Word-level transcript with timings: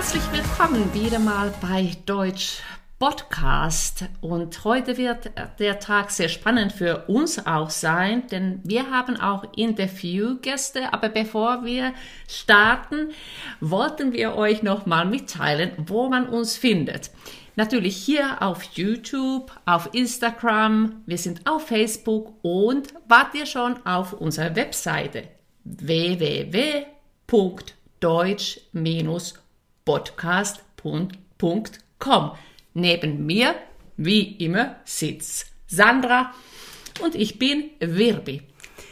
herzlich 0.00 0.32
willkommen 0.32 0.94
wieder 0.94 1.18
mal 1.18 1.52
bei 1.60 1.90
Deutsch 2.06 2.62
Podcast. 2.98 4.06
Und 4.22 4.64
heute 4.64 4.96
wird 4.96 5.30
der 5.58 5.78
Tag 5.78 6.10
sehr 6.10 6.30
spannend 6.30 6.72
für 6.72 7.04
uns 7.06 7.46
auch 7.46 7.68
sein, 7.68 8.26
denn 8.28 8.62
wir 8.64 8.90
haben 8.90 9.20
auch 9.20 9.44
Interviewgäste. 9.54 10.94
Aber 10.94 11.10
bevor 11.10 11.66
wir 11.66 11.92
starten, 12.26 13.10
wollten 13.60 14.14
wir 14.14 14.36
euch 14.36 14.62
noch 14.62 14.86
mal 14.86 15.04
mitteilen, 15.04 15.72
wo 15.76 16.08
man 16.08 16.30
uns 16.30 16.56
findet. 16.56 17.10
Natürlich 17.56 17.94
hier 17.94 18.40
auf 18.40 18.62
YouTube, 18.72 19.52
auf 19.66 19.90
Instagram, 19.92 21.02
wir 21.04 21.18
sind 21.18 21.46
auf 21.46 21.66
Facebook 21.66 22.32
und 22.40 22.94
wart 23.06 23.34
ihr 23.34 23.44
schon 23.44 23.84
auf 23.84 24.14
unserer 24.14 24.56
Webseite 24.56 25.24
www.deutsch-podcast.com. 29.84 32.32
Neben 32.74 33.26
mir, 33.26 33.54
wie 33.96 34.36
immer, 34.36 34.76
sitzt 34.84 35.46
Sandra 35.66 36.32
und 37.02 37.14
ich 37.14 37.38
bin 37.38 37.70
Wirbi. 37.80 38.42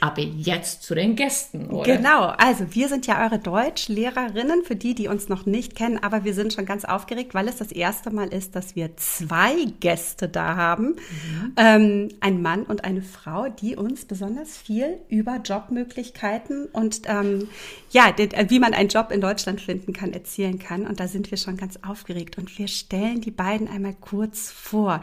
Aber 0.00 0.22
jetzt 0.22 0.82
zu 0.82 0.94
den 0.94 1.16
Gästen, 1.16 1.70
oder? 1.70 1.96
Genau, 1.96 2.26
also 2.26 2.74
wir 2.74 2.88
sind 2.88 3.06
ja 3.06 3.24
eure 3.24 3.38
Deutschlehrerinnen, 3.38 4.64
für 4.64 4.76
die, 4.76 4.94
die 4.94 5.08
uns 5.08 5.28
noch 5.28 5.46
nicht 5.46 5.74
kennen, 5.74 5.98
aber 6.02 6.24
wir 6.24 6.34
sind 6.34 6.52
schon 6.52 6.66
ganz 6.66 6.84
aufgeregt, 6.84 7.34
weil 7.34 7.48
es 7.48 7.56
das 7.56 7.72
erste 7.72 8.10
Mal 8.10 8.28
ist, 8.28 8.54
dass 8.54 8.76
wir 8.76 8.96
zwei 8.96 9.54
Gäste 9.80 10.28
da 10.28 10.56
haben. 10.56 10.86
Mhm. 10.86 11.52
Ähm, 11.56 12.08
ein 12.20 12.42
Mann 12.42 12.62
und 12.62 12.84
eine 12.84 13.02
Frau, 13.02 13.48
die 13.48 13.76
uns 13.76 14.04
besonders 14.04 14.56
viel 14.56 14.98
über 15.08 15.40
Jobmöglichkeiten 15.44 16.66
und 16.66 17.02
ähm, 17.06 17.48
ja, 17.90 18.14
wie 18.48 18.58
man 18.58 18.74
einen 18.74 18.88
Job 18.88 19.10
in 19.10 19.20
Deutschland 19.20 19.60
finden 19.60 19.92
kann, 19.92 20.12
erzählen 20.12 20.58
kann. 20.58 20.86
Und 20.86 21.00
da 21.00 21.08
sind 21.08 21.30
wir 21.30 21.38
schon 21.38 21.56
ganz 21.56 21.78
aufgeregt. 21.86 22.38
Und 22.38 22.58
wir 22.58 22.68
stellen 22.68 23.20
die 23.20 23.30
beiden 23.30 23.68
einmal 23.68 23.94
kurz 23.94 24.50
vor. 24.50 25.00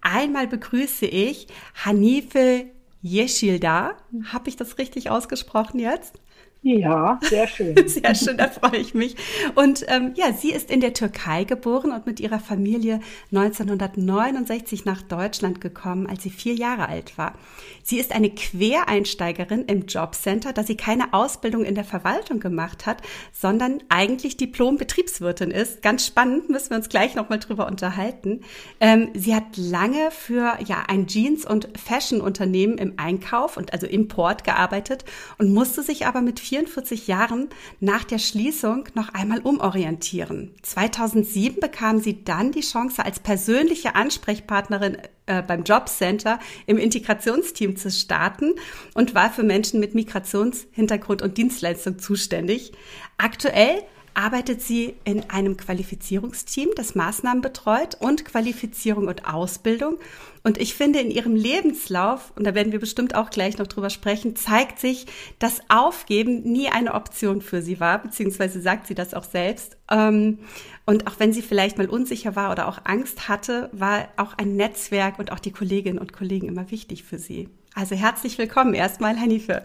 Einmal 0.00 0.46
begrüße 0.46 1.06
ich 1.06 1.46
Hanife 1.84 2.66
Yeshilda. 3.02 3.96
Habe 4.32 4.48
ich 4.48 4.56
das 4.56 4.78
richtig 4.78 5.10
ausgesprochen 5.10 5.78
jetzt? 5.78 6.20
Ja, 6.64 7.18
sehr 7.22 7.48
schön. 7.48 7.74
sehr 7.88 8.14
schön, 8.14 8.36
da 8.36 8.46
freue 8.46 8.76
ich 8.76 8.94
mich. 8.94 9.16
Und 9.56 9.84
ähm, 9.88 10.12
ja, 10.14 10.32
sie 10.32 10.52
ist 10.52 10.70
in 10.70 10.80
der 10.80 10.94
Türkei 10.94 11.42
geboren 11.42 11.90
und 11.90 12.06
mit 12.06 12.20
ihrer 12.20 12.38
Familie 12.38 13.00
1969 13.32 14.84
nach 14.84 15.02
Deutschland 15.02 15.60
gekommen, 15.60 16.06
als 16.06 16.22
sie 16.22 16.30
vier 16.30 16.54
Jahre 16.54 16.88
alt 16.88 17.18
war. 17.18 17.34
Sie 17.82 17.98
ist 17.98 18.12
eine 18.12 18.30
Quereinsteigerin 18.30 19.64
im 19.64 19.86
Jobcenter, 19.86 20.52
da 20.52 20.62
sie 20.62 20.76
keine 20.76 21.12
Ausbildung 21.12 21.64
in 21.64 21.74
der 21.74 21.82
Verwaltung 21.82 22.38
gemacht 22.38 22.86
hat, 22.86 23.02
sondern 23.32 23.82
eigentlich 23.88 24.36
Diplom-Betriebswirtin 24.36 25.50
ist. 25.50 25.82
Ganz 25.82 26.06
spannend, 26.06 26.48
müssen 26.48 26.70
wir 26.70 26.76
uns 26.76 26.88
gleich 26.88 27.16
nochmal 27.16 27.40
drüber 27.40 27.66
unterhalten. 27.66 28.42
Ähm, 28.78 29.08
sie 29.14 29.34
hat 29.34 29.56
lange 29.56 30.12
für 30.12 30.58
ja 30.64 30.84
ein 30.86 31.08
Jeans- 31.08 31.44
und 31.44 31.68
Fashion-Unternehmen 31.76 32.78
im 32.78 32.94
Einkauf 32.98 33.56
und 33.56 33.72
also 33.72 33.88
Import 33.88 34.44
gearbeitet 34.44 35.04
und 35.38 35.52
musste 35.52 35.82
sich 35.82 36.06
aber 36.06 36.20
mit 36.20 36.38
44 36.52 37.06
Jahren 37.06 37.48
nach 37.80 38.04
der 38.04 38.18
Schließung 38.18 38.84
noch 38.92 39.08
einmal 39.14 39.40
umorientieren. 39.40 40.54
2007 40.60 41.60
bekam 41.60 41.98
sie 41.98 42.24
dann 42.24 42.52
die 42.52 42.60
Chance, 42.60 43.02
als 43.02 43.20
persönliche 43.20 43.94
Ansprechpartnerin 43.94 44.98
äh, 45.24 45.40
beim 45.40 45.62
Jobcenter 45.62 46.38
im 46.66 46.76
Integrationsteam 46.76 47.76
zu 47.76 47.90
starten 47.90 48.52
und 48.92 49.14
war 49.14 49.30
für 49.30 49.44
Menschen 49.44 49.80
mit 49.80 49.94
Migrationshintergrund 49.94 51.22
und 51.22 51.38
Dienstleistung 51.38 51.98
zuständig. 51.98 52.72
Aktuell 53.16 53.82
arbeitet 54.14 54.62
sie 54.62 54.94
in 55.04 55.28
einem 55.30 55.56
Qualifizierungsteam, 55.56 56.70
das 56.76 56.94
Maßnahmen 56.94 57.42
betreut 57.42 57.96
und 58.00 58.24
Qualifizierung 58.24 59.08
und 59.08 59.26
Ausbildung. 59.26 59.98
Und 60.44 60.58
ich 60.58 60.74
finde, 60.74 61.00
in 61.00 61.10
ihrem 61.10 61.36
Lebenslauf, 61.36 62.32
und 62.34 62.44
da 62.44 62.54
werden 62.54 62.72
wir 62.72 62.80
bestimmt 62.80 63.14
auch 63.14 63.30
gleich 63.30 63.58
noch 63.58 63.68
drüber 63.68 63.90
sprechen, 63.90 64.34
zeigt 64.34 64.80
sich, 64.80 65.06
dass 65.38 65.60
Aufgeben 65.68 66.42
nie 66.42 66.68
eine 66.68 66.94
Option 66.94 67.42
für 67.42 67.62
sie 67.62 67.78
war, 67.78 68.02
beziehungsweise 68.02 68.60
sagt 68.60 68.88
sie 68.88 68.94
das 68.94 69.14
auch 69.14 69.24
selbst. 69.24 69.76
Ähm, 69.90 70.40
und 70.84 71.06
auch 71.06 71.14
wenn 71.18 71.32
sie 71.32 71.42
vielleicht 71.42 71.78
mal 71.78 71.88
unsicher 71.88 72.34
war 72.34 72.50
oder 72.50 72.66
auch 72.66 72.80
Angst 72.84 73.28
hatte, 73.28 73.70
war 73.72 74.08
auch 74.16 74.36
ein 74.36 74.56
Netzwerk 74.56 75.18
und 75.18 75.30
auch 75.30 75.38
die 75.38 75.52
Kolleginnen 75.52 75.98
und 75.98 76.12
Kollegen 76.12 76.48
immer 76.48 76.70
wichtig 76.70 77.04
für 77.04 77.18
sie. 77.18 77.48
Also 77.74 77.94
herzlich 77.94 78.36
willkommen 78.36 78.74
erstmal, 78.74 79.18
Hanife. 79.18 79.62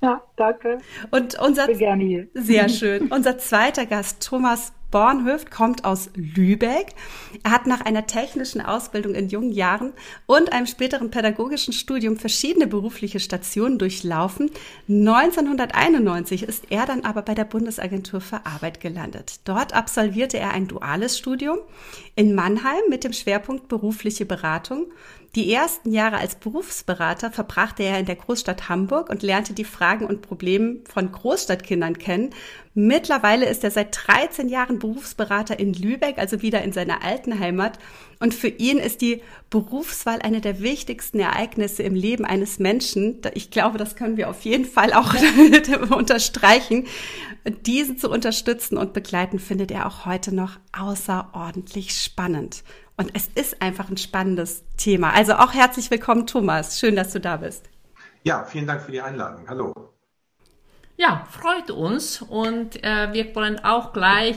Ja, 0.00 0.22
danke. 0.36 0.78
Und 1.10 1.38
unser. 1.40 1.66
Sehr 2.34 2.68
schön. 2.68 3.08
Unser 3.08 3.38
zweiter 3.38 3.84
Gast, 3.84 4.24
Thomas 4.26 4.72
Bornhöft 4.90 5.50
kommt 5.50 5.84
aus 5.84 6.10
Lübeck. 6.14 6.94
Er 7.42 7.50
hat 7.50 7.66
nach 7.66 7.82
einer 7.82 8.06
technischen 8.06 8.60
Ausbildung 8.60 9.14
in 9.14 9.28
jungen 9.28 9.52
Jahren 9.52 9.92
und 10.26 10.52
einem 10.52 10.66
späteren 10.66 11.10
pädagogischen 11.10 11.72
Studium 11.72 12.16
verschiedene 12.16 12.66
berufliche 12.66 13.20
Stationen 13.20 13.78
durchlaufen. 13.78 14.50
1991 14.88 16.42
ist 16.42 16.64
er 16.70 16.86
dann 16.86 17.04
aber 17.04 17.22
bei 17.22 17.34
der 17.34 17.44
Bundesagentur 17.44 18.20
für 18.20 18.46
Arbeit 18.46 18.80
gelandet. 18.80 19.40
Dort 19.44 19.74
absolvierte 19.74 20.38
er 20.38 20.52
ein 20.52 20.68
duales 20.68 21.18
Studium 21.18 21.58
in 22.16 22.34
Mannheim 22.34 22.82
mit 22.88 23.04
dem 23.04 23.12
Schwerpunkt 23.12 23.68
berufliche 23.68 24.24
Beratung 24.24 24.86
die 25.34 25.52
ersten 25.52 25.92
Jahre 25.92 26.16
als 26.16 26.36
Berufsberater 26.36 27.30
verbrachte 27.30 27.82
er 27.82 27.98
in 27.98 28.06
der 28.06 28.16
Großstadt 28.16 28.68
Hamburg 28.70 29.10
und 29.10 29.22
lernte 29.22 29.52
die 29.52 29.64
Fragen 29.64 30.06
und 30.06 30.22
Probleme 30.22 30.78
von 30.88 31.12
Großstadtkindern 31.12 31.98
kennen. 31.98 32.30
Mittlerweile 32.80 33.46
ist 33.46 33.64
er 33.64 33.72
seit 33.72 34.06
13 34.06 34.48
Jahren 34.48 34.78
Berufsberater 34.78 35.58
in 35.58 35.74
Lübeck, 35.74 36.16
also 36.16 36.42
wieder 36.42 36.62
in 36.62 36.70
seiner 36.70 37.02
alten 37.02 37.40
Heimat. 37.40 37.76
Und 38.20 38.34
für 38.34 38.46
ihn 38.46 38.78
ist 38.78 39.00
die 39.00 39.20
Berufswahl 39.50 40.20
eine 40.22 40.40
der 40.40 40.60
wichtigsten 40.60 41.18
Ereignisse 41.18 41.82
im 41.82 41.96
Leben 41.96 42.24
eines 42.24 42.60
Menschen. 42.60 43.20
Ich 43.34 43.50
glaube, 43.50 43.78
das 43.78 43.96
können 43.96 44.16
wir 44.16 44.30
auf 44.30 44.42
jeden 44.42 44.64
Fall 44.64 44.92
auch 44.92 45.12
unterstreichen. 45.90 46.86
Diesen 47.66 47.98
zu 47.98 48.08
unterstützen 48.08 48.78
und 48.78 48.92
begleiten 48.92 49.40
findet 49.40 49.72
er 49.72 49.84
auch 49.84 50.06
heute 50.06 50.32
noch 50.32 50.60
außerordentlich 50.70 52.00
spannend. 52.00 52.62
Und 52.96 53.10
es 53.12 53.28
ist 53.34 53.60
einfach 53.60 53.90
ein 53.90 53.96
spannendes 53.96 54.62
Thema. 54.76 55.14
Also 55.14 55.32
auch 55.32 55.52
herzlich 55.52 55.90
willkommen, 55.90 56.28
Thomas. 56.28 56.78
Schön, 56.78 56.94
dass 56.94 57.10
du 57.10 57.18
da 57.18 57.38
bist. 57.38 57.68
Ja, 58.22 58.44
vielen 58.44 58.68
Dank 58.68 58.82
für 58.82 58.92
die 58.92 59.00
Einladung. 59.00 59.48
Hallo. 59.48 59.97
Ja, 60.98 61.28
freut 61.30 61.70
uns. 61.70 62.20
Und 62.22 62.82
äh, 62.82 63.12
wir 63.12 63.32
wollen 63.36 63.60
auch 63.64 63.92
gleich 63.92 64.36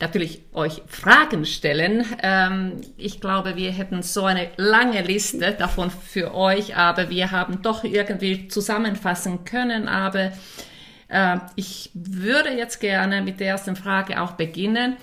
natürlich 0.00 0.42
euch 0.52 0.82
Fragen 0.86 1.44
stellen. 1.44 2.06
Ähm, 2.22 2.80
ich 2.96 3.20
glaube, 3.20 3.56
wir 3.56 3.72
hätten 3.72 4.02
so 4.02 4.24
eine 4.24 4.50
lange 4.56 5.02
Liste 5.02 5.52
davon 5.52 5.90
für 5.90 6.32
euch, 6.32 6.76
aber 6.76 7.10
wir 7.10 7.32
haben 7.32 7.60
doch 7.60 7.82
irgendwie 7.82 8.46
zusammenfassen 8.46 9.44
können. 9.44 9.88
Aber 9.88 10.30
äh, 11.08 11.38
ich 11.56 11.90
würde 11.92 12.50
jetzt 12.50 12.80
gerne 12.80 13.20
mit 13.20 13.40
der 13.40 13.48
ersten 13.48 13.74
Frage 13.74 14.22
auch 14.22 14.32
beginnen 14.32 14.96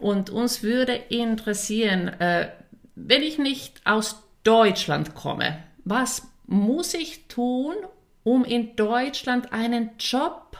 und 0.00 0.28
uns 0.28 0.64
würde 0.64 0.94
interessieren, 0.94 2.08
äh, 2.18 2.48
wenn 2.96 3.22
ich 3.22 3.38
nicht 3.38 3.80
aus 3.84 4.24
Deutschland 4.42 5.14
komme, 5.14 5.58
was 5.84 6.26
muss 6.48 6.94
ich 6.94 7.28
tun, 7.28 7.74
um 8.28 8.44
in 8.44 8.76
Deutschland 8.76 9.54
einen 9.54 9.92
Job 9.98 10.58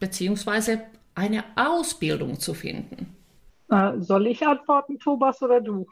bzw. 0.00 0.78
eine 1.14 1.44
Ausbildung 1.56 2.40
zu 2.40 2.54
finden? 2.54 3.14
Äh, 3.70 3.98
soll 3.98 4.28
ich 4.28 4.46
antworten, 4.46 4.98
Thomas, 4.98 5.42
oder 5.42 5.60
du? 5.60 5.86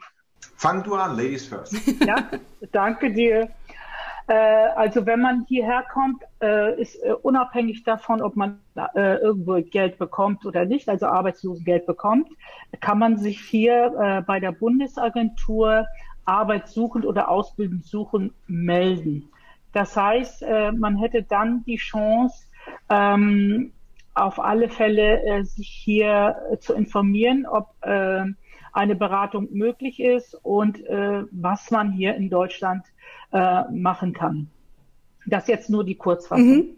Fang 0.57 0.81
du 0.83 0.95
an, 0.95 1.15
Ladies 1.15 1.45
first. 1.45 1.75
Ja, 2.07 2.27
danke 2.71 3.13
dir. 3.13 3.49
Äh, 4.25 4.33
also 4.75 5.05
wenn 5.05 5.21
man 5.21 5.45
hierher 5.47 5.83
kommt, 5.93 6.23
äh, 6.41 6.81
ist 6.81 6.97
unabhängig 7.21 7.83
davon, 7.83 8.23
ob 8.23 8.35
man 8.35 8.59
irgendwo 8.95 9.61
Geld 9.61 9.99
bekommt 9.99 10.43
oder 10.45 10.65
nicht, 10.65 10.89
also 10.89 11.05
Arbeitslosengeld 11.05 11.85
bekommt, 11.85 12.29
kann 12.79 12.97
man 12.97 13.17
sich 13.17 13.39
hier 13.39 14.23
bei 14.25 14.39
der 14.39 14.53
Bundesagentur 14.53 15.85
Arbeitssuchend 16.25 17.05
oder 17.05 17.29
Ausbildend 17.29 17.85
suchen 17.85 18.33
melden. 18.47 19.29
Das 19.73 19.95
heißt, 19.95 20.43
man 20.75 20.97
hätte 20.97 21.23
dann 21.23 21.63
die 21.65 21.77
Chance, 21.77 22.45
ähm, 22.89 23.71
auf 24.13 24.39
alle 24.39 24.69
Fälle 24.69 25.45
sich 25.45 25.69
hier 25.69 26.35
zu 26.59 26.73
informieren, 26.73 27.45
ob 27.45 27.73
eine 27.81 28.95
Beratung 28.95 29.47
möglich 29.51 30.01
ist 30.01 30.35
und 30.43 30.79
was 31.31 31.71
man 31.71 31.91
hier 31.91 32.15
in 32.15 32.29
Deutschland 32.29 32.85
äh, 33.31 33.63
machen 33.71 34.11
kann. 34.11 34.49
Das 35.25 35.47
jetzt 35.47 35.69
nur 35.69 35.85
die 35.85 35.95
Kurzfassung. 35.95 36.45
Mhm. 36.45 36.69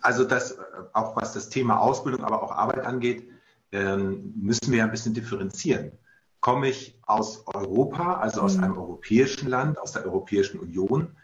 Also 0.00 0.24
das, 0.24 0.52
äh, 0.52 0.56
auch 0.92 1.14
was 1.14 1.32
das 1.32 1.48
Thema 1.48 1.78
Ausbildung, 1.78 2.24
aber 2.24 2.42
auch 2.42 2.50
Arbeit 2.50 2.84
angeht, 2.84 3.28
ähm, 3.70 4.32
müssen 4.36 4.72
wir 4.72 4.78
ja 4.78 4.84
ein 4.84 4.90
bisschen 4.90 5.14
differenzieren. 5.14 5.92
Komme 6.40 6.68
ich 6.68 6.98
aus 7.06 7.44
Europa, 7.46 8.14
also 8.14 8.40
aus 8.40 8.56
mhm. 8.56 8.64
einem 8.64 8.78
europäischen 8.78 9.48
Land, 9.48 9.78
aus 9.78 9.92
der 9.92 10.04
Europäischen 10.04 10.58
Union, 10.58 11.14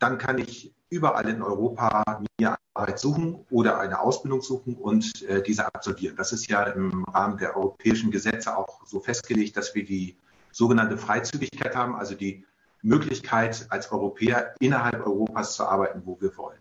dann 0.00 0.18
kann 0.18 0.38
ich 0.38 0.74
überall 0.88 1.28
in 1.28 1.42
Europa 1.42 2.22
mir 2.38 2.56
Arbeit 2.74 2.98
suchen 2.98 3.44
oder 3.50 3.78
eine 3.78 4.00
Ausbildung 4.00 4.42
suchen 4.42 4.74
und 4.74 5.22
äh, 5.22 5.42
diese 5.42 5.66
absolvieren. 5.66 6.16
Das 6.16 6.32
ist 6.32 6.48
ja 6.48 6.64
im 6.64 7.04
Rahmen 7.04 7.36
der 7.38 7.56
europäischen 7.56 8.10
Gesetze 8.10 8.56
auch 8.56 8.86
so 8.86 9.00
festgelegt, 9.00 9.56
dass 9.56 9.74
wir 9.74 9.84
die 9.84 10.16
sogenannte 10.50 10.96
Freizügigkeit 10.96 11.76
haben, 11.76 11.94
also 11.94 12.14
die 12.14 12.44
Möglichkeit, 12.82 13.66
als 13.68 13.92
Europäer 13.92 14.54
innerhalb 14.58 15.06
Europas 15.06 15.54
zu 15.54 15.64
arbeiten, 15.64 16.02
wo 16.06 16.18
wir 16.20 16.36
wollen. 16.36 16.58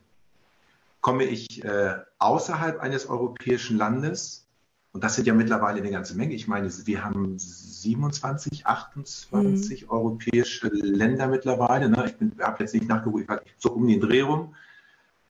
Komme 1.01 1.23
ich 1.23 1.63
äh, 1.63 1.95
außerhalb 2.17 2.81
eines 2.81 3.07
europäischen 3.07 3.77
Landes, 3.77 4.48
und 4.91 5.03
das 5.03 5.15
sind 5.15 5.27
ja 5.27 5.33
mittlerweile 5.33 5.79
eine 5.79 5.91
ganze 5.91 6.15
Menge. 6.15 6.33
Ich 6.33 6.47
meine, 6.47 6.69
wir 6.85 7.03
haben 7.03 7.37
27, 7.37 8.65
28 8.65 9.83
mhm. 9.83 9.89
europäische 9.89 10.67
Länder 10.67 11.27
mittlerweile. 11.27 11.89
Ne? 11.89 12.05
Ich 12.05 12.43
habe 12.43 12.63
jetzt 12.63 12.73
nicht 12.73 12.87
nachgeguckt, 12.87 13.29
so 13.57 13.71
um 13.71 13.87
den 13.87 14.01
Dreh 14.01 14.21
rum. 14.21 14.55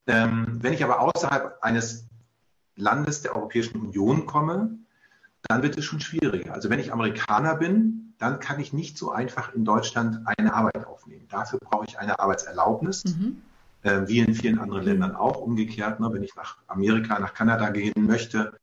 Ähm, 0.08 0.60
wenn 0.62 0.74
ich 0.74 0.84
aber 0.84 1.02
außerhalb 1.02 1.58
eines 1.62 2.08
Landes 2.78 3.22
der 3.22 3.36
Europäischen 3.36 3.82
Union 3.82 4.26
komme, 4.26 4.80
dann 5.44 5.62
wird 5.62 5.78
es 5.78 5.86
schon 5.86 6.00
schwieriger. 6.00 6.54
Also 6.54 6.70
wenn 6.70 6.80
ich 6.80 6.94
Amerikaner 6.94 7.56
bin, 7.56 8.14
dann 8.18 8.40
kann 8.40 8.60
ich 8.60 8.72
nicht 8.74 8.98
so 8.98 9.12
einfach 9.12 9.54
in 9.54 9.66
Deutschland 9.66 10.22
eine 10.26 10.54
Arbeit 10.54 10.88
aufnehmen. 10.88 11.28
Dafür 11.30 11.60
brauche 11.60 11.86
ich 11.88 12.00
eine 12.00 12.20
Arbeitserlaubnis, 12.20 13.04
mhm. 13.06 13.42
äh, 13.84 14.08
wie 14.08 14.20
in 14.20 14.34
vielen 14.34 14.60
anderen 14.60 14.84
Ländern 14.84 15.16
auch. 15.16 15.42
Umgekehrt, 15.42 16.00
ne, 16.00 16.10
wenn 16.14 16.24
ich 16.24 16.36
nach 16.36 16.58
Amerika, 16.68 17.20
nach 17.20 17.34
Kanada 17.34 17.70
gehen 17.70 18.06
möchte, 18.06 18.54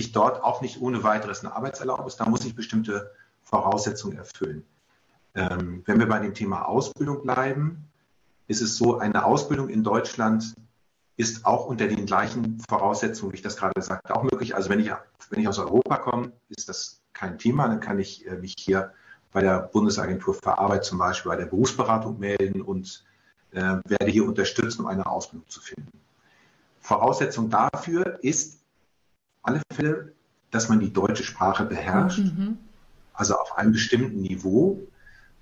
ich 0.00 0.12
dort 0.12 0.42
auch 0.42 0.60
nicht 0.60 0.80
ohne 0.80 1.02
weiteres 1.02 1.44
eine 1.44 1.54
Arbeitserlaubnis. 1.54 2.16
Da 2.16 2.28
muss 2.28 2.44
ich 2.44 2.54
bestimmte 2.54 3.12
Voraussetzungen 3.42 4.16
erfüllen. 4.16 4.64
Ähm, 5.34 5.82
wenn 5.86 5.98
wir 5.98 6.08
bei 6.08 6.18
dem 6.18 6.34
Thema 6.34 6.66
Ausbildung 6.66 7.22
bleiben, 7.22 7.88
ist 8.48 8.60
es 8.60 8.76
so, 8.76 8.98
eine 8.98 9.24
Ausbildung 9.24 9.68
in 9.68 9.84
Deutschland 9.84 10.54
ist 11.16 11.44
auch 11.44 11.66
unter 11.66 11.86
den 11.86 12.06
gleichen 12.06 12.60
Voraussetzungen, 12.68 13.32
wie 13.32 13.36
ich 13.36 13.42
das 13.42 13.56
gerade 13.56 13.80
sagte, 13.82 14.16
auch 14.16 14.22
möglich. 14.22 14.54
Also 14.54 14.70
wenn 14.70 14.80
ich, 14.80 14.90
wenn 15.28 15.40
ich 15.40 15.48
aus 15.48 15.58
Europa 15.58 15.98
komme, 15.98 16.32
ist 16.48 16.68
das 16.68 17.02
kein 17.12 17.38
Thema. 17.38 17.68
Dann 17.68 17.80
kann 17.80 17.98
ich 17.98 18.26
äh, 18.26 18.36
mich 18.36 18.54
hier 18.58 18.92
bei 19.32 19.42
der 19.42 19.60
Bundesagentur 19.60 20.34
für 20.34 20.58
Arbeit 20.58 20.84
zum 20.84 20.98
Beispiel 20.98 21.30
bei 21.30 21.36
der 21.36 21.46
Berufsberatung 21.46 22.18
melden 22.18 22.62
und 22.62 23.04
äh, 23.52 23.76
werde 23.84 24.10
hier 24.10 24.24
unterstützt, 24.24 24.80
um 24.80 24.86
eine 24.86 25.06
Ausbildung 25.06 25.48
zu 25.48 25.60
finden. 25.60 26.00
Voraussetzung 26.80 27.50
dafür 27.50 28.18
ist 28.22 28.59
alle 29.42 29.62
Fälle, 29.72 30.12
dass 30.50 30.68
man 30.68 30.80
die 30.80 30.92
deutsche 30.92 31.24
Sprache 31.24 31.64
beherrscht, 31.64 32.18
mhm. 32.18 32.58
also 33.14 33.36
auf 33.36 33.56
einem 33.56 33.72
bestimmten 33.72 34.20
Niveau. 34.20 34.80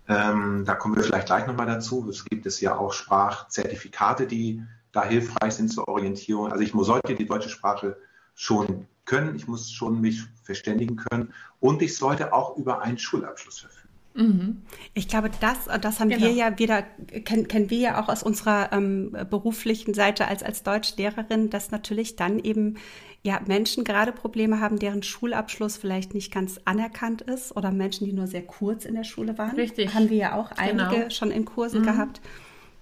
Ähm, 0.08 0.64
da 0.64 0.74
kommen 0.74 0.96
wir 0.96 1.02
vielleicht 1.02 1.26
gleich 1.26 1.46
nochmal 1.46 1.66
dazu. 1.66 2.06
Es 2.08 2.24
gibt 2.24 2.46
es 2.46 2.60
ja 2.60 2.76
auch 2.76 2.92
Sprachzertifikate, 2.92 4.26
die 4.26 4.62
da 4.92 5.04
hilfreich 5.04 5.54
sind 5.54 5.70
zur 5.70 5.88
Orientierung. 5.88 6.50
Also 6.50 6.62
ich 6.62 6.72
sollte 6.72 7.14
die 7.14 7.26
deutsche 7.26 7.50
Sprache 7.50 7.96
schon 8.34 8.86
können, 9.04 9.36
ich 9.36 9.48
muss 9.48 9.70
schon 9.70 10.00
mich 10.00 10.22
verständigen 10.42 10.96
können 10.96 11.32
und 11.60 11.82
ich 11.82 11.96
sollte 11.96 12.32
auch 12.32 12.56
über 12.56 12.82
einen 12.82 12.98
Schulabschluss 12.98 13.60
verfügen. 13.60 13.88
Mhm. 14.14 14.62
Ich 14.94 15.08
glaube, 15.08 15.30
das, 15.40 15.66
das 15.80 16.00
haben 16.00 16.08
genau. 16.08 16.26
wir 16.26 16.32
ja 16.32 16.58
wieder, 16.58 16.82
kennen, 16.82 17.46
kennen 17.46 17.70
wir 17.70 17.78
ja 17.78 18.02
auch 18.02 18.08
aus 18.08 18.22
unserer 18.22 18.72
ähm, 18.72 19.16
beruflichen 19.30 19.94
Seite 19.94 20.26
als, 20.26 20.42
als 20.42 20.62
Deutschlehrerin, 20.62 21.50
dass 21.50 21.70
natürlich 21.70 22.16
dann 22.16 22.38
eben 22.38 22.78
ja 23.22 23.40
Menschen 23.46 23.84
gerade 23.84 24.12
Probleme 24.12 24.60
haben, 24.60 24.78
deren 24.78 25.02
Schulabschluss 25.02 25.76
vielleicht 25.76 26.14
nicht 26.14 26.32
ganz 26.32 26.60
anerkannt 26.64 27.22
ist 27.22 27.56
oder 27.56 27.70
Menschen, 27.70 28.06
die 28.06 28.12
nur 28.12 28.26
sehr 28.26 28.42
kurz 28.42 28.84
in 28.84 28.94
der 28.94 29.04
Schule 29.04 29.38
waren. 29.38 29.56
Richtig. 29.56 29.94
Haben 29.94 30.10
wir 30.10 30.16
ja 30.16 30.34
auch 30.34 30.52
einige 30.52 30.88
genau. 30.88 31.10
schon 31.10 31.30
in 31.30 31.44
Kursen 31.44 31.82
mhm. 31.82 31.86
gehabt, 31.86 32.20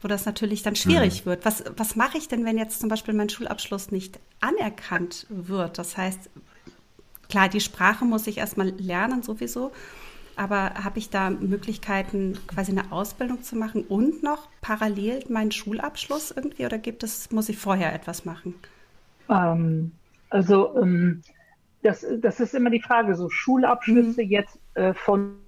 wo 0.02 0.08
das 0.08 0.26
natürlich 0.26 0.62
dann 0.62 0.76
schwierig 0.76 1.24
mhm. 1.24 1.30
wird. 1.30 1.44
Was, 1.44 1.64
was 1.76 1.96
mache 1.96 2.18
ich 2.18 2.28
denn, 2.28 2.44
wenn 2.44 2.58
jetzt 2.58 2.80
zum 2.80 2.88
Beispiel 2.88 3.14
mein 3.14 3.28
Schulabschluss 3.28 3.90
nicht 3.90 4.18
anerkannt 4.40 5.26
wird? 5.30 5.78
Das 5.78 5.96
heißt, 5.96 6.30
klar, 7.28 7.48
die 7.48 7.60
Sprache 7.60 8.04
muss 8.04 8.26
ich 8.26 8.38
erstmal 8.38 8.68
lernen 8.68 9.22
sowieso. 9.22 9.72
Aber 10.38 10.74
habe 10.74 10.98
ich 10.98 11.08
da 11.08 11.30
Möglichkeiten, 11.30 12.38
quasi 12.46 12.70
eine 12.70 12.92
Ausbildung 12.92 13.42
zu 13.42 13.56
machen 13.56 13.84
und 13.84 14.22
noch 14.22 14.48
parallel 14.60 15.24
meinen 15.30 15.50
Schulabschluss 15.50 16.30
irgendwie 16.30 16.66
oder 16.66 16.76
gibt 16.76 17.02
es, 17.02 17.30
muss 17.30 17.48
ich 17.48 17.56
vorher 17.56 17.94
etwas 17.94 18.26
machen? 18.26 18.54
Ähm, 19.30 19.92
also 20.30 20.76
ähm, 20.80 21.22
das, 21.82 22.06
das 22.20 22.40
ist 22.40 22.54
immer 22.54 22.70
die 22.70 22.80
Frage, 22.80 23.14
so 23.14 23.28
Schulabschlüsse 23.28 24.24
mhm. 24.24 24.30
jetzt 24.30 24.58
äh, 24.74 24.94
von 24.94 25.38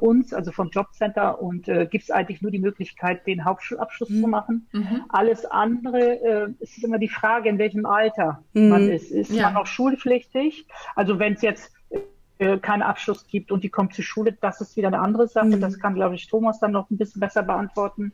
uns, 0.00 0.32
also 0.32 0.50
vom 0.50 0.70
Jobcenter 0.70 1.42
und 1.42 1.68
äh, 1.68 1.86
gibt 1.86 2.04
es 2.04 2.10
eigentlich 2.10 2.40
nur 2.40 2.50
die 2.50 2.58
Möglichkeit, 2.58 3.26
den 3.26 3.44
Hauptschulabschluss 3.44 4.08
mhm. 4.08 4.22
zu 4.22 4.28
machen. 4.28 4.66
Mhm. 4.72 5.04
Alles 5.10 5.44
andere 5.44 6.00
äh, 6.00 6.48
ist 6.60 6.82
immer 6.82 6.98
die 6.98 7.08
Frage, 7.08 7.50
in 7.50 7.58
welchem 7.58 7.84
Alter 7.84 8.42
mhm. 8.54 8.68
man 8.68 8.88
ist. 8.88 9.10
Ist 9.10 9.30
ja. 9.30 9.44
man 9.44 9.54
noch 9.54 9.66
schulpflichtig? 9.66 10.66
Also 10.94 11.18
wenn 11.18 11.34
es 11.34 11.42
jetzt 11.42 11.72
äh, 12.38 12.58
keinen 12.58 12.82
Abschluss 12.82 13.26
gibt 13.26 13.52
und 13.52 13.62
die 13.62 13.68
kommt 13.68 13.94
zur 13.94 14.04
Schule, 14.04 14.32
das 14.32 14.60
ist 14.60 14.76
wieder 14.76 14.88
eine 14.88 15.00
andere 15.00 15.28
Sache. 15.28 15.48
Mhm. 15.48 15.60
Das 15.60 15.78
kann, 15.78 15.94
glaube 15.94 16.14
ich, 16.14 16.28
Thomas 16.28 16.60
dann 16.60 16.72
noch 16.72 16.90
ein 16.90 16.96
bisschen 16.96 17.20
besser 17.20 17.42
beantworten. 17.42 18.12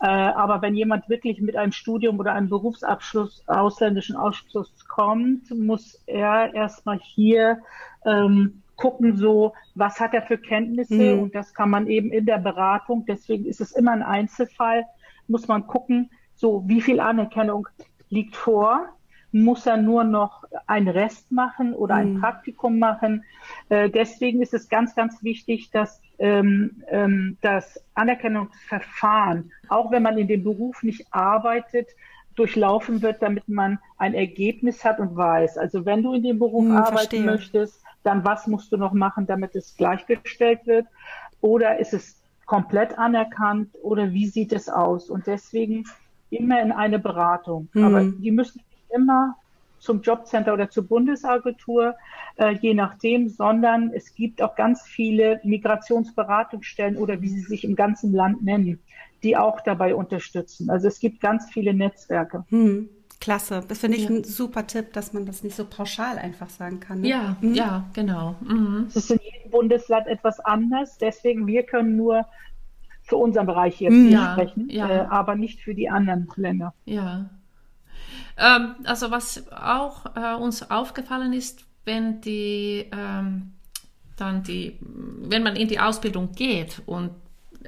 Äh, 0.00 0.06
aber 0.06 0.62
wenn 0.62 0.74
jemand 0.74 1.08
wirklich 1.08 1.40
mit 1.40 1.56
einem 1.56 1.72
Studium 1.72 2.18
oder 2.18 2.34
einem 2.34 2.48
Berufsabschluss, 2.48 3.42
ausländischen 3.46 4.16
Abschluss 4.16 4.72
kommt, 4.88 5.50
muss 5.50 6.02
er 6.06 6.54
erstmal 6.54 6.98
hier 6.98 7.60
ähm, 8.04 8.62
gucken, 8.76 9.16
so, 9.16 9.52
was 9.74 10.00
hat 10.00 10.14
er 10.14 10.22
für 10.22 10.38
Kenntnisse? 10.38 11.14
Mhm. 11.14 11.22
Und 11.22 11.34
das 11.34 11.54
kann 11.54 11.70
man 11.70 11.86
eben 11.86 12.10
in 12.10 12.26
der 12.26 12.38
Beratung, 12.38 13.04
deswegen 13.06 13.46
ist 13.46 13.60
es 13.60 13.72
immer 13.72 13.92
ein 13.92 14.02
Einzelfall, 14.02 14.84
muss 15.28 15.48
man 15.48 15.66
gucken, 15.66 16.10
so, 16.34 16.64
wie 16.66 16.80
viel 16.80 17.00
Anerkennung 17.00 17.68
liegt 18.08 18.36
vor? 18.36 18.88
Muss 19.34 19.66
er 19.66 19.76
nur 19.76 20.04
noch 20.04 20.44
einen 20.68 20.86
Rest 20.86 21.32
machen 21.32 21.74
oder 21.74 21.96
ein 21.96 22.14
mhm. 22.14 22.20
Praktikum 22.20 22.78
machen. 22.78 23.24
Äh, 23.68 23.90
deswegen 23.90 24.40
ist 24.40 24.54
es 24.54 24.68
ganz, 24.68 24.94
ganz 24.94 25.24
wichtig, 25.24 25.70
dass 25.72 26.00
ähm, 26.20 26.84
ähm, 26.88 27.36
das 27.40 27.82
Anerkennungsverfahren, 27.94 29.50
auch 29.68 29.90
wenn 29.90 30.04
man 30.04 30.18
in 30.18 30.28
dem 30.28 30.44
Beruf 30.44 30.84
nicht 30.84 31.06
arbeitet, 31.10 31.88
durchlaufen 32.36 33.02
wird, 33.02 33.22
damit 33.22 33.48
man 33.48 33.80
ein 33.98 34.14
Ergebnis 34.14 34.84
hat 34.84 35.00
und 35.00 35.16
weiß. 35.16 35.58
Also 35.58 35.84
wenn 35.84 36.04
du 36.04 36.14
in 36.14 36.22
dem 36.22 36.38
Beruf 36.38 36.64
hm, 36.64 36.76
arbeiten 36.76 36.96
verstehe. 36.96 37.24
möchtest, 37.24 37.82
dann 38.04 38.24
was 38.24 38.46
musst 38.46 38.70
du 38.70 38.76
noch 38.76 38.92
machen, 38.92 39.26
damit 39.26 39.56
es 39.56 39.76
gleichgestellt 39.76 40.60
wird? 40.66 40.86
Oder 41.40 41.80
ist 41.80 41.92
es 41.92 42.20
komplett 42.46 42.96
anerkannt 42.98 43.70
oder 43.82 44.12
wie 44.12 44.26
sieht 44.26 44.52
es 44.52 44.68
aus? 44.68 45.10
Und 45.10 45.26
deswegen 45.26 45.86
immer 46.30 46.62
in 46.62 46.70
eine 46.70 47.00
Beratung. 47.00 47.68
Mhm. 47.72 47.84
Aber 47.84 48.04
die 48.04 48.30
müssen 48.30 48.60
immer 48.94 49.36
zum 49.84 50.00
Jobcenter 50.00 50.54
oder 50.54 50.70
zur 50.70 50.84
Bundesagentur, 50.84 51.94
äh, 52.36 52.52
je 52.52 52.74
nachdem, 52.74 53.28
sondern 53.28 53.92
es 53.92 54.14
gibt 54.14 54.40
auch 54.40 54.56
ganz 54.56 54.82
viele 54.82 55.40
Migrationsberatungsstellen 55.44 56.96
oder 56.96 57.20
wie 57.20 57.28
sie 57.28 57.42
sich 57.42 57.64
im 57.64 57.76
ganzen 57.76 58.12
Land 58.12 58.42
nennen, 58.42 58.80
die 59.22 59.36
auch 59.36 59.60
dabei 59.60 59.94
unterstützen. 59.94 60.70
Also 60.70 60.88
es 60.88 60.98
gibt 61.00 61.20
ganz 61.20 61.50
viele 61.52 61.74
Netzwerke. 61.74 62.44
Hm. 62.48 62.88
Klasse. 63.20 63.62
Das 63.68 63.78
finde 63.78 63.96
ich 63.96 64.04
ja. 64.04 64.10
ein 64.10 64.24
super 64.24 64.66
Tipp, 64.66 64.92
dass 64.92 65.12
man 65.12 65.24
das 65.24 65.42
nicht 65.42 65.56
so 65.56 65.64
pauschal 65.64 66.18
einfach 66.18 66.50
sagen 66.50 66.80
kann. 66.80 67.00
Ne? 67.00 67.08
Ja, 67.08 67.36
mhm. 67.40 67.54
ja, 67.54 67.84
genau. 67.94 68.36
Mhm. 68.42 68.86
Es 68.88 68.96
ist 68.96 69.10
in 69.10 69.20
jedem 69.22 69.50
Bundesland 69.50 70.06
etwas 70.08 70.40
anders. 70.40 70.98
Deswegen, 70.98 71.46
wir 71.46 71.62
können 71.62 71.96
nur 71.96 72.26
für 73.02 73.16
unseren 73.16 73.46
Bereich 73.46 73.80
jetzt 73.80 73.94
mhm. 73.94 74.08
ja, 74.08 74.32
sprechen, 74.32 74.68
ja. 74.68 74.90
Äh, 74.90 75.06
aber 75.08 75.36
nicht 75.36 75.60
für 75.60 75.74
die 75.74 75.88
anderen 75.88 76.28
Länder. 76.36 76.74
Ja, 76.84 77.30
ähm, 78.36 78.74
also 78.84 79.10
was 79.10 79.50
auch 79.52 80.06
äh, 80.16 80.34
uns 80.34 80.70
aufgefallen 80.70 81.32
ist, 81.32 81.64
wenn 81.84 82.20
die 82.20 82.90
ähm, 82.92 83.52
dann 84.16 84.42
die, 84.42 84.78
wenn 84.80 85.42
man 85.42 85.56
in 85.56 85.68
die 85.68 85.80
Ausbildung 85.80 86.32
geht 86.32 86.82
und 86.86 87.10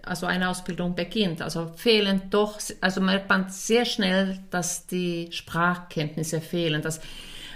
also 0.03 0.27
eine 0.27 0.49
Ausbildung 0.49 0.95
beginnt, 0.95 1.43
also 1.43 1.73
fehlen 1.75 2.23
doch, 2.31 2.61
also 2.81 3.01
merkt 3.01 3.29
man 3.29 3.49
sehr 3.49 3.85
schnell, 3.85 4.39
dass 4.51 4.87
die 4.87 5.29
Sprachkenntnisse 5.33 6.41
fehlen, 6.41 6.83
dass 6.83 7.01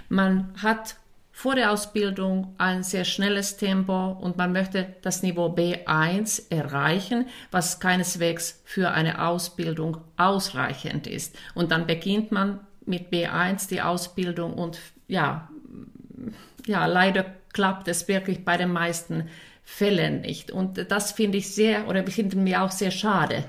man 0.09 0.53
hat 0.61 0.95
vor 1.31 1.55
der 1.55 1.71
Ausbildung 1.71 2.53
ein 2.57 2.83
sehr 2.83 3.05
schnelles 3.05 3.57
Tempo 3.57 4.11
und 4.11 4.37
man 4.37 4.51
möchte 4.51 4.95
das 5.01 5.23
Niveau 5.23 5.47
B1 5.47 6.51
erreichen, 6.51 7.27
was 7.51 7.79
keineswegs 7.79 8.61
für 8.65 8.91
eine 8.91 9.25
Ausbildung 9.25 9.97
ausreichend 10.17 11.07
ist. 11.07 11.35
Und 11.55 11.71
dann 11.71 11.87
beginnt 11.87 12.31
man 12.31 12.59
mit 12.85 13.11
B1 13.11 13.69
die 13.69 13.81
Ausbildung 13.81 14.53
und 14.53 14.79
ja, 15.07 15.49
ja, 16.65 16.85
leider 16.85 17.25
klappt 17.53 17.87
es 17.87 18.07
wirklich 18.07 18.45
bei 18.45 18.57
den 18.57 18.71
meisten 18.71 19.27
Fällen 19.63 20.21
nicht. 20.21 20.51
Und 20.51 20.91
das 20.91 21.11
finde 21.11 21.37
ich 21.37 21.53
sehr, 21.53 21.87
oder 21.87 22.05
finden 22.07 22.45
wir 22.45 22.63
auch 22.63 22.71
sehr 22.71 22.91
schade. 22.91 23.45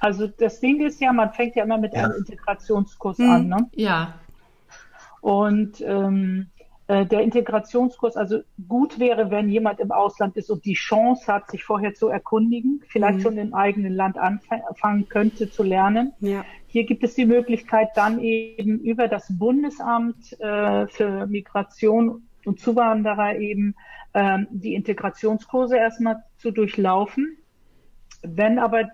Also 0.00 0.26
das 0.26 0.60
Ding 0.60 0.80
ist 0.80 1.00
ja, 1.00 1.12
man 1.12 1.32
fängt 1.32 1.56
ja 1.56 1.64
immer 1.64 1.78
mit 1.78 1.94
ja. 1.94 2.04
einem 2.04 2.18
Integrationskurs 2.18 3.18
hm, 3.18 3.30
an. 3.30 3.48
Ne? 3.48 3.70
Ja. 3.74 4.14
Und 5.20 5.80
ähm, 5.80 6.46
äh, 6.86 7.04
der 7.04 7.20
Integrationskurs, 7.20 8.16
also 8.16 8.40
gut 8.66 8.98
wäre, 8.98 9.30
wenn 9.30 9.50
jemand 9.50 9.80
im 9.80 9.92
Ausland 9.92 10.36
ist 10.36 10.50
und 10.50 10.64
die 10.64 10.74
Chance 10.74 11.30
hat, 11.30 11.50
sich 11.50 11.64
vorher 11.64 11.94
zu 11.94 12.08
erkundigen, 12.08 12.82
vielleicht 12.88 13.18
mhm. 13.18 13.22
schon 13.22 13.38
im 13.38 13.54
eigenen 13.54 13.94
Land 13.94 14.16
anfangen 14.16 15.08
könnte 15.08 15.50
zu 15.50 15.62
lernen. 15.62 16.14
Ja. 16.20 16.44
Hier 16.70 16.84
gibt 16.84 17.02
es 17.02 17.14
die 17.14 17.24
Möglichkeit, 17.24 17.88
dann 17.94 18.20
eben 18.20 18.78
über 18.80 19.08
das 19.08 19.26
Bundesamt 19.38 20.38
äh, 20.38 20.86
für 20.86 21.26
Migration 21.26 22.28
und 22.44 22.60
Zuwanderer 22.60 23.36
eben 23.36 23.74
ähm, 24.12 24.46
die 24.50 24.74
Integrationskurse 24.74 25.78
erstmal 25.78 26.22
zu 26.36 26.50
durchlaufen. 26.50 27.38
Wenn 28.22 28.58
aber 28.58 28.90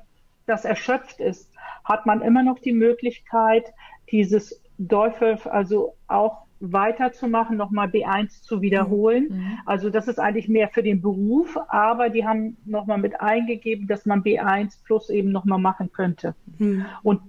das 0.47 0.65
erschöpft 0.65 1.21
ist, 1.21 1.53
hat 1.85 2.07
man 2.07 2.23
immer 2.23 2.45
noch 2.45 2.61
die 2.61 2.73
Möglichkeit, 2.73 3.65
dieses 4.11 4.63
DOIFEL 4.79 5.39
also 5.51 5.97
auch 6.07 6.45
weiterzumachen, 6.61 7.57
nochmal 7.57 7.89
B1 7.89 8.43
zu 8.43 8.63
wiederholen. 8.63 9.29
Mhm. 9.31 9.37
mhm. 9.37 9.59
Also 9.67 9.91
das 9.91 10.07
ist 10.07 10.21
eigentlich 10.21 10.49
mehr 10.49 10.69
für 10.69 10.85
den 10.85 11.03
Beruf, 11.03 11.59
aber 11.69 12.09
die 12.09 12.25
haben 12.25 12.57
nochmal 12.65 12.99
mit 12.99 13.21
eingegeben, 13.21 13.89
dass 13.89 14.07
man 14.07 14.23
B1 14.23 14.85
plus 14.85 15.11
eben 15.11 15.33
nochmal 15.33 15.59
machen 15.59 15.91
könnte. 15.93 16.37
Mhm. 16.59 16.87
Und 17.03 17.21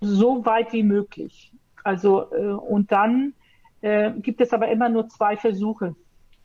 so 0.00 0.44
weit 0.44 0.72
wie 0.72 0.82
möglich. 0.82 1.52
Also 1.84 2.32
äh, 2.32 2.52
und 2.52 2.92
dann 2.92 3.34
äh, 3.80 4.12
gibt 4.12 4.40
es 4.40 4.52
aber 4.52 4.68
immer 4.68 4.88
nur 4.88 5.08
zwei 5.08 5.36
Versuche 5.36 5.94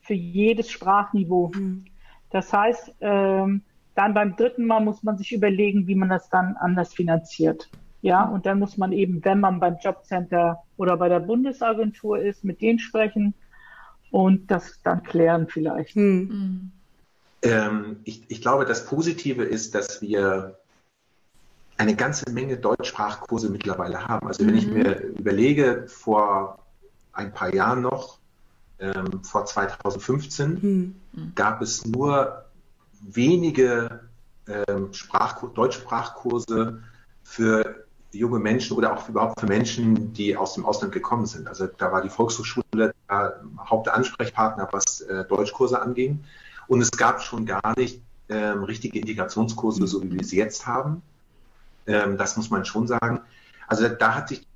für 0.02 0.14
jedes 0.14 0.70
Sprachniveau. 0.72 1.52
Mhm. 1.56 1.86
Das 2.30 2.52
heißt, 2.52 2.96
ähm, 3.02 3.62
dann 3.96 4.14
beim 4.14 4.36
dritten 4.36 4.66
Mal 4.66 4.80
muss 4.80 5.04
man 5.04 5.18
sich 5.18 5.32
überlegen, 5.34 5.88
wie 5.88 5.96
man 5.96 6.10
das 6.10 6.30
dann 6.30 6.56
anders 6.58 6.94
finanziert. 6.94 7.70
Ja, 8.02 8.26
und 8.26 8.46
dann 8.46 8.60
muss 8.60 8.78
man 8.78 8.92
eben, 8.92 9.24
wenn 9.24 9.40
man 9.40 9.60
beim 9.60 9.78
Jobcenter 9.82 10.64
oder 10.76 10.98
bei 10.98 11.08
der 11.08 11.22
Bundesagentur 11.22 12.20
ist, 12.20 12.44
mit 12.44 12.62
denen 12.62 12.80
sprechen 12.80 13.34
und 14.12 14.52
das 14.52 14.82
dann 14.84 15.04
klären 15.04 15.48
vielleicht. 15.48 15.96
Hm. 15.96 16.72
Ähm, 17.44 17.98
ich, 18.04 18.24
ich 18.30 18.42
glaube, 18.42 18.66
das 18.66 18.86
Positive 18.86 19.44
ist, 19.44 19.74
dass 19.74 20.02
wir 20.02 20.58
eine 21.78 21.96
ganze 21.96 22.30
Menge 22.32 22.58
Deutschsprachkurse 22.58 23.50
mittlerweile 23.50 24.08
haben. 24.08 24.28
Also 24.28 24.46
wenn 24.46 24.54
mhm. 24.54 24.60
ich 24.60 24.68
mir 24.68 25.02
überlege, 25.02 25.86
vor 25.88 26.60
ein 27.12 27.34
paar 27.34 27.54
Jahren 27.54 27.82
noch, 27.82 28.20
ähm, 28.80 29.24
vor 29.24 29.46
2015, 29.46 30.50
mhm. 30.50 30.96
gab 31.36 31.62
es 31.62 31.86
nur 31.86 32.46
wenige 33.02 34.02
ähm, 34.48 34.92
Deutschsprachkurse 35.56 36.84
für 37.24 37.86
junge 38.12 38.40
Menschen 38.40 38.78
oder 38.78 38.94
auch 38.94 39.10
überhaupt 39.10 39.40
für 39.40 39.48
Menschen, 39.48 40.14
die 40.14 40.38
aus 40.38 40.54
dem 40.54 40.66
Ausland 40.66 40.94
gekommen 40.94 41.26
sind. 41.26 41.48
Also 41.48 41.68
da 41.68 41.92
war 41.92 42.02
die 42.02 42.10
Volkshochschule 42.10 42.94
der 43.10 43.42
Hauptansprechpartner, 43.58 44.70
was 44.72 45.02
äh, 45.02 45.26
Deutschkurse 45.26 45.82
anging. 45.82 46.24
Und 46.68 46.82
es 46.82 46.92
gab 46.92 47.22
schon 47.22 47.46
gar 47.46 47.78
nicht 47.78 48.02
ähm, 48.30 48.64
richtige 48.64 49.00
Integrationskurse, 49.00 49.88
so 49.88 50.04
wie 50.04 50.12
wir 50.12 50.24
sie 50.24 50.38
jetzt 50.38 50.68
haben. 50.68 51.02
Ähm, 51.88 52.18
das 52.18 52.38
muss 52.38 52.50
man 52.50 52.66
schon 52.66 52.88
sagen. 52.88 53.22
Also 53.68 53.88
da 53.88 54.16
hat 54.16 54.30
sich 54.30 54.48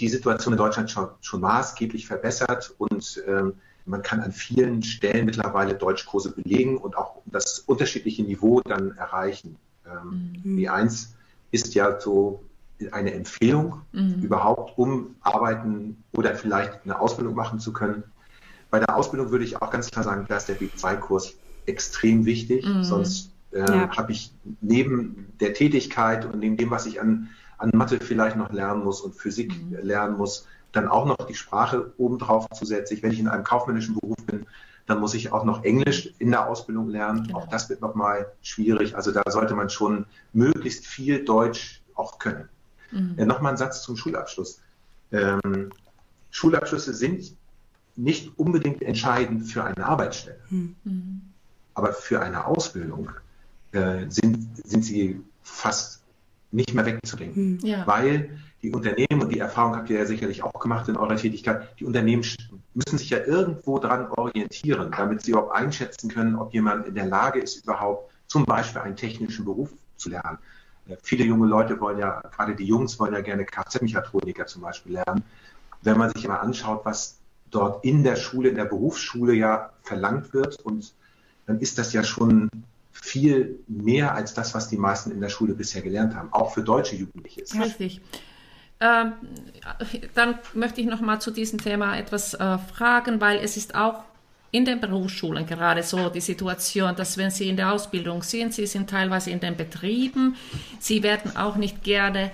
die 0.00 0.08
Situation 0.08 0.54
in 0.54 0.58
Deutschland 0.58 0.90
schon, 0.90 1.08
schon 1.20 1.40
maßgeblich 1.40 2.06
verbessert 2.06 2.74
und 2.78 3.22
ähm, 3.26 3.54
man 3.86 4.02
kann 4.02 4.20
an 4.20 4.32
vielen 4.32 4.82
Stellen 4.82 5.26
mittlerweile 5.26 5.74
Deutschkurse 5.74 6.32
belegen 6.32 6.78
und 6.78 6.96
auch 6.96 7.20
das 7.26 7.60
unterschiedliche 7.60 8.22
Niveau 8.22 8.60
dann 8.62 8.96
erreichen. 8.96 9.56
Ähm, 9.86 10.32
mhm. 10.42 10.58
B1 10.58 11.08
ist 11.50 11.74
ja 11.74 12.00
so 12.00 12.42
eine 12.90 13.12
Empfehlung 13.12 13.82
mhm. 13.92 14.22
überhaupt, 14.22 14.76
um 14.78 15.14
arbeiten 15.20 16.02
oder 16.12 16.34
vielleicht 16.34 16.80
eine 16.84 16.98
Ausbildung 16.98 17.34
machen 17.34 17.60
zu 17.60 17.72
können. 17.72 18.02
Bei 18.70 18.80
der 18.80 18.96
Ausbildung 18.96 19.30
würde 19.30 19.44
ich 19.44 19.60
auch 19.60 19.70
ganz 19.70 19.90
klar 19.90 20.04
sagen, 20.04 20.24
da 20.28 20.38
ist 20.38 20.48
der 20.48 20.58
B2-Kurs 20.58 21.34
extrem 21.66 22.24
wichtig. 22.24 22.66
Mhm. 22.66 22.82
Sonst 22.82 23.30
äh, 23.54 23.60
ja. 23.60 23.96
habe 23.96 24.12
ich 24.12 24.32
neben 24.60 25.32
der 25.40 25.54
Tätigkeit 25.54 26.24
und 26.26 26.40
neben 26.40 26.56
dem, 26.56 26.70
was 26.70 26.86
ich 26.86 27.00
an, 27.00 27.28
an 27.58 27.70
Mathe 27.72 27.98
vielleicht 28.00 28.36
noch 28.36 28.52
lernen 28.52 28.84
muss 28.84 29.00
und 29.00 29.14
Physik 29.14 29.52
mhm. 29.52 29.76
lernen 29.82 30.16
muss, 30.16 30.46
dann 30.72 30.88
auch 30.88 31.06
noch 31.06 31.26
die 31.26 31.34
Sprache 31.34 31.92
obendrauf 31.98 32.46
zusätzlich. 32.52 33.02
Wenn 33.02 33.12
ich 33.12 33.20
in 33.20 33.28
einem 33.28 33.44
kaufmännischen 33.44 33.94
Beruf 33.94 34.16
bin, 34.26 34.46
dann 34.86 35.00
muss 35.00 35.14
ich 35.14 35.32
auch 35.32 35.44
noch 35.44 35.64
Englisch 35.64 36.12
in 36.18 36.30
der 36.30 36.48
Ausbildung 36.48 36.88
lernen. 36.88 37.24
Genau. 37.24 37.38
Auch 37.38 37.48
das 37.48 37.70
wird 37.70 37.80
nochmal 37.80 38.26
schwierig. 38.42 38.96
Also 38.96 39.12
da 39.12 39.22
sollte 39.30 39.54
man 39.54 39.70
schon 39.70 40.06
möglichst 40.32 40.86
viel 40.86 41.24
Deutsch 41.24 41.82
auch 41.94 42.18
können. 42.18 42.48
Mhm. 42.90 43.14
Äh, 43.16 43.24
nochmal 43.24 43.52
ein 43.52 43.56
Satz 43.56 43.82
zum 43.82 43.96
Schulabschluss. 43.96 44.60
Ähm, 45.12 45.70
Schulabschlüsse 46.30 46.92
sind 46.92 47.36
nicht 47.96 48.36
unbedingt 48.36 48.82
entscheidend 48.82 49.46
für 49.46 49.64
eine 49.64 49.86
Arbeitsstelle. 49.86 50.40
Mhm. 50.50 51.22
Aber 51.74 51.92
für 51.92 52.20
eine 52.20 52.46
Ausbildung 52.46 53.10
äh, 53.74 54.06
sind, 54.08 54.66
sind 54.66 54.84
sie 54.84 55.20
fast 55.42 56.02
nicht 56.52 56.74
mehr 56.74 56.86
wegzudenken. 56.86 57.54
Mhm. 57.54 57.58
Ja. 57.66 57.86
Weil 57.86 58.38
die 58.62 58.72
Unternehmen, 58.72 59.22
und 59.22 59.30
die 59.30 59.40
Erfahrung 59.40 59.76
habt 59.76 59.90
ihr 59.90 59.98
ja 59.98 60.06
sicherlich 60.06 60.42
auch 60.42 60.58
gemacht 60.58 60.88
in 60.88 60.96
eurer 60.96 61.16
Tätigkeit, 61.16 61.68
die 61.78 61.84
Unternehmen 61.84 62.24
müssen 62.72 62.98
sich 62.98 63.10
ja 63.10 63.18
irgendwo 63.18 63.78
dran 63.78 64.06
orientieren, 64.08 64.90
damit 64.96 65.22
sie 65.22 65.32
überhaupt 65.32 65.54
einschätzen 65.54 66.08
können, 66.08 66.36
ob 66.36 66.54
jemand 66.54 66.86
in 66.86 66.94
der 66.94 67.06
Lage 67.06 67.40
ist, 67.40 67.64
überhaupt 67.64 68.10
zum 68.26 68.46
Beispiel 68.46 68.80
einen 68.80 68.96
technischen 68.96 69.44
Beruf 69.44 69.70
zu 69.96 70.08
lernen. 70.08 70.38
Äh, 70.88 70.96
viele 71.02 71.24
junge 71.24 71.46
Leute 71.46 71.80
wollen 71.80 71.98
ja, 71.98 72.20
gerade 72.20 72.54
die 72.54 72.64
Jungs 72.64 72.98
wollen 72.98 73.12
ja 73.12 73.20
gerne 73.20 73.44
Kfz-Mechatroniker 73.44 74.46
zum 74.46 74.62
Beispiel 74.62 74.92
lernen. 74.92 75.22
Wenn 75.82 75.98
man 75.98 76.10
sich 76.14 76.26
mal 76.26 76.38
anschaut, 76.38 76.84
was 76.84 77.18
dort 77.50 77.84
in 77.84 78.02
der 78.02 78.16
Schule, 78.16 78.48
in 78.48 78.54
der 78.54 78.64
Berufsschule 78.64 79.34
ja 79.34 79.70
verlangt 79.82 80.32
wird, 80.32 80.60
und 80.62 80.94
dann 81.46 81.60
ist 81.60 81.78
das 81.78 81.92
ja 81.92 82.02
schon 82.02 82.48
viel 82.94 83.58
mehr 83.66 84.14
als 84.14 84.34
das, 84.34 84.54
was 84.54 84.68
die 84.68 84.76
meisten 84.76 85.10
in 85.10 85.20
der 85.20 85.28
Schule 85.28 85.54
bisher 85.54 85.82
gelernt 85.82 86.14
haben, 86.14 86.32
auch 86.32 86.54
für 86.54 86.62
deutsche 86.62 86.96
Jugendliche. 86.96 87.42
Richtig. 87.60 88.00
Ähm, 88.80 89.12
dann 90.14 90.38
möchte 90.54 90.80
ich 90.80 90.86
noch 90.86 91.00
mal 91.00 91.20
zu 91.20 91.30
diesem 91.30 91.60
Thema 91.60 91.96
etwas 91.98 92.34
äh, 92.34 92.58
fragen, 92.58 93.20
weil 93.20 93.38
es 93.38 93.56
ist 93.56 93.74
auch 93.74 94.04
in 94.52 94.64
den 94.64 94.80
Berufsschulen 94.80 95.46
gerade 95.46 95.82
so 95.82 96.08
die 96.08 96.20
Situation, 96.20 96.94
dass 96.94 97.18
wenn 97.18 97.30
Sie 97.30 97.48
in 97.48 97.56
der 97.56 97.72
Ausbildung 97.72 98.22
sind, 98.22 98.54
Sie 98.54 98.66
sind 98.66 98.88
teilweise 98.88 99.30
in 99.30 99.40
den 99.40 99.56
Betrieben, 99.56 100.36
Sie 100.78 101.02
werden 101.02 101.36
auch 101.36 101.56
nicht 101.56 101.82
gerne, 101.82 102.30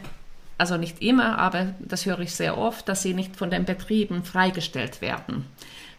also 0.59 0.76
nicht 0.76 1.00
immer, 1.02 1.38
aber 1.38 1.75
das 1.79 2.05
höre 2.05 2.21
ich 2.21 2.35
sehr 2.35 2.59
oft, 2.59 2.88
dass 2.88 3.02
Sie 3.02 3.14
nicht 3.14 3.37
von 3.37 3.50
den 3.50 3.64
Betrieben 3.64 4.23
freigestellt 4.25 5.00
werden 5.00 5.47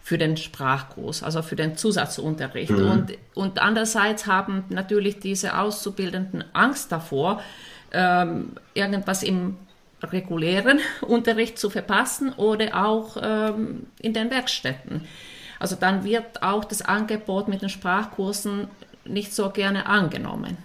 für 0.04 0.18
den 0.18 0.36
Sprachkurs, 0.38 1.24
also 1.24 1.42
für 1.42 1.56
den 1.56 1.78
Zusatzunterricht. 1.78 2.72
Mhm. 2.72 2.90
Und, 2.90 3.18
und 3.36 3.62
andererseits 3.62 4.26
haben 4.26 4.64
natürlich 4.70 5.20
diese 5.20 5.58
Auszubildenden 5.58 6.44
Angst 6.54 6.92
davor, 6.92 7.42
ähm, 7.92 8.54
irgendwas 8.74 9.24
im 9.24 9.58
regulären 10.02 10.80
Unterricht 11.02 11.60
zu 11.60 11.70
verpassen 11.70 12.34
oder 12.34 12.86
auch 12.86 13.18
ähm, 13.22 13.88
in 14.00 14.14
den 14.14 14.32
Werkstätten. 14.32 15.06
Also 15.60 15.76
dann 15.76 16.04
wird 16.04 16.42
auch 16.42 16.66
das 16.66 16.82
Angebot 16.82 17.48
mit 17.48 17.62
den 17.62 17.70
Sprachkursen 17.70 18.68
nicht 19.06 19.34
so 19.34 19.52
gerne 19.52 19.86
angenommen. 19.86 20.58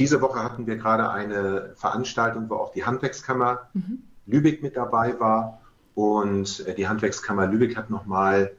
Diese 0.00 0.20
Woche 0.20 0.42
hatten 0.42 0.66
wir 0.66 0.76
gerade 0.76 1.08
eine 1.08 1.72
Veranstaltung, 1.76 2.50
wo 2.50 2.56
auch 2.56 2.72
die 2.72 2.84
Handwerkskammer 2.84 3.68
mhm. 3.74 4.02
Lübeck 4.26 4.62
mit 4.62 4.76
dabei 4.76 5.18
war. 5.20 5.60
Und 5.94 6.66
äh, 6.66 6.74
die 6.74 6.88
Handwerkskammer 6.88 7.46
Lübeck 7.46 7.76
hat 7.76 7.90
nochmal 7.90 8.50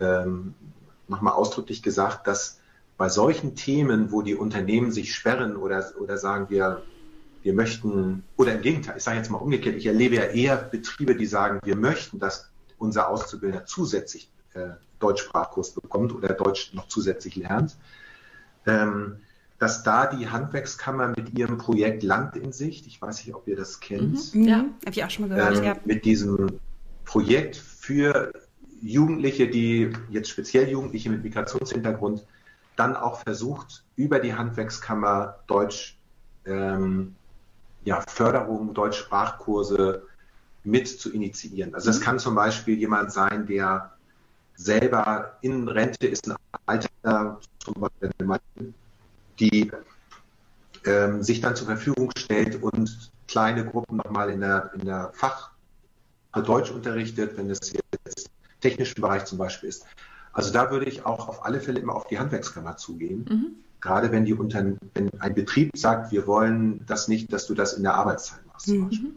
ähm, 0.00 0.54
noch 1.08 1.22
ausdrücklich 1.22 1.82
gesagt, 1.82 2.26
dass 2.26 2.60
bei 2.96 3.08
solchen 3.08 3.54
Themen, 3.56 4.12
wo 4.12 4.22
die 4.22 4.34
Unternehmen 4.34 4.92
sich 4.92 5.14
sperren 5.14 5.56
oder, 5.56 5.84
oder 5.98 6.18
sagen, 6.18 6.50
wir 6.50 6.82
wir 7.42 7.54
möchten, 7.54 8.22
oder 8.36 8.54
im 8.54 8.62
Gegenteil, 8.62 8.96
ich 8.98 9.02
sage 9.02 9.16
jetzt 9.16 9.30
mal 9.30 9.38
umgekehrt, 9.38 9.76
ich 9.76 9.86
erlebe 9.86 10.16
ja 10.16 10.24
eher 10.24 10.56
Betriebe, 10.56 11.16
die 11.16 11.26
sagen, 11.26 11.60
wir 11.64 11.76
möchten, 11.76 12.18
dass 12.18 12.50
unser 12.78 13.08
Auszubildender 13.08 13.66
zusätzlich 13.66 14.30
äh, 14.54 14.70
Deutschsprachkurs 14.98 15.72
bekommt 15.72 16.14
oder 16.14 16.34
Deutsch 16.34 16.74
noch 16.74 16.88
zusätzlich 16.88 17.36
lernt, 17.36 17.76
ähm, 18.66 19.16
dass 19.58 19.82
da 19.82 20.06
die 20.06 20.28
Handwerkskammer 20.28 21.08
mit 21.08 21.38
ihrem 21.38 21.58
Projekt 21.58 22.02
Land 22.02 22.36
in 22.36 22.52
Sicht, 22.52 22.86
ich 22.86 23.00
weiß 23.00 23.24
nicht, 23.24 23.34
ob 23.34 23.46
ihr 23.48 23.56
das 23.56 23.80
kennt, 23.80 24.34
mhm, 24.34 24.44
ja, 24.44 24.56
habe 24.56 24.90
ich 24.90 25.04
auch 25.04 25.10
schon 25.10 25.28
mal 25.28 25.34
gehört, 25.34 25.58
ähm, 25.58 25.64
ja. 25.64 25.76
mit 25.84 26.04
diesem 26.04 26.60
Projekt 27.04 27.56
für 27.56 28.32
Jugendliche, 28.80 29.48
die 29.48 29.92
jetzt 30.10 30.30
speziell 30.30 30.68
Jugendliche 30.68 31.10
mit 31.10 31.22
Migrationshintergrund, 31.22 32.24
dann 32.76 32.96
auch 32.96 33.20
versucht, 33.20 33.84
über 33.96 34.20
die 34.20 34.34
Handwerkskammer 34.34 35.40
Deutsch 35.46 35.98
ähm, 36.46 37.14
ja, 37.84 38.02
Förderung, 38.08 38.74
Deutschsprachkurse 38.74 40.02
mit 40.64 40.88
zu 40.88 41.12
initiieren. 41.12 41.74
Also 41.74 41.88
das 41.88 42.00
mhm. 42.00 42.04
kann 42.04 42.18
zum 42.18 42.34
Beispiel 42.34 42.78
jemand 42.78 43.12
sein, 43.12 43.46
der 43.46 43.92
selber 44.54 45.38
in 45.40 45.68
Rente 45.68 46.06
ist, 46.06 46.28
ein 46.28 46.36
Alter, 46.66 47.40
zum 47.58 47.74
Beispiel, 47.74 48.74
die 49.38 49.70
ähm, 50.84 51.22
sich 51.22 51.40
dann 51.40 51.56
zur 51.56 51.66
Verfügung 51.66 52.10
stellt 52.16 52.62
und 52.62 53.10
kleine 53.26 53.64
Gruppen 53.64 53.96
nochmal 53.96 54.30
in 54.30 54.40
der, 54.40 54.70
in 54.74 54.84
der 54.84 55.10
Fach 55.14 55.50
Deutsch 56.32 56.70
unterrichtet, 56.70 57.36
wenn 57.36 57.50
es 57.50 57.72
jetzt 57.72 58.30
technischen 58.60 59.00
Bereich 59.00 59.24
zum 59.24 59.38
Beispiel 59.38 59.68
ist. 59.68 59.86
Also 60.32 60.52
da 60.52 60.70
würde 60.70 60.86
ich 60.86 61.04
auch 61.04 61.28
auf 61.28 61.44
alle 61.44 61.60
Fälle 61.60 61.80
immer 61.80 61.94
auf 61.94 62.06
die 62.06 62.18
Handwerkskammer 62.18 62.76
zugehen. 62.76 63.26
Mhm. 63.28 63.46
Gerade 63.80 64.12
wenn 64.12 64.24
die 64.24 64.34
unter, 64.34 64.64
wenn 64.94 65.10
ein 65.20 65.34
Betrieb 65.34 65.76
sagt, 65.76 66.12
wir 66.12 66.26
wollen 66.26 66.84
das 66.86 67.08
nicht, 67.08 67.32
dass 67.32 67.46
du 67.46 67.54
das 67.54 67.72
in 67.72 67.82
der 67.82 67.94
Arbeitszeit 67.94 68.44
machst, 68.46 68.66
zum 68.66 68.78
mhm. 68.78 68.88
Beispiel. 68.88 69.10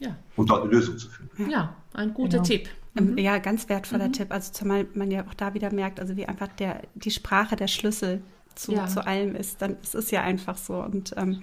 Ja. 0.00 0.16
Um 0.36 0.46
dort 0.46 0.62
eine 0.62 0.70
Lösung 0.70 0.98
zu 0.98 1.08
finden. 1.08 1.50
Ja, 1.50 1.74
ein 1.94 2.14
guter 2.14 2.38
genau. 2.38 2.42
Tipp. 2.44 2.68
Mhm. 2.94 3.18
Ja, 3.18 3.38
ganz 3.38 3.68
wertvoller 3.68 4.08
mhm. 4.08 4.12
Tipp. 4.14 4.32
Also 4.32 4.52
zumal 4.52 4.86
man 4.94 5.10
ja 5.10 5.24
auch 5.26 5.34
da 5.34 5.54
wieder 5.54 5.72
merkt, 5.72 6.00
also 6.00 6.16
wie 6.16 6.26
einfach 6.26 6.48
der, 6.48 6.82
die 6.94 7.10
Sprache 7.10 7.56
der 7.56 7.68
Schlüssel 7.68 8.22
zu, 8.54 8.72
ja. 8.72 8.86
zu 8.86 9.06
allem 9.06 9.36
ist, 9.36 9.62
dann 9.62 9.76
ist 9.82 9.94
es 9.94 10.10
ja 10.10 10.22
einfach 10.22 10.56
so. 10.56 10.82
Und 10.82 11.14
ähm, 11.16 11.42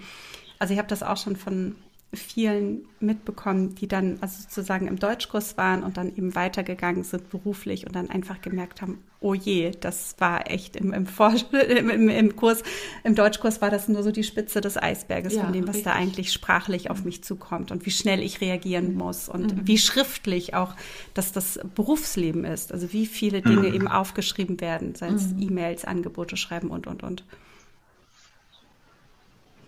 also 0.58 0.72
ich 0.72 0.78
habe 0.78 0.88
das 0.88 1.02
auch 1.02 1.16
schon 1.16 1.36
von 1.36 1.76
vielen 2.14 2.86
mitbekommen, 3.00 3.74
die 3.74 3.86
dann 3.86 4.16
also 4.22 4.40
sozusagen 4.40 4.86
im 4.86 4.98
Deutschkurs 4.98 5.58
waren 5.58 5.82
und 5.82 5.98
dann 5.98 6.08
eben 6.08 6.34
weitergegangen 6.34 7.04
sind 7.04 7.28
beruflich 7.28 7.86
und 7.86 7.94
dann 7.94 8.08
einfach 8.08 8.40
gemerkt 8.40 8.80
haben, 8.80 8.98
oh 9.20 9.34
je, 9.34 9.72
das 9.78 10.14
war 10.18 10.50
echt 10.50 10.76
im, 10.76 10.94
im, 10.94 11.06
im, 11.68 12.08
im 12.08 12.36
Kurs, 12.36 12.62
im 13.04 13.14
Deutschkurs 13.14 13.60
war 13.60 13.70
das 13.70 13.88
nur 13.88 14.02
so 14.02 14.10
die 14.10 14.24
Spitze 14.24 14.62
des 14.62 14.78
Eisberges 14.78 15.34
ja, 15.34 15.44
von 15.44 15.52
dem, 15.52 15.68
was 15.68 15.76
richtig. 15.76 15.92
da 15.92 15.98
eigentlich 15.98 16.32
sprachlich 16.32 16.88
auf 16.90 17.04
mich 17.04 17.22
zukommt 17.22 17.70
und 17.72 17.84
wie 17.84 17.90
schnell 17.90 18.22
ich 18.22 18.40
reagieren 18.40 18.94
muss 18.94 19.28
und 19.28 19.54
mhm. 19.54 19.66
wie 19.66 19.76
schriftlich 19.76 20.54
auch, 20.54 20.74
dass 21.12 21.32
das 21.32 21.60
Berufsleben 21.74 22.46
ist, 22.46 22.72
also 22.72 22.90
wie 22.94 23.04
viele 23.04 23.42
Dinge 23.42 23.68
mhm. 23.68 23.74
eben 23.74 23.88
aufgeschrieben 23.88 24.62
werden, 24.62 24.94
sei 24.94 25.08
es 25.08 25.34
mhm. 25.34 25.42
E-Mails, 25.42 25.84
Angebote 25.84 26.38
schreiben 26.38 26.70
und, 26.70 26.86
und, 26.86 27.02
und. 27.02 27.24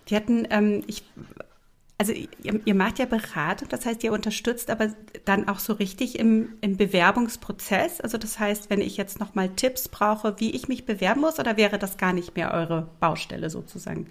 Die 0.09 0.15
hatten, 0.15 0.47
ähm, 0.49 0.83
ich 0.87 1.03
also 2.01 2.13
ihr, 2.13 2.59
ihr, 2.65 2.73
macht 2.73 2.97
ja 2.97 3.05
Beratung, 3.05 3.69
das 3.69 3.85
heißt, 3.85 4.03
ihr 4.03 4.11
unterstützt 4.11 4.71
aber 4.71 4.87
dann 5.23 5.47
auch 5.47 5.59
so 5.59 5.73
richtig 5.73 6.17
im, 6.17 6.55
im 6.61 6.75
Bewerbungsprozess. 6.75 8.01
Also 8.01 8.17
das 8.17 8.39
heißt, 8.39 8.71
wenn 8.71 8.81
ich 8.81 8.97
jetzt 8.97 9.19
nochmal 9.19 9.49
Tipps 9.49 9.87
brauche, 9.87 10.39
wie 10.39 10.49
ich 10.49 10.67
mich 10.67 10.87
bewerben 10.87 11.21
muss, 11.21 11.39
oder 11.39 11.57
wäre 11.57 11.77
das 11.77 11.97
gar 11.97 12.11
nicht 12.11 12.35
mehr 12.35 12.55
eure 12.55 12.87
Baustelle 12.99 13.51
sozusagen? 13.51 14.07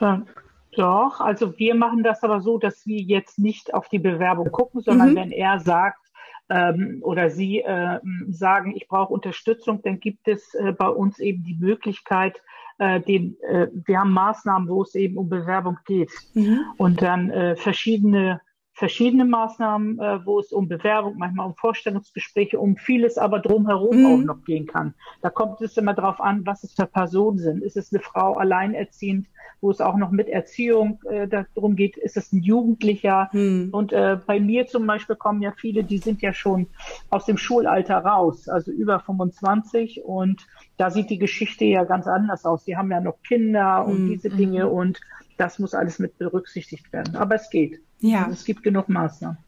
Ja, 0.00 0.24
doch, 0.72 1.20
also 1.20 1.56
wir 1.56 1.76
machen 1.76 2.02
das 2.02 2.24
aber 2.24 2.40
so, 2.40 2.58
dass 2.58 2.84
wir 2.84 3.00
jetzt 3.00 3.38
nicht 3.38 3.72
auf 3.72 3.88
die 3.88 4.00
Bewerbung 4.00 4.50
gucken, 4.50 4.80
sondern 4.80 5.12
mhm. 5.12 5.16
wenn 5.16 5.30
er 5.30 5.60
sagt, 5.60 6.04
ähm, 6.50 6.98
oder 7.02 7.30
Sie 7.30 7.60
äh, 7.60 8.00
sagen, 8.28 8.74
ich 8.74 8.88
brauche 8.88 9.12
Unterstützung, 9.12 9.82
dann 9.82 10.00
gibt 10.00 10.26
es 10.26 10.52
äh, 10.54 10.72
bei 10.72 10.88
uns 10.88 11.20
eben 11.20 11.44
die 11.44 11.58
Möglichkeit, 11.60 12.42
äh, 12.78 13.00
den, 13.00 13.36
äh, 13.42 13.68
wir 13.72 14.00
haben 14.00 14.12
Maßnahmen, 14.12 14.68
wo 14.68 14.82
es 14.82 14.94
eben 14.94 15.16
um 15.16 15.28
Bewerbung 15.28 15.78
geht. 15.84 16.10
Mhm. 16.34 16.60
Und 16.76 17.02
dann 17.02 17.30
äh, 17.30 17.56
verschiedene 17.56 18.40
verschiedene 18.78 19.24
Maßnahmen, 19.24 19.98
äh, 19.98 20.24
wo 20.24 20.38
es 20.38 20.52
um 20.52 20.68
Bewerbung, 20.68 21.16
manchmal 21.18 21.46
um 21.46 21.56
Vorstellungsgespräche, 21.56 22.60
um 22.60 22.76
vieles 22.76 23.18
aber 23.18 23.40
drumherum 23.40 23.98
mhm. 23.98 24.06
auch 24.06 24.24
noch 24.24 24.44
gehen 24.44 24.66
kann. 24.66 24.94
Da 25.20 25.30
kommt 25.30 25.60
es 25.60 25.76
immer 25.76 25.94
darauf 25.94 26.20
an, 26.20 26.46
was 26.46 26.62
es 26.62 26.74
für 26.74 26.86
Personen 26.86 27.38
sind. 27.38 27.62
Ist 27.62 27.76
es 27.76 27.92
eine 27.92 28.00
Frau 28.00 28.34
alleinerziehend, 28.34 29.26
wo 29.60 29.70
es 29.70 29.80
auch 29.80 29.96
noch 29.96 30.10
mit 30.10 30.28
Erziehung 30.28 31.00
äh, 31.08 31.28
darum 31.28 31.76
geht, 31.76 31.96
ist 31.96 32.16
es 32.16 32.32
ein 32.32 32.42
Jugendlicher? 32.42 33.28
Mhm. 33.32 33.68
Und 33.72 33.92
äh, 33.92 34.18
bei 34.26 34.40
mir 34.40 34.66
zum 34.66 34.86
Beispiel 34.86 35.16
kommen 35.16 35.42
ja 35.42 35.52
viele, 35.56 35.84
die 35.84 35.98
sind 35.98 36.22
ja 36.22 36.32
schon 36.32 36.66
aus 37.10 37.26
dem 37.26 37.38
Schulalter 37.38 37.98
raus, 37.98 38.48
also 38.48 38.70
über 38.70 39.00
25 39.00 40.04
und 40.04 40.46
da 40.76 40.90
sieht 40.90 41.10
die 41.10 41.18
Geschichte 41.18 41.64
ja 41.64 41.84
ganz 41.84 42.06
anders 42.06 42.44
aus. 42.44 42.64
Die 42.64 42.76
haben 42.76 42.90
ja 42.90 43.00
noch 43.00 43.22
Kinder 43.22 43.84
und 43.86 44.04
mhm. 44.04 44.08
diese 44.10 44.30
Dinge 44.30 44.66
mhm. 44.66 44.72
und 44.72 45.00
das 45.36 45.58
muss 45.58 45.74
alles 45.74 45.98
mit 45.98 46.18
berücksichtigt 46.18 46.92
werden. 46.92 47.16
Aber 47.16 47.36
es 47.36 47.50
geht. 47.50 47.80
Ja. 48.00 48.20
Also 48.20 48.32
es 48.32 48.44
gibt 48.44 48.62
genug 48.62 48.88
Maßnahmen. 48.88 49.38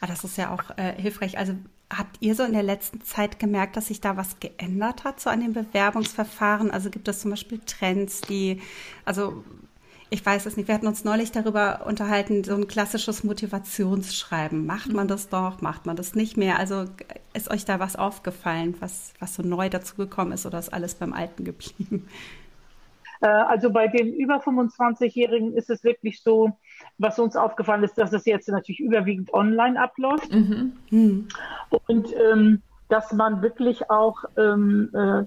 Ah, 0.00 0.06
das 0.06 0.24
ist 0.24 0.36
ja 0.38 0.50
auch 0.54 0.76
äh, 0.78 0.94
hilfreich. 1.00 1.38
Also 1.38 1.54
habt 1.90 2.16
ihr 2.20 2.34
so 2.34 2.42
in 2.44 2.52
der 2.52 2.62
letzten 2.62 3.02
Zeit 3.02 3.38
gemerkt, 3.38 3.76
dass 3.76 3.88
sich 3.88 4.00
da 4.00 4.16
was 4.16 4.40
geändert 4.40 5.04
hat, 5.04 5.20
so 5.20 5.28
an 5.30 5.40
den 5.40 5.52
Bewerbungsverfahren? 5.52 6.70
Also 6.70 6.90
gibt 6.90 7.08
es 7.08 7.20
zum 7.20 7.30
Beispiel 7.30 7.60
Trends, 7.66 8.22
die, 8.22 8.60
also 9.04 9.44
ich 10.10 10.24
weiß 10.24 10.46
es 10.46 10.56
nicht, 10.56 10.68
wir 10.68 10.74
hatten 10.74 10.86
uns 10.88 11.04
neulich 11.04 11.32
darüber 11.32 11.86
unterhalten, 11.86 12.42
so 12.44 12.54
ein 12.54 12.66
klassisches 12.66 13.24
Motivationsschreiben. 13.24 14.66
Macht 14.66 14.92
man 14.92 15.06
das 15.06 15.28
doch, 15.28 15.60
macht 15.60 15.86
man 15.86 15.96
das 15.96 16.14
nicht 16.14 16.36
mehr? 16.36 16.58
Also 16.58 16.86
ist 17.34 17.50
euch 17.50 17.64
da 17.64 17.78
was 17.78 17.96
aufgefallen, 17.96 18.76
was, 18.80 19.12
was 19.20 19.34
so 19.34 19.42
neu 19.42 19.68
dazugekommen 19.68 20.32
ist 20.32 20.46
oder 20.46 20.58
ist 20.58 20.72
alles 20.72 20.94
beim 20.96 21.12
Alten 21.12 21.44
geblieben? 21.44 22.08
Äh, 23.20 23.26
also 23.28 23.70
bei 23.70 23.88
den 23.88 24.12
über 24.14 24.40
25-Jährigen 24.40 25.54
ist 25.54 25.70
es 25.70 25.84
wirklich 25.84 26.22
so, 26.22 26.50
was 27.00 27.18
uns 27.18 27.34
aufgefallen 27.34 27.82
ist, 27.82 27.96
dass 27.98 28.12
es 28.12 28.26
jetzt 28.26 28.48
natürlich 28.48 28.80
überwiegend 28.80 29.32
online 29.32 29.80
abläuft. 29.80 30.32
Mhm. 30.32 30.72
Mhm. 30.90 31.28
Und 31.86 32.08
ähm, 32.30 32.62
dass 32.88 33.12
man 33.12 33.42
wirklich 33.42 33.90
auch, 33.90 34.24
ähm, 34.36 34.90
äh, 34.92 35.24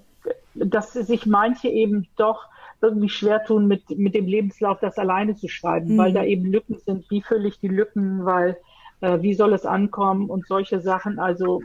dass 0.55 0.93
sich 0.93 1.25
manche 1.25 1.69
eben 1.69 2.07
doch 2.15 2.45
irgendwie 2.81 3.09
schwer 3.09 3.43
tun, 3.43 3.67
mit, 3.67 3.89
mit 3.97 4.13
dem 4.13 4.27
Lebenslauf 4.27 4.79
das 4.79 4.97
alleine 4.97 5.35
zu 5.35 5.47
schreiben, 5.47 5.93
mhm. 5.93 5.97
weil 5.97 6.13
da 6.13 6.23
eben 6.23 6.45
Lücken 6.45 6.77
sind. 6.77 7.09
Wie 7.09 7.21
fülle 7.21 7.47
ich 7.47 7.59
die 7.59 7.69
Lücken? 7.69 8.25
Weil 8.25 8.57
äh, 9.03 9.21
wie 9.21 9.33
soll 9.33 9.53
es 9.53 9.65
ankommen 9.65 10.29
und 10.29 10.47
solche 10.47 10.79
Sachen. 10.79 11.19
Also 11.19 11.61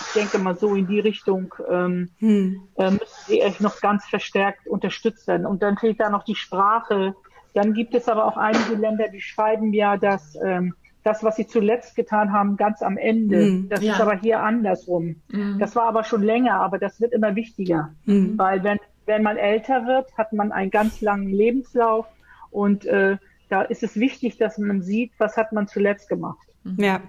ich 0.00 0.12
denke 0.14 0.38
mal 0.38 0.56
so 0.56 0.74
in 0.74 0.86
die 0.86 1.00
Richtung 1.00 1.54
ähm, 1.70 2.10
hm. 2.18 2.68
äh, 2.76 2.90
müssen 2.90 3.24
sie 3.26 3.40
echt 3.40 3.60
noch 3.60 3.80
ganz 3.80 4.04
verstärkt 4.04 4.66
unterstützt 4.66 5.26
werden. 5.26 5.46
Und 5.46 5.62
dann 5.62 5.78
fehlt 5.78 6.00
da 6.00 6.10
noch 6.10 6.24
die 6.24 6.34
Sprache. 6.34 7.14
Dann 7.56 7.72
gibt 7.72 7.94
es 7.94 8.06
aber 8.06 8.26
auch 8.26 8.36
einige 8.36 8.74
Länder, 8.74 9.08
die 9.08 9.22
schreiben 9.22 9.72
ja, 9.72 9.96
dass 9.96 10.36
ähm, 10.44 10.74
das, 11.04 11.24
was 11.24 11.36
sie 11.36 11.46
zuletzt 11.46 11.96
getan 11.96 12.30
haben, 12.30 12.58
ganz 12.58 12.82
am 12.82 12.98
Ende. 12.98 13.46
Mm, 13.46 13.68
das 13.70 13.82
ja. 13.82 13.94
ist 13.94 14.00
aber 14.02 14.14
hier 14.18 14.42
andersrum. 14.42 15.22
Mm. 15.28 15.58
Das 15.58 15.74
war 15.74 15.84
aber 15.84 16.04
schon 16.04 16.22
länger, 16.22 16.60
aber 16.60 16.78
das 16.78 17.00
wird 17.00 17.14
immer 17.14 17.34
wichtiger. 17.34 17.94
Mm. 18.04 18.36
Weil 18.36 18.62
wenn, 18.62 18.78
wenn 19.06 19.22
man 19.22 19.38
älter 19.38 19.86
wird, 19.86 20.12
hat 20.18 20.34
man 20.34 20.52
einen 20.52 20.70
ganz 20.70 21.00
langen 21.00 21.30
Lebenslauf 21.30 22.04
und 22.50 22.84
äh, 22.84 23.16
da 23.48 23.62
ist 23.62 23.82
es 23.82 23.96
wichtig, 23.96 24.36
dass 24.36 24.58
man 24.58 24.82
sieht, 24.82 25.12
was 25.16 25.38
hat 25.38 25.52
man 25.52 25.66
zuletzt 25.66 26.10
gemacht. 26.10 26.46
Ja. 26.76 27.00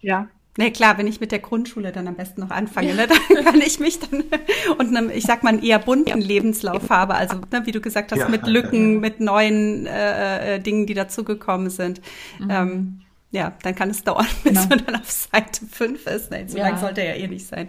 Ja. 0.00 0.26
Nee, 0.58 0.70
klar, 0.70 0.96
wenn 0.96 1.06
ich 1.06 1.20
mit 1.20 1.32
der 1.32 1.38
Grundschule 1.38 1.92
dann 1.92 2.08
am 2.08 2.14
besten 2.14 2.40
noch 2.40 2.50
anfange, 2.50 2.88
ja. 2.88 2.94
ne, 2.94 3.06
dann 3.06 3.44
kann 3.44 3.60
ich 3.60 3.78
mich 3.78 3.98
dann 3.98 4.24
und 4.78 4.96
einem, 4.96 5.10
ich 5.10 5.24
sag 5.24 5.42
mal, 5.42 5.50
einen 5.50 5.62
eher 5.62 5.78
bunten 5.78 6.08
ja. 6.20 6.26
Lebenslauf 6.26 6.88
habe. 6.90 7.14
Also, 7.14 7.36
ne, 7.52 7.62
wie 7.64 7.72
du 7.72 7.80
gesagt 7.80 8.12
hast, 8.12 8.20
ja. 8.20 8.28
mit 8.28 8.46
Lücken, 8.46 9.00
mit 9.00 9.20
neuen 9.20 9.86
äh, 9.86 10.56
äh, 10.56 10.60
Dingen, 10.60 10.86
die 10.86 10.94
dazugekommen 10.94 11.70
sind. 11.70 12.00
Mhm. 12.38 12.50
Ähm, 12.50 13.00
ja, 13.32 13.52
dann 13.62 13.74
kann 13.74 13.90
es 13.90 14.02
dauern, 14.02 14.26
bis 14.44 14.54
genau. 14.54 14.66
man 14.68 14.84
dann 14.86 14.96
auf 14.96 15.10
Seite 15.10 15.66
5 15.66 16.06
ist. 16.06 16.30
Nee, 16.30 16.46
so 16.46 16.58
lang 16.58 16.78
sollte 16.78 17.02
er 17.02 17.16
ja 17.16 17.24
eh 17.24 17.28
nicht 17.28 17.46
sein. 17.46 17.68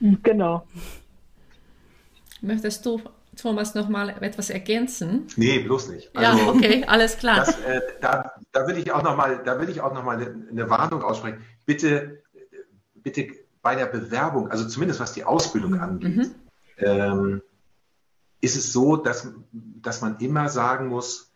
Genau. 0.00 0.66
Möchtest 2.40 2.84
du 2.86 3.00
Thomas 3.38 3.74
noch 3.74 3.88
mal 3.88 4.10
etwas 4.22 4.50
ergänzen? 4.50 5.26
Nee, 5.36 5.60
bloß 5.60 5.88
nicht. 5.88 6.14
Also, 6.16 6.38
ja, 6.38 6.48
okay, 6.48 6.84
alles 6.86 7.16
klar. 7.16 7.38
Das, 7.38 7.58
äh, 7.60 7.80
da, 8.00 8.32
da 8.52 8.66
will 8.66 8.76
ich 8.76 8.92
auch 8.92 9.02
noch 9.02 9.16
mal, 9.16 9.42
da 9.44 9.60
will 9.60 9.68
ich 9.68 9.80
auch 9.80 9.94
noch 9.94 10.04
mal 10.04 10.16
eine, 10.16 10.46
eine 10.50 10.70
Warnung 10.70 11.02
aussprechen. 11.02 11.42
Bitte, 11.64 12.22
bitte 12.94 13.28
bei 13.62 13.74
der 13.74 13.86
Bewerbung, 13.86 14.50
also 14.50 14.66
zumindest 14.66 15.00
was 15.00 15.12
die 15.12 15.24
Ausbildung 15.24 15.72
mhm. 15.72 15.80
angeht, 15.80 16.16
mhm. 16.16 16.34
ähm, 16.78 17.42
ist 18.40 18.56
es 18.56 18.72
so, 18.72 18.96
dass, 18.96 19.32
dass 19.52 20.00
man 20.00 20.18
immer 20.18 20.48
sagen 20.48 20.88
muss, 20.88 21.32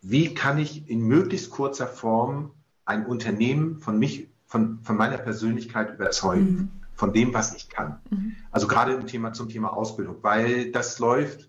wie 0.00 0.34
kann 0.34 0.58
ich 0.58 0.88
in 0.88 1.00
möglichst 1.00 1.50
kurzer 1.50 1.86
Form 1.86 2.52
ein 2.84 3.06
Unternehmen 3.06 3.78
von 3.78 3.98
mich, 3.98 4.28
von, 4.46 4.80
von 4.82 4.96
meiner 4.96 5.18
Persönlichkeit 5.18 5.94
überzeugen? 5.94 6.44
Mhm 6.44 6.78
von 6.98 7.12
dem, 7.12 7.32
was 7.32 7.54
ich 7.54 7.68
kann. 7.68 8.00
Mhm. 8.10 8.34
Also 8.50 8.66
gerade 8.66 8.92
im 8.92 9.06
Thema 9.06 9.32
zum 9.32 9.48
Thema 9.48 9.72
Ausbildung, 9.72 10.16
weil 10.22 10.72
das 10.72 10.98
läuft 10.98 11.48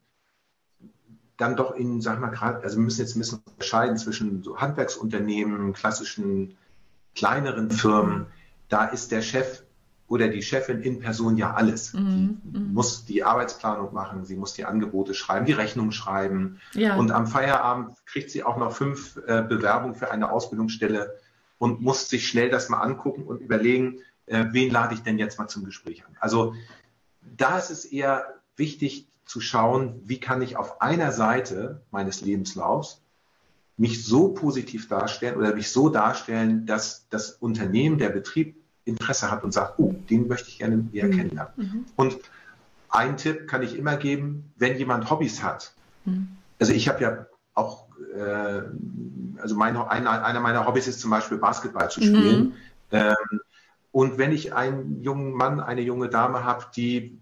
dann 1.37 1.55
doch 1.55 1.75
in, 1.75 2.01
sag 2.01 2.19
mal 2.19 2.27
gerade, 2.27 2.61
also 2.61 2.77
wir 2.77 2.83
müssen 2.83 3.01
jetzt 3.01 3.15
ein 3.15 3.19
bisschen 3.19 3.41
unterscheiden 3.45 3.97
zwischen 3.97 4.43
so 4.43 4.57
Handwerksunternehmen, 4.57 5.73
klassischen 5.73 6.55
kleineren 7.15 7.71
Firmen. 7.71 8.27
Da 8.67 8.85
ist 8.85 9.11
der 9.11 9.23
Chef 9.23 9.63
oder 10.07 10.27
die 10.27 10.43
Chefin 10.43 10.81
in 10.81 10.99
Person 10.99 11.35
ja 11.35 11.55
alles. 11.55 11.93
Mhm. 11.93 12.41
Die 12.43 12.59
mhm. 12.59 12.73
muss 12.73 13.05
die 13.05 13.23
Arbeitsplanung 13.23 13.91
machen, 13.91 14.25
sie 14.25 14.35
muss 14.35 14.53
die 14.53 14.65
Angebote 14.65 15.15
schreiben, 15.15 15.47
die 15.47 15.53
Rechnung 15.53 15.91
schreiben. 15.91 16.59
Ja. 16.75 16.95
Und 16.95 17.11
am 17.11 17.25
Feierabend 17.25 17.95
kriegt 18.05 18.29
sie 18.29 18.43
auch 18.43 18.57
noch 18.57 18.73
fünf 18.73 19.17
äh, 19.25 19.41
Bewerbungen 19.41 19.95
für 19.95 20.11
eine 20.11 20.31
Ausbildungsstelle 20.31 21.17
und 21.57 21.81
muss 21.81 22.07
sich 22.07 22.27
schnell 22.27 22.51
das 22.51 22.69
mal 22.69 22.81
angucken 22.81 23.23
und 23.23 23.41
überlegen, 23.41 24.01
äh, 24.29 24.45
wen 24.51 24.71
lade 24.71 24.93
ich 24.93 25.01
denn 25.01 25.17
jetzt 25.17 25.37
mal 25.37 25.47
zum 25.47 25.65
Gespräch 25.65 26.05
an? 26.05 26.15
Also 26.19 26.53
da 27.37 27.57
ist 27.57 27.69
es 27.69 27.85
eher 27.85 28.35
wichtig 28.55 29.07
zu 29.25 29.41
schauen, 29.41 30.01
wie 30.05 30.19
kann 30.19 30.41
ich 30.41 30.57
auf 30.57 30.81
einer 30.81 31.11
Seite 31.11 31.81
meines 31.91 32.21
Lebenslaufs 32.21 33.01
mich 33.77 34.03
so 34.03 34.29
positiv 34.29 34.87
darstellen 34.87 35.37
oder 35.37 35.55
mich 35.55 35.71
so 35.71 35.89
darstellen, 35.89 36.65
dass 36.65 37.07
das 37.09 37.31
Unternehmen, 37.31 37.97
der 37.97 38.09
Betrieb 38.09 38.55
Interesse 38.85 39.29
hat 39.29 39.43
und 39.43 39.51
sagt, 39.51 39.77
oh, 39.77 39.93
den 40.09 40.27
möchte 40.27 40.49
ich 40.49 40.59
gerne 40.59 40.77
näher 40.77 41.07
mhm. 41.07 41.11
kennenlernen. 41.11 41.53
Mhm. 41.55 41.85
Und 41.95 42.17
ein 42.89 43.17
Tipp 43.17 43.47
kann 43.47 43.61
ich 43.61 43.77
immer 43.77 43.97
geben, 43.97 44.51
wenn 44.57 44.77
jemand 44.77 45.09
Hobbys 45.09 45.43
hat. 45.43 45.73
Mhm. 46.05 46.29
Also 46.59 46.73
ich 46.73 46.89
habe 46.89 47.01
ja 47.01 47.25
auch, 47.53 47.85
äh, 48.15 48.61
also 49.39 49.55
meine, 49.55 49.89
einer, 49.89 50.23
einer 50.25 50.39
meiner 50.39 50.65
Hobbys 50.65 50.87
ist 50.87 50.99
zum 50.99 51.11
Beispiel 51.11 51.37
Basketball 51.37 51.89
zu 51.89 52.01
spielen. 52.01 52.45
Mhm 52.45 52.53
Ähm, 52.91 53.15
und 53.91 54.17
wenn 54.17 54.31
ich 54.31 54.53
einen 54.53 55.01
jungen 55.01 55.33
Mann, 55.33 55.59
eine 55.59 55.81
junge 55.81 56.09
Dame 56.09 56.43
habe, 56.43 56.65
die 56.75 57.19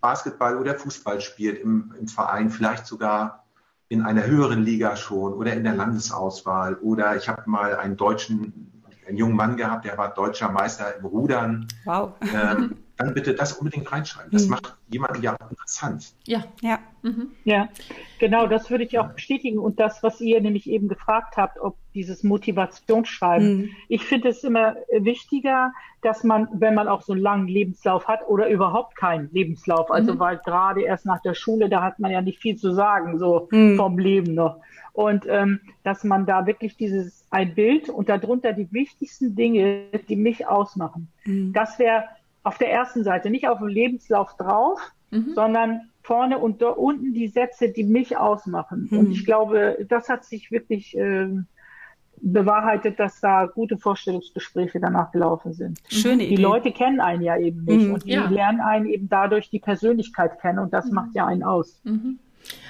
Basketball 0.00 0.58
oder 0.58 0.74
Fußball 0.74 1.20
spielt 1.20 1.58
im, 1.60 1.94
im 1.98 2.08
Verein, 2.08 2.50
vielleicht 2.50 2.86
sogar 2.86 3.44
in 3.88 4.02
einer 4.02 4.26
höheren 4.26 4.62
Liga 4.62 4.96
schon 4.96 5.32
oder 5.34 5.54
in 5.54 5.64
der 5.64 5.74
Landesauswahl. 5.74 6.74
Oder 6.76 7.16
ich 7.16 7.28
habe 7.28 7.42
mal 7.46 7.76
einen 7.76 7.96
deutschen, 7.96 8.82
einen 9.06 9.16
jungen 9.16 9.36
Mann 9.36 9.56
gehabt, 9.56 9.84
der 9.84 9.98
war 9.98 10.12
deutscher 10.12 10.50
Meister 10.50 10.96
im 10.96 11.04
Rudern. 11.04 11.68
Wow. 11.84 12.12
Ähm, 12.34 12.76
dann 12.96 13.12
bitte 13.14 13.34
das 13.34 13.54
unbedingt 13.54 13.90
reinschreiben. 13.90 14.30
Das 14.30 14.44
mhm. 14.44 14.50
macht 14.50 14.76
jemanden 14.88 15.22
ja 15.22 15.34
auch 15.34 15.50
interessant. 15.50 16.12
Ja, 16.26 16.44
ja. 16.62 16.78
Mhm. 17.02 17.32
Ja, 17.44 17.68
genau, 18.18 18.46
das 18.46 18.70
würde 18.70 18.84
ich 18.84 18.98
auch 18.98 19.08
bestätigen. 19.08 19.58
Und 19.58 19.80
das, 19.80 20.02
was 20.02 20.20
ihr 20.20 20.40
nämlich 20.40 20.70
eben 20.70 20.88
gefragt 20.88 21.36
habt, 21.36 21.58
ob 21.60 21.76
dieses 21.92 22.22
Motivationsschreiben. 22.22 23.56
Mhm. 23.56 23.70
Ich 23.88 24.04
finde 24.04 24.28
es 24.28 24.44
immer 24.44 24.76
wichtiger, 24.90 25.72
dass 26.02 26.24
man, 26.24 26.48
wenn 26.52 26.74
man 26.74 26.88
auch 26.88 27.02
so 27.02 27.12
einen 27.12 27.22
langen 27.22 27.48
Lebenslauf 27.48 28.06
hat 28.06 28.26
oder 28.28 28.48
überhaupt 28.48 28.96
keinen 28.96 29.30
Lebenslauf, 29.32 29.90
also 29.90 30.14
mhm. 30.14 30.18
weil 30.18 30.38
gerade 30.38 30.82
erst 30.82 31.04
nach 31.04 31.20
der 31.20 31.34
Schule, 31.34 31.68
da 31.68 31.82
hat 31.82 31.98
man 31.98 32.10
ja 32.10 32.22
nicht 32.22 32.40
viel 32.40 32.56
zu 32.56 32.72
sagen, 32.72 33.18
so 33.18 33.48
mhm. 33.50 33.76
vom 33.76 33.98
Leben 33.98 34.34
noch. 34.34 34.60
Und 34.92 35.26
ähm, 35.28 35.60
dass 35.82 36.04
man 36.04 36.24
da 36.24 36.46
wirklich 36.46 36.76
dieses 36.76 37.26
ein 37.30 37.54
Bild 37.54 37.88
und 37.88 38.08
darunter 38.08 38.52
die 38.52 38.72
wichtigsten 38.72 39.34
Dinge, 39.34 39.86
die 40.08 40.14
mich 40.14 40.46
ausmachen. 40.46 41.08
Mhm. 41.24 41.52
Das 41.52 41.80
wäre 41.80 42.04
auf 42.44 42.58
der 42.58 42.70
ersten 42.70 43.02
Seite, 43.02 43.30
nicht 43.30 43.48
auf 43.48 43.58
dem 43.58 43.66
Lebenslauf 43.68 44.36
drauf, 44.36 44.80
mhm. 45.10 45.32
sondern 45.34 45.90
vorne 46.02 46.38
und 46.38 46.62
da 46.62 46.68
unten 46.68 47.14
die 47.14 47.28
Sätze, 47.28 47.70
die 47.70 47.84
mich 47.84 48.16
ausmachen. 48.16 48.88
Mhm. 48.90 48.98
Und 48.98 49.10
ich 49.10 49.24
glaube, 49.24 49.84
das 49.88 50.08
hat 50.08 50.24
sich 50.24 50.50
wirklich 50.50 50.96
äh, 50.96 51.28
bewahrheitet, 52.20 53.00
dass 53.00 53.20
da 53.20 53.46
gute 53.46 53.78
Vorstellungsgespräche 53.78 54.78
danach 54.78 55.10
gelaufen 55.10 55.54
sind. 55.54 55.80
Schöne 55.88 56.24
Idee. 56.24 56.36
Die 56.36 56.42
Leute 56.42 56.72
kennen 56.72 57.00
einen 57.00 57.22
ja 57.22 57.38
eben 57.38 57.64
nicht 57.64 57.86
mhm, 57.86 57.94
und 57.94 58.04
die 58.04 58.12
ja. 58.12 58.28
lernen 58.28 58.60
einen 58.60 58.86
eben 58.86 59.08
dadurch 59.08 59.50
die 59.50 59.58
Persönlichkeit 59.58 60.40
kennen 60.40 60.58
und 60.58 60.72
das 60.72 60.86
mhm. 60.86 60.94
macht 60.94 61.14
ja 61.14 61.26
einen 61.26 61.42
aus. 61.42 61.80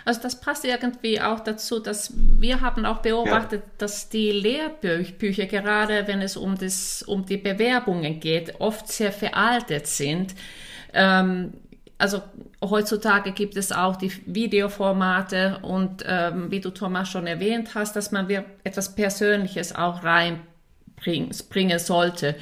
Also 0.05 0.21
das 0.21 0.41
passt 0.41 0.65
irgendwie 0.65 1.21
auch 1.21 1.41
dazu, 1.41 1.81
dass 1.81 2.13
wir 2.17 2.61
haben 2.61 2.85
auch 2.85 2.99
beobachtet, 2.99 3.63
ja. 3.65 3.73
dass 3.79 4.09
die 4.09 4.31
Lehrbücher, 4.31 5.47
gerade 5.47 6.07
wenn 6.07 6.21
es 6.21 6.37
um, 6.37 6.57
das, 6.59 7.03
um 7.03 7.25
die 7.25 7.39
Bewerbungen 7.39 8.21
geht, 8.21 8.61
oft 8.61 8.89
sehr 8.89 9.13
veraltet 9.13 9.87
sind. 9.87 10.35
Ähm, 10.93 11.55
also 11.97 12.23
heutzutage 12.63 13.33
gibt 13.33 13.57
es 13.57 13.73
auch 13.73 13.97
die 13.97 14.13
Videoformate 14.27 15.61
und 15.63 16.05
ähm, 16.07 16.51
wie 16.51 16.61
du 16.61 16.71
Thomas 16.71 17.09
schon 17.09 17.27
erwähnt 17.27 17.75
hast, 17.75 17.97
dass 17.97 18.11
man 18.11 18.29
etwas 18.63 18.95
Persönliches 18.95 19.75
auch 19.75 20.03
reinbringen 20.05 21.33
sollte. 21.79 22.37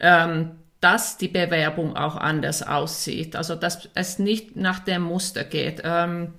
Ähm, 0.00 0.52
dass 0.82 1.16
die 1.16 1.28
Bewerbung 1.28 1.96
auch 1.96 2.16
anders 2.16 2.66
aussieht, 2.66 3.36
also 3.36 3.54
dass 3.54 3.88
es 3.94 4.18
nicht 4.18 4.56
nach 4.56 4.80
dem 4.80 5.02
Muster 5.02 5.44
geht. 5.44 5.80
Ähm, 5.84 6.34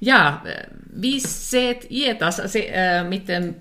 ja, 0.00 0.42
wie 0.86 1.20
seht 1.20 1.90
ihr 1.90 2.14
das 2.14 2.40
also, 2.40 2.58
äh, 2.58 3.04
mit 3.04 3.28
den 3.28 3.56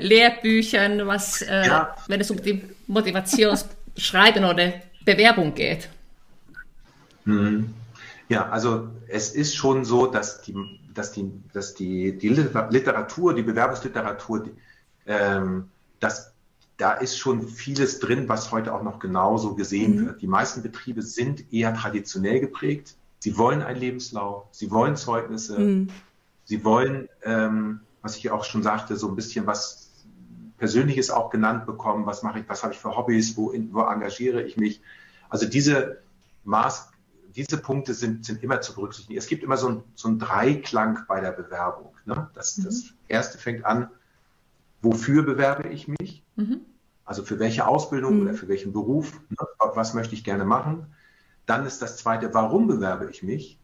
Lehrbüchern, 0.00 1.06
was, 1.06 1.42
äh, 1.42 1.66
ja. 1.66 1.94
wenn 2.06 2.20
es 2.20 2.30
um 2.30 2.40
die 2.40 2.62
Motivationsschreiben 2.86 4.44
oder 4.44 4.72
Bewerbung 5.04 5.54
geht? 5.54 5.88
Mhm. 7.24 7.74
Ja, 8.28 8.48
also 8.48 8.88
es 9.08 9.30
ist 9.30 9.56
schon 9.56 9.84
so, 9.84 10.06
dass 10.06 10.42
die, 10.42 10.54
dass 10.94 11.12
die, 11.12 11.32
dass 11.52 11.74
die, 11.74 12.16
die 12.16 12.28
Literatur, 12.28 13.34
die 13.34 13.42
Bewerbungsliteratur, 13.42 14.44
die, 14.44 14.50
ähm, 15.06 15.68
dass 15.98 16.32
da 16.76 16.92
ist 16.92 17.18
schon 17.18 17.46
vieles 17.46 17.98
drin, 17.98 18.28
was 18.28 18.52
heute 18.52 18.72
auch 18.72 18.82
noch 18.82 19.00
genauso 19.00 19.54
gesehen 19.54 19.96
mhm. 19.96 20.06
wird. 20.06 20.22
Die 20.22 20.26
meisten 20.26 20.62
Betriebe 20.62 21.02
sind 21.02 21.52
eher 21.52 21.74
traditionell 21.74 22.40
geprägt. 22.40 22.94
Sie 23.20 23.36
wollen 23.36 23.62
einen 23.62 23.78
Lebenslauf, 23.78 24.46
sie 24.50 24.70
wollen 24.70 24.96
Zeugnisse, 24.96 25.58
mhm. 25.58 25.88
sie 26.44 26.64
wollen, 26.64 27.08
ähm, 27.22 27.80
was 28.02 28.16
ich 28.16 28.30
auch 28.30 28.44
schon 28.44 28.62
sagte, 28.62 28.96
so 28.96 29.08
ein 29.08 29.14
bisschen 29.14 29.46
was 29.46 29.90
Persönliches 30.56 31.10
auch 31.10 31.30
genannt 31.30 31.66
bekommen. 31.66 32.06
Was 32.06 32.22
mache 32.22 32.40
ich, 32.40 32.48
was 32.48 32.62
habe 32.62 32.72
ich 32.72 32.78
für 32.78 32.96
Hobbys, 32.96 33.36
wo, 33.36 33.52
wo 33.70 33.82
engagiere 33.82 34.42
ich 34.42 34.56
mich? 34.56 34.80
Also 35.28 35.46
diese 35.46 35.98
Maß, 36.44 36.90
diese 37.34 37.58
Punkte 37.58 37.94
sind, 37.94 38.24
sind 38.24 38.42
immer 38.42 38.60
zu 38.60 38.74
berücksichtigen. 38.74 39.18
Es 39.18 39.26
gibt 39.26 39.44
immer 39.44 39.56
so 39.56 39.68
ein, 39.68 39.82
so 39.94 40.08
ein 40.08 40.18
Dreiklang 40.18 41.00
bei 41.06 41.20
der 41.20 41.32
Bewerbung. 41.32 41.94
Ne? 42.04 42.30
Das, 42.34 42.58
mhm. 42.58 42.64
das 42.64 42.84
erste 43.08 43.38
fängt 43.38 43.64
an, 43.64 43.88
wofür 44.82 45.22
bewerbe 45.22 45.68
ich 45.68 45.88
mich? 45.88 46.22
Mhm. 46.36 46.60
Also 47.04 47.22
für 47.22 47.38
welche 47.38 47.66
Ausbildung 47.66 48.16
mhm. 48.16 48.22
oder 48.22 48.34
für 48.34 48.48
welchen 48.48 48.72
Beruf? 48.72 49.20
Ne? 49.30 49.36
Was 49.58 49.94
möchte 49.94 50.14
ich 50.14 50.24
gerne 50.24 50.44
machen? 50.44 50.86
Dann 51.50 51.66
ist 51.66 51.82
das 51.82 51.96
zweite, 51.96 52.32
warum 52.32 52.68
bewerbe 52.68 53.10
ich 53.10 53.24
mich? 53.24 53.58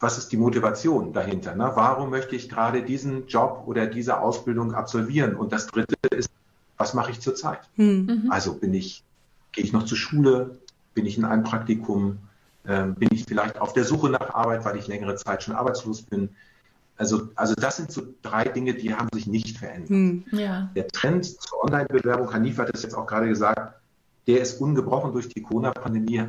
Was 0.00 0.18
ist 0.18 0.32
die 0.32 0.36
Motivation 0.36 1.12
dahinter? 1.12 1.54
Ne? 1.54 1.70
Warum 1.72 2.10
möchte 2.10 2.34
ich 2.34 2.48
gerade 2.48 2.82
diesen 2.82 3.28
Job 3.28 3.62
oder 3.66 3.86
diese 3.86 4.18
Ausbildung 4.18 4.74
absolvieren? 4.74 5.36
Und 5.36 5.52
das 5.52 5.68
dritte 5.68 5.94
ist, 6.10 6.30
was 6.76 6.92
mache 6.92 7.12
ich 7.12 7.20
zurzeit? 7.20 7.60
Mhm. 7.76 8.26
Also 8.28 8.54
bin 8.54 8.74
ich, 8.74 9.04
gehe 9.52 9.62
ich 9.62 9.72
noch 9.72 9.84
zur 9.84 9.96
Schule? 9.96 10.58
Bin 10.94 11.06
ich 11.06 11.16
in 11.16 11.24
einem 11.24 11.44
Praktikum? 11.44 12.18
Ähm, 12.66 12.96
bin 12.96 13.08
ich 13.12 13.24
vielleicht 13.24 13.60
auf 13.60 13.72
der 13.72 13.84
Suche 13.84 14.10
nach 14.10 14.34
Arbeit, 14.34 14.64
weil 14.64 14.76
ich 14.76 14.88
längere 14.88 15.14
Zeit 15.14 15.44
schon 15.44 15.54
arbeitslos 15.54 16.02
bin? 16.02 16.30
Also, 16.96 17.28
also 17.36 17.54
das 17.54 17.76
sind 17.76 17.92
so 17.92 18.02
drei 18.22 18.42
Dinge, 18.42 18.74
die 18.74 18.92
haben 18.92 19.10
sich 19.12 19.28
nicht 19.28 19.58
verändert. 19.58 19.90
Hm, 19.90 20.24
ja. 20.32 20.68
Der 20.74 20.88
Trend 20.88 21.24
zur 21.40 21.62
Online-Bewerbung, 21.62 22.32
Hanif 22.32 22.58
hat 22.58 22.74
es 22.74 22.82
jetzt 22.82 22.96
auch 22.96 23.06
gerade 23.06 23.28
gesagt, 23.28 23.80
der 24.26 24.40
ist 24.40 24.60
ungebrochen 24.60 25.12
durch 25.12 25.28
die 25.28 25.42
Corona-Pandemie, 25.42 26.24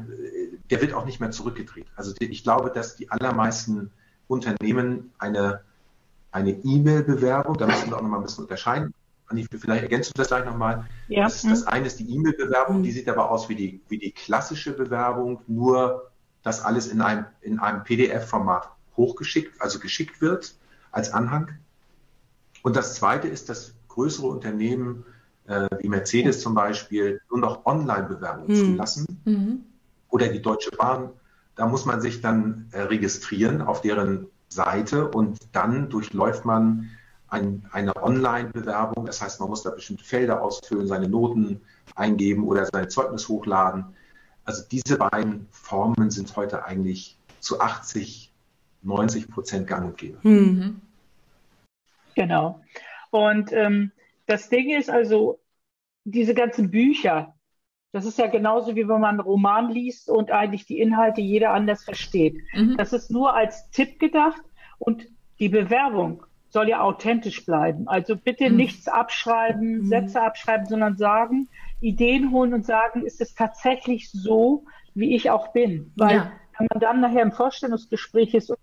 der 0.69 0.81
wird 0.81 0.93
auch 0.93 1.05
nicht 1.05 1.19
mehr 1.19 1.31
zurückgedreht. 1.31 1.87
Also 1.95 2.13
ich 2.19 2.43
glaube, 2.43 2.71
dass 2.71 2.95
die 2.95 3.09
allermeisten 3.09 3.91
Unternehmen 4.27 5.13
eine 5.17 5.61
eine 6.35 6.51
E-Mail-Bewerbung, 6.51 7.57
da 7.57 7.65
müssen 7.65 7.89
wir 7.89 7.97
auch 7.97 8.01
nochmal 8.01 8.19
ein 8.19 8.25
bisschen 8.25 8.43
unterscheiden. 8.43 8.93
Vielleicht 9.57 9.83
ergänzt 9.83 10.09
du 10.09 10.13
das 10.17 10.27
gleich 10.27 10.43
nochmal. 10.43 10.85
Ja. 11.07 11.23
Das, 11.23 11.43
das 11.43 11.65
eine 11.65 11.87
ist 11.87 11.97
die 11.97 12.13
E-Mail-Bewerbung, 12.13 12.83
die 12.83 12.91
sieht 12.91 13.07
aber 13.07 13.31
aus 13.31 13.47
wie 13.47 13.55
die, 13.55 13.81
wie 13.87 13.97
die 13.97 14.11
klassische 14.11 14.73
Bewerbung, 14.73 15.39
nur 15.47 16.11
dass 16.43 16.61
alles 16.63 16.87
in 16.87 17.01
einem, 17.01 17.25
in 17.39 17.59
einem 17.59 17.83
PDF-Format 17.83 18.69
hochgeschickt, 18.97 19.61
also 19.61 19.79
geschickt 19.79 20.19
wird 20.19 20.55
als 20.91 21.13
Anhang. 21.13 21.51
Und 22.63 22.75
das 22.75 22.95
zweite 22.95 23.29
ist, 23.29 23.47
dass 23.47 23.73
größere 23.87 24.27
Unternehmen 24.27 25.05
äh, 25.47 25.67
wie 25.79 25.89
Mercedes 25.89 26.41
zum 26.41 26.55
Beispiel 26.55 27.21
nur 27.29 27.39
noch 27.39 27.65
Online-Bewerbungen 27.65 28.57
mhm. 28.57 28.65
zulassen. 28.65 29.21
Mhm. 29.25 29.63
Oder 30.09 30.27
die 30.29 30.41
Deutsche 30.41 30.71
Bahn, 30.71 31.09
da 31.55 31.67
muss 31.67 31.85
man 31.85 32.01
sich 32.01 32.21
dann 32.21 32.67
äh, 32.71 32.81
registrieren 32.81 33.61
auf 33.61 33.81
deren 33.81 34.27
Seite 34.49 35.09
und 35.09 35.39
dann 35.51 35.89
durchläuft 35.89 36.45
man 36.45 36.89
ein, 37.27 37.65
eine 37.71 37.95
Online-Bewerbung. 37.95 39.05
Das 39.05 39.21
heißt, 39.21 39.39
man 39.39 39.49
muss 39.49 39.63
da 39.63 39.71
bestimmte 39.71 40.03
Felder 40.03 40.41
ausfüllen, 40.41 40.87
seine 40.87 41.09
Noten 41.09 41.61
eingeben 41.95 42.45
oder 42.45 42.65
sein 42.65 42.89
Zeugnis 42.89 43.27
hochladen. 43.27 43.85
Also 44.45 44.63
diese 44.71 44.97
beiden 44.97 45.47
Formen 45.51 46.11
sind 46.11 46.35
heute 46.35 46.65
eigentlich 46.65 47.17
zu 47.39 47.59
80, 47.59 48.31
90 48.83 49.29
Prozent 49.29 49.67
gang 49.67 49.85
und 49.85 49.97
gäbe. 49.97 50.17
Mhm. 50.27 50.81
Genau. 52.15 52.61
Und 53.09 53.51
ähm, 53.51 53.91
das 54.27 54.49
Ding 54.49 54.69
ist 54.69 54.89
also, 54.89 55.39
diese 56.03 56.33
ganzen 56.33 56.71
Bücher, 56.71 57.35
das 57.91 58.05
ist 58.05 58.19
ja 58.19 58.27
genauso 58.27 58.75
wie 58.75 58.87
wenn 58.87 58.99
man 58.99 59.11
einen 59.11 59.19
Roman 59.21 59.71
liest 59.71 60.09
und 60.09 60.29
eigentlich 60.29 60.65
die 60.65 60.79
Inhalte 60.79 61.21
jeder 61.21 61.51
anders 61.51 61.83
versteht. 61.83 62.35
Mhm. 62.53 62.75
Das 62.77 62.93
ist 62.93 63.09
nur 63.09 63.33
als 63.33 63.69
Tipp 63.71 63.99
gedacht 63.99 64.41
und 64.77 65.07
die 65.39 65.49
Bewerbung 65.49 66.25
soll 66.49 66.69
ja 66.69 66.81
authentisch 66.81 67.45
bleiben. 67.45 67.87
Also 67.87 68.15
bitte 68.15 68.49
mhm. 68.49 68.57
nichts 68.57 68.87
abschreiben, 68.87 69.79
mhm. 69.79 69.85
Sätze 69.85 70.21
abschreiben, 70.21 70.65
sondern 70.65 70.97
sagen, 70.97 71.49
Ideen 71.81 72.31
holen 72.31 72.53
und 72.53 72.65
sagen, 72.65 73.05
ist 73.05 73.21
es 73.21 73.33
tatsächlich 73.33 74.11
so, 74.11 74.65
wie 74.93 75.15
ich 75.15 75.31
auch 75.31 75.53
bin? 75.53 75.91
Weil 75.95 76.15
ja. 76.17 76.31
wenn 76.57 76.67
man 76.71 76.79
dann 76.79 77.01
nachher 77.01 77.23
im 77.23 77.31
Vorstellungsgespräch 77.31 78.33
ist 78.33 78.49
und 78.49 78.59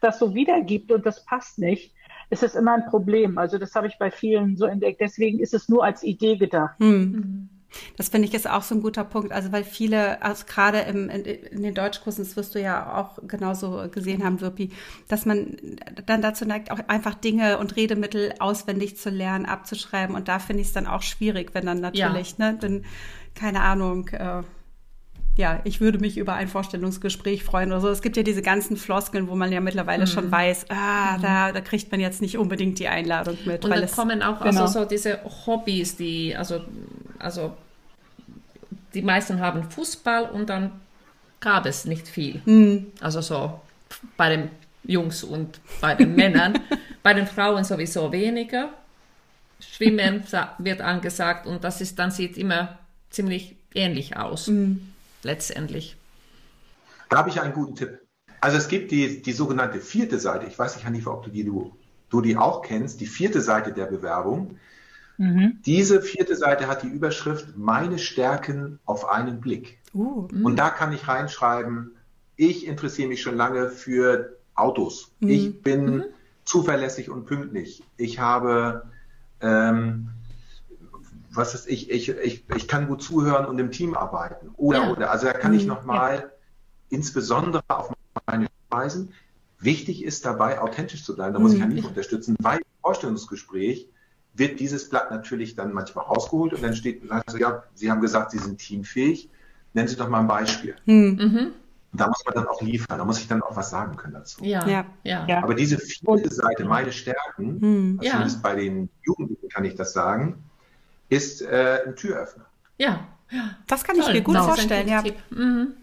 das 0.00 0.18
so 0.18 0.34
wiedergibt 0.34 0.92
und 0.92 1.04
das 1.06 1.24
passt 1.24 1.58
nicht, 1.58 1.94
ist 2.30 2.42
es 2.42 2.54
immer 2.54 2.74
ein 2.74 2.86
Problem. 2.86 3.38
Also 3.38 3.58
das 3.58 3.74
habe 3.74 3.88
ich 3.88 3.98
bei 3.98 4.10
vielen 4.10 4.56
so 4.56 4.64
entdeckt. 4.64 5.00
Deswegen 5.00 5.40
ist 5.40 5.52
es 5.52 5.68
nur 5.68 5.84
als 5.84 6.02
Idee 6.02 6.36
gedacht. 6.36 6.78
Hm. 6.78 7.48
Das 7.96 8.08
finde 8.08 8.26
ich 8.26 8.34
ist 8.34 8.48
auch 8.48 8.62
so 8.62 8.74
ein 8.74 8.82
guter 8.82 9.04
Punkt. 9.04 9.32
Also 9.32 9.52
weil 9.52 9.64
viele, 9.64 10.22
also 10.22 10.44
gerade 10.46 10.80
im, 10.80 11.08
in, 11.08 11.24
in, 11.24 11.62
den 11.62 11.74
Deutschkursen, 11.74 12.24
das 12.24 12.36
wirst 12.36 12.54
du 12.54 12.60
ja 12.60 12.96
auch 12.96 13.18
genauso 13.26 13.88
gesehen 13.90 14.24
haben, 14.24 14.40
Wirpi, 14.40 14.70
dass 15.08 15.26
man 15.26 15.56
dann 16.06 16.22
dazu 16.22 16.44
neigt, 16.44 16.70
auch 16.70 16.80
einfach 16.88 17.14
Dinge 17.14 17.58
und 17.58 17.76
Redemittel 17.76 18.34
auswendig 18.38 18.96
zu 18.96 19.10
lernen, 19.10 19.46
abzuschreiben. 19.46 20.14
Und 20.14 20.28
da 20.28 20.38
finde 20.38 20.62
ich 20.62 20.68
es 20.68 20.72
dann 20.72 20.86
auch 20.86 21.02
schwierig, 21.02 21.50
wenn 21.54 21.66
dann 21.66 21.80
natürlich, 21.80 22.36
ja. 22.38 22.52
ne, 22.52 22.58
dann, 22.60 22.84
keine 23.34 23.60
Ahnung, 23.60 24.08
äh, 24.08 24.42
ja, 25.36 25.60
ich 25.64 25.80
würde 25.80 25.98
mich 25.98 26.18
über 26.18 26.34
ein 26.34 26.48
Vorstellungsgespräch 26.48 27.44
freuen 27.44 27.70
oder 27.70 27.80
so. 27.80 27.88
Es 27.88 28.02
gibt 28.02 28.16
ja 28.16 28.22
diese 28.22 28.42
ganzen 28.42 28.76
Floskeln, 28.76 29.28
wo 29.28 29.36
man 29.36 29.52
ja 29.52 29.60
mittlerweile 29.60 30.04
mhm. 30.04 30.08
schon 30.08 30.30
weiß, 30.30 30.66
ah, 30.68 31.16
mhm. 31.16 31.22
da, 31.22 31.52
da 31.52 31.60
kriegt 31.60 31.90
man 31.90 32.00
jetzt 32.00 32.20
nicht 32.20 32.36
unbedingt 32.36 32.78
die 32.78 32.88
Einladung 32.88 33.38
mit. 33.44 33.64
Und 33.64 33.70
dann 33.70 33.90
kommen 33.90 34.22
auch 34.22 34.40
genau. 34.40 34.62
also 34.62 34.80
so 34.80 34.84
diese 34.84 35.20
Hobbys, 35.46 35.96
die, 35.96 36.36
also 36.36 36.60
also 37.18 37.56
die 38.94 39.02
meisten 39.02 39.40
haben 39.40 39.70
Fußball 39.70 40.24
und 40.30 40.48
dann 40.48 40.72
gab 41.38 41.66
es 41.66 41.84
nicht 41.84 42.08
viel. 42.08 42.42
Mhm. 42.44 42.86
Also 43.00 43.20
so 43.20 43.60
bei 44.16 44.30
den 44.30 44.50
Jungs 44.84 45.24
und 45.24 45.60
bei 45.80 45.94
den 45.94 46.14
Männern. 46.14 46.58
bei 47.02 47.14
den 47.14 47.26
Frauen 47.26 47.64
sowieso 47.64 48.12
weniger. 48.12 48.70
Schwimmen 49.60 50.24
wird 50.58 50.80
angesagt 50.80 51.46
und 51.46 51.64
das 51.64 51.80
ist 51.80 51.98
dann 51.98 52.10
sieht 52.10 52.38
immer 52.38 52.78
ziemlich 53.10 53.56
ähnlich 53.74 54.16
aus, 54.16 54.48
Mhm. 54.48 54.92
Letztendlich. 55.22 55.96
Da 57.08 57.18
habe 57.18 57.30
ich 57.30 57.40
einen 57.40 57.52
guten 57.52 57.74
Tipp. 57.74 58.00
Also 58.40 58.56
es 58.56 58.68
gibt 58.68 58.90
die, 58.90 59.20
die 59.22 59.32
sogenannte 59.32 59.80
vierte 59.80 60.18
Seite. 60.18 60.46
Ich 60.46 60.58
weiß 60.58 60.76
nicht, 60.76 60.86
Hanifa, 60.86 61.10
ob 61.10 61.24
du 61.24 61.30
die, 61.30 61.44
du, 61.44 61.76
du 62.08 62.20
die 62.20 62.36
auch 62.36 62.62
kennst. 62.62 63.00
Die 63.00 63.06
vierte 63.06 63.40
Seite 63.40 63.72
der 63.72 63.86
Bewerbung. 63.86 64.58
Mhm. 65.18 65.58
Diese 65.66 66.00
vierte 66.00 66.36
Seite 66.36 66.66
hat 66.66 66.82
die 66.82 66.88
Überschrift 66.88 67.56
Meine 67.56 67.98
Stärken 67.98 68.78
auf 68.86 69.08
einen 69.08 69.40
Blick. 69.40 69.78
Uh. 69.92 70.28
Und 70.42 70.56
da 70.56 70.70
kann 70.70 70.92
ich 70.92 71.08
reinschreiben, 71.08 71.96
ich 72.36 72.66
interessiere 72.66 73.08
mich 73.08 73.20
schon 73.20 73.36
lange 73.36 73.68
für 73.68 74.38
Autos. 74.54 75.12
Ich 75.20 75.62
bin 75.62 76.04
zuverlässig 76.44 77.10
und 77.10 77.26
pünktlich. 77.26 77.82
Ich 77.96 78.18
habe, 78.18 78.90
ähm, 79.42 80.08
was 81.32 81.54
ist 81.54 81.68
ich, 81.68 81.90
ich, 81.90 82.08
ich, 82.08 82.44
ich 82.56 82.68
kann 82.68 82.88
gut 82.88 83.02
zuhören 83.02 83.46
und 83.46 83.58
im 83.58 83.70
Team 83.70 83.94
arbeiten. 83.94 84.50
Oder, 84.56 84.78
Ja. 84.84 84.90
oder. 84.90 85.10
Also 85.10 85.26
da 85.26 85.32
kann 85.32 85.54
ich 85.54 85.66
nochmal 85.66 86.32
insbesondere 86.88 87.62
auf 87.68 87.92
meine 88.26 88.48
Weisen. 88.68 89.12
Wichtig 89.58 90.04
ist 90.04 90.24
dabei, 90.24 90.60
authentisch 90.60 91.04
zu 91.04 91.14
bleiben. 91.14 91.34
Da 91.34 91.38
muss 91.38 91.52
ich 91.54 91.62
Hanif 91.62 91.84
unterstützen, 91.86 92.34
weil 92.40 92.58
im 92.58 92.64
Vorstellungsgespräch 92.82 93.88
wird 94.34 94.58
dieses 94.58 94.88
Blatt 94.88 95.10
natürlich 95.10 95.54
dann 95.54 95.72
manchmal 95.72 96.04
rausgeholt 96.06 96.54
und 96.54 96.62
dann 96.62 96.74
steht, 96.74 97.02
also, 97.10 97.36
ja, 97.36 97.64
Sie 97.74 97.90
haben 97.90 98.00
gesagt, 98.00 98.30
Sie 98.30 98.38
sind 98.38 98.58
teamfähig. 98.58 99.28
Nennen 99.74 99.86
Sie 99.88 99.96
doch 99.96 100.08
mal 100.08 100.20
ein 100.20 100.26
Beispiel. 100.28 100.74
Hm. 100.86 101.52
Und 101.92 102.00
da 102.00 102.06
muss 102.08 102.24
man 102.24 102.34
dann 102.34 102.46
auch 102.48 102.60
liefern, 102.62 102.98
da 102.98 103.04
muss 103.04 103.18
ich 103.18 103.28
dann 103.28 103.42
auch 103.42 103.54
was 103.56 103.70
sagen 103.70 103.96
können 103.96 104.14
dazu. 104.14 104.42
Ja, 104.44 104.66
Ja. 104.66 104.86
ja. 105.04 105.26
Ja. 105.28 105.42
Aber 105.42 105.54
diese 105.54 105.78
vierte 105.78 106.32
Seite, 106.32 106.64
meine 106.64 106.90
Stärken, 106.92 107.60
Hm. 107.60 107.96
also 107.98 108.06
Ja. 108.06 108.12
zumindest 108.12 108.42
bei 108.42 108.54
den 108.56 108.88
Jugendlichen 109.02 109.48
kann 109.48 109.64
ich 109.64 109.74
das 109.74 109.92
sagen, 109.92 110.42
ist 111.10 111.42
äh, 111.42 111.80
ein 111.86 111.96
Türöffner. 111.96 112.46
ja. 112.78 113.00
Das 113.68 113.84
kann 113.84 113.96
ich 113.96 114.04
Toll. 114.04 114.14
mir 114.14 114.22
gut 114.22 114.34
Das 114.34 114.42
ist 114.42 114.48
ein 114.50 114.54
vorstellen, 114.56 114.88
ja. 114.88 115.04
Mhm. 115.30 115.74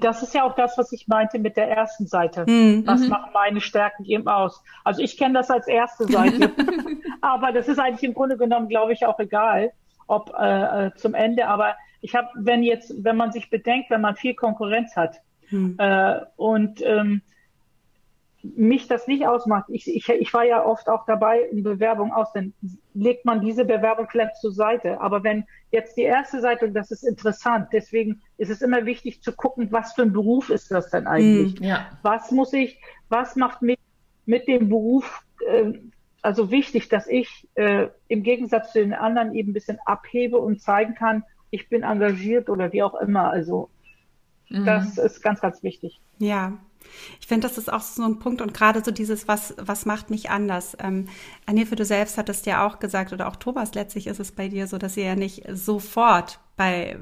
Das 0.00 0.22
ist 0.22 0.32
ja 0.32 0.44
auch 0.44 0.54
das, 0.54 0.78
was 0.78 0.90
ich 0.92 1.06
meinte 1.06 1.38
mit 1.38 1.56
der 1.58 1.68
ersten 1.68 2.06
Seite. 2.06 2.46
Mhm. 2.48 2.86
Was 2.86 3.06
machen 3.08 3.30
meine 3.34 3.60
Stärken 3.60 4.04
eben 4.06 4.26
aus? 4.26 4.62
Also 4.82 5.02
ich 5.02 5.18
kenne 5.18 5.34
das 5.34 5.50
als 5.50 5.66
erste 5.66 6.06
Seite, 6.06 6.50
aber 7.20 7.52
das 7.52 7.68
ist 7.68 7.78
eigentlich 7.78 8.04
im 8.04 8.14
Grunde 8.14 8.38
genommen, 8.38 8.68
glaube 8.68 8.92
ich, 8.94 9.04
auch 9.04 9.18
egal, 9.18 9.72
ob 10.06 10.32
äh, 10.38 10.86
äh, 10.86 10.90
zum 10.94 11.12
Ende. 11.14 11.46
Aber 11.48 11.74
ich 12.00 12.14
habe, 12.14 12.28
wenn 12.36 12.62
jetzt, 12.62 12.94
wenn 13.04 13.16
man 13.18 13.32
sich 13.32 13.50
bedenkt, 13.50 13.90
wenn 13.90 14.00
man 14.00 14.16
viel 14.16 14.34
Konkurrenz 14.34 14.96
hat 14.96 15.20
Hm. 15.52 15.76
äh, 15.78 16.20
und 16.36 16.80
ähm, 16.82 17.20
mich 18.42 18.88
das 18.88 19.06
nicht 19.06 19.26
ausmacht, 19.26 19.66
ich, 19.68 19.88
ich, 19.88 20.08
ich 20.08 20.34
war 20.34 20.44
ja 20.44 20.64
oft 20.64 20.88
auch 20.88 21.04
dabei, 21.06 21.40
in 21.40 21.62
Bewerbung 21.62 22.12
aus, 22.12 22.32
dann 22.32 22.52
legt 22.94 23.24
man 23.24 23.40
diese 23.40 23.64
Bewerbung 23.64 24.08
vielleicht 24.10 24.36
zur 24.36 24.52
Seite. 24.52 25.00
Aber 25.00 25.22
wenn 25.22 25.44
jetzt 25.70 25.96
die 25.96 26.02
erste 26.02 26.40
Seite, 26.40 26.66
und 26.66 26.74
das 26.74 26.90
ist 26.90 27.04
interessant, 27.04 27.68
deswegen 27.72 28.20
ist 28.38 28.50
es 28.50 28.62
immer 28.62 28.84
wichtig 28.84 29.22
zu 29.22 29.32
gucken, 29.32 29.68
was 29.70 29.92
für 29.92 30.02
ein 30.02 30.12
Beruf 30.12 30.50
ist 30.50 30.70
das 30.70 30.90
denn 30.90 31.06
eigentlich? 31.06 31.58
Ja, 31.60 31.86
was 32.02 32.30
muss 32.30 32.52
ich, 32.52 32.80
was 33.08 33.36
macht 33.36 33.62
mich 33.62 33.78
mit 34.26 34.48
dem 34.48 34.68
Beruf 34.68 35.24
äh, 35.46 35.72
also 36.22 36.50
wichtig, 36.52 36.88
dass 36.88 37.08
ich 37.08 37.48
äh, 37.54 37.88
im 38.06 38.22
Gegensatz 38.22 38.72
zu 38.72 38.78
den 38.78 38.94
anderen 38.94 39.34
eben 39.34 39.50
ein 39.50 39.54
bisschen 39.54 39.78
abhebe 39.84 40.38
und 40.38 40.60
zeigen 40.60 40.94
kann, 40.94 41.24
ich 41.50 41.68
bin 41.68 41.82
engagiert 41.82 42.48
oder 42.48 42.72
wie 42.72 42.82
auch 42.82 42.94
immer. 42.94 43.30
Also 43.30 43.68
das 44.48 44.98
ist 44.98 45.22
ganz, 45.22 45.40
ganz 45.40 45.62
wichtig. 45.62 46.00
Ja. 46.18 46.58
Ich 47.20 47.26
finde, 47.26 47.48
das 47.48 47.58
ist 47.58 47.72
auch 47.72 47.80
so 47.80 48.02
ein 48.02 48.18
Punkt 48.18 48.40
und 48.40 48.54
gerade 48.54 48.82
so 48.84 48.90
dieses, 48.90 49.28
was, 49.28 49.54
was 49.58 49.86
macht 49.86 50.10
mich 50.10 50.30
anders? 50.30 50.76
Ähm, 50.80 51.08
Anefe, 51.46 51.76
du 51.76 51.84
selbst 51.84 52.18
hattest 52.18 52.46
ja 52.46 52.66
auch 52.66 52.78
gesagt, 52.78 53.12
oder 53.12 53.28
auch 53.28 53.36
Thomas, 53.36 53.74
letztlich 53.74 54.06
ist 54.06 54.20
es 54.20 54.32
bei 54.32 54.48
dir 54.48 54.66
so, 54.66 54.78
dass 54.78 54.96
ihr 54.96 55.04
ja 55.04 55.14
nicht 55.16 55.44
sofort 55.52 56.38
bei, 56.56 56.98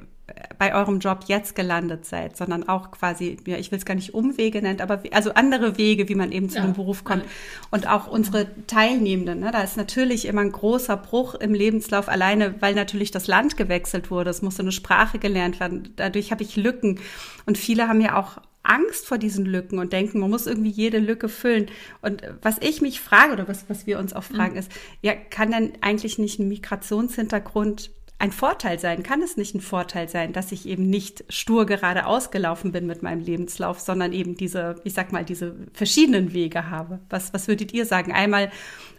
bei 0.58 0.72
eurem 0.74 1.00
Job 1.00 1.24
jetzt 1.26 1.56
gelandet 1.56 2.04
seid, 2.06 2.36
sondern 2.36 2.68
auch 2.68 2.92
quasi, 2.92 3.36
ja, 3.46 3.56
ich 3.56 3.72
will 3.72 3.78
es 3.78 3.84
gar 3.84 3.94
nicht 3.94 4.14
Umwege 4.14 4.62
nennen, 4.62 4.80
aber 4.80 5.02
also 5.10 5.32
andere 5.34 5.76
Wege, 5.76 6.08
wie 6.08 6.14
man 6.14 6.30
eben 6.30 6.48
zu 6.48 6.58
Ja. 6.58 6.62
einem 6.62 6.74
Beruf 6.74 7.02
kommt. 7.02 7.24
Und 7.72 7.88
auch 7.88 8.06
unsere 8.06 8.46
Teilnehmenden, 8.68 9.40
ne, 9.40 9.50
da 9.50 9.62
ist 9.62 9.76
natürlich 9.76 10.26
immer 10.26 10.42
ein 10.42 10.52
großer 10.52 10.96
Bruch 10.96 11.34
im 11.34 11.52
Lebenslauf, 11.52 12.08
alleine 12.08 12.54
weil 12.60 12.74
natürlich 12.74 13.10
das 13.10 13.26
Land 13.26 13.56
gewechselt 13.56 14.10
wurde. 14.12 14.30
Es 14.30 14.40
musste 14.40 14.62
eine 14.62 14.70
Sprache 14.72 15.18
gelernt 15.18 15.58
werden. 15.58 15.92
Dadurch 15.96 16.30
habe 16.30 16.44
ich 16.44 16.54
Lücken. 16.54 17.00
Und 17.46 17.58
viele 17.58 17.88
haben 17.88 18.00
ja 18.00 18.16
auch 18.16 18.40
Angst 18.62 19.06
vor 19.06 19.18
diesen 19.18 19.46
Lücken 19.46 19.78
und 19.78 19.92
denken, 19.92 20.20
man 20.20 20.30
muss 20.30 20.46
irgendwie 20.46 20.70
jede 20.70 20.98
Lücke 20.98 21.28
füllen. 21.28 21.66
Und 22.02 22.22
was 22.42 22.58
ich 22.60 22.80
mich 22.80 23.00
frage 23.00 23.32
oder 23.32 23.48
was, 23.48 23.68
was 23.68 23.86
wir 23.86 23.98
uns 23.98 24.12
auch 24.12 24.24
fragen 24.24 24.56
ist, 24.56 24.70
ja, 25.00 25.14
kann 25.14 25.50
denn 25.50 25.72
eigentlich 25.80 26.18
nicht 26.18 26.38
ein 26.38 26.48
Migrationshintergrund 26.48 27.90
ein 28.18 28.32
Vorteil 28.32 28.78
sein? 28.78 29.02
Kann 29.02 29.22
es 29.22 29.38
nicht 29.38 29.54
ein 29.54 29.62
Vorteil 29.62 30.08
sein, 30.08 30.34
dass 30.34 30.52
ich 30.52 30.66
eben 30.66 30.88
nicht 30.88 31.24
stur 31.30 31.64
gerade 31.64 32.04
ausgelaufen 32.06 32.70
bin 32.70 32.86
mit 32.86 33.02
meinem 33.02 33.20
Lebenslauf, 33.20 33.80
sondern 33.80 34.12
eben 34.12 34.36
diese, 34.36 34.76
ich 34.84 34.92
sag 34.92 35.10
mal, 35.10 35.24
diese 35.24 35.56
verschiedenen 35.72 36.34
Wege 36.34 36.68
habe? 36.68 37.00
Was, 37.08 37.32
was 37.32 37.48
würdet 37.48 37.72
ihr 37.72 37.86
sagen? 37.86 38.12
Einmal 38.12 38.50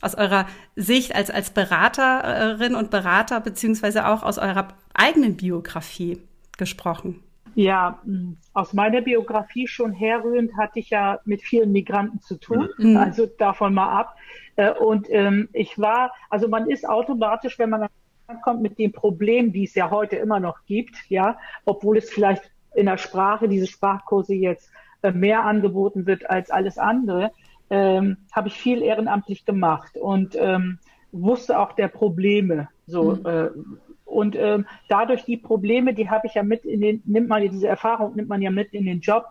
aus 0.02 0.15
eurer 0.15 0.47
Sicht 0.76 1.15
als, 1.15 1.30
als 1.30 1.52
Beraterin 1.52 2.74
und 2.74 2.89
Berater, 2.89 3.39
beziehungsweise 3.41 4.08
auch 4.08 4.24
aus 4.24 4.39
eurer 4.39 4.69
eigenen 4.93 5.38
Biografie 5.38 6.17
gesprochen. 6.58 7.24
Ja, 7.55 7.99
mh, 8.05 8.33
aus 8.53 8.73
meiner 8.73 9.01
Biografie 9.01 9.67
schon 9.67 9.91
herrührend 9.93 10.55
hatte 10.57 10.79
ich 10.79 10.89
ja 10.89 11.19
mit 11.25 11.41
vielen 11.41 11.71
Migranten 11.71 12.19
zu 12.21 12.37
tun, 12.39 12.69
Mhm. 12.77 12.97
also 12.97 13.25
davon 13.25 13.73
mal 13.73 13.89
ab. 13.99 14.15
Äh, 14.55 14.71
Und 14.73 15.07
ähm, 15.09 15.49
ich 15.53 15.77
war, 15.79 16.11
also 16.29 16.47
man 16.47 16.69
ist 16.69 16.87
automatisch, 16.87 17.57
wenn 17.59 17.69
man 17.69 17.87
kommt 18.43 18.61
mit 18.61 18.79
dem 18.79 18.93
Problem, 18.93 19.51
die 19.51 19.65
es 19.65 19.75
ja 19.75 19.89
heute 19.91 20.15
immer 20.15 20.39
noch 20.39 20.59
gibt, 20.65 20.95
ja, 21.09 21.37
obwohl 21.65 21.97
es 21.97 22.09
vielleicht 22.09 22.49
in 22.75 22.85
der 22.85 22.97
Sprache, 22.97 23.49
diese 23.49 23.67
Sprachkurse 23.67 24.33
jetzt 24.33 24.71
äh, 25.01 25.11
mehr 25.11 25.43
angeboten 25.43 26.05
wird 26.05 26.29
als 26.29 26.49
alles 26.49 26.77
andere, 26.77 27.31
ähm, 27.69 28.17
habe 28.31 28.47
ich 28.47 28.53
viel 28.53 28.81
ehrenamtlich 28.81 29.45
gemacht 29.45 29.97
und 29.97 30.35
ähm, 30.39 30.79
wusste 31.11 31.59
auch 31.59 31.73
der 31.73 31.89
Probleme. 31.89 32.69
So 32.87 33.15
äh, 33.23 33.49
und 34.12 34.36
ähm, 34.36 34.67
dadurch 34.89 35.24
die 35.24 35.38
Probleme, 35.38 35.93
die 35.93 36.10
habe 36.10 36.28
ich 36.28 36.36
ja 36.36 36.43
mit 36.43 36.65
in 36.65 36.82
den, 36.82 37.02
nimmt 37.06 37.30
man 37.30 37.41
diese 37.41 37.67
Erfahrung, 37.67 38.15
nimmt 38.15 38.30
man 38.30 38.41
ja 38.41 38.52
mit 38.52 38.74
in 38.74 38.86
den 38.86 39.00
Job. 39.00 39.26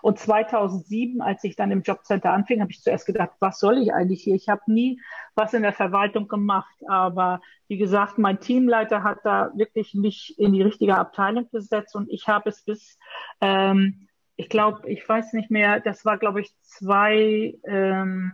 Und 0.00 0.18
2007, 0.18 1.20
als 1.20 1.44
ich 1.44 1.54
dann 1.54 1.70
im 1.70 1.82
Jobcenter 1.82 2.32
anfing, 2.32 2.62
habe 2.62 2.70
ich 2.70 2.82
zuerst 2.82 3.04
gedacht, 3.04 3.32
was 3.40 3.60
soll 3.60 3.76
ich 3.76 3.92
eigentlich 3.92 4.22
hier? 4.22 4.34
Ich 4.34 4.48
habe 4.48 4.62
nie 4.66 5.00
was 5.34 5.52
in 5.52 5.62
der 5.62 5.74
Verwaltung 5.74 6.28
gemacht, 6.28 6.74
aber 6.88 7.42
wie 7.68 7.76
gesagt, 7.76 8.16
mein 8.16 8.40
Teamleiter 8.40 9.02
hat 9.02 9.18
da 9.24 9.50
wirklich 9.54 9.92
mich 9.92 10.38
in 10.38 10.54
die 10.54 10.62
richtige 10.62 10.96
Abteilung 10.96 11.50
gesetzt 11.50 11.94
und 11.94 12.08
ich 12.10 12.26
habe 12.26 12.48
es 12.48 12.62
bis, 12.62 12.98
ähm, 13.42 14.08
ich 14.36 14.48
glaube, 14.48 14.88
ich 14.88 15.06
weiß 15.06 15.34
nicht 15.34 15.50
mehr, 15.50 15.80
das 15.80 16.06
war, 16.06 16.16
glaube 16.16 16.40
ich, 16.40 16.50
zwei, 16.62 17.58
ähm, 17.64 18.32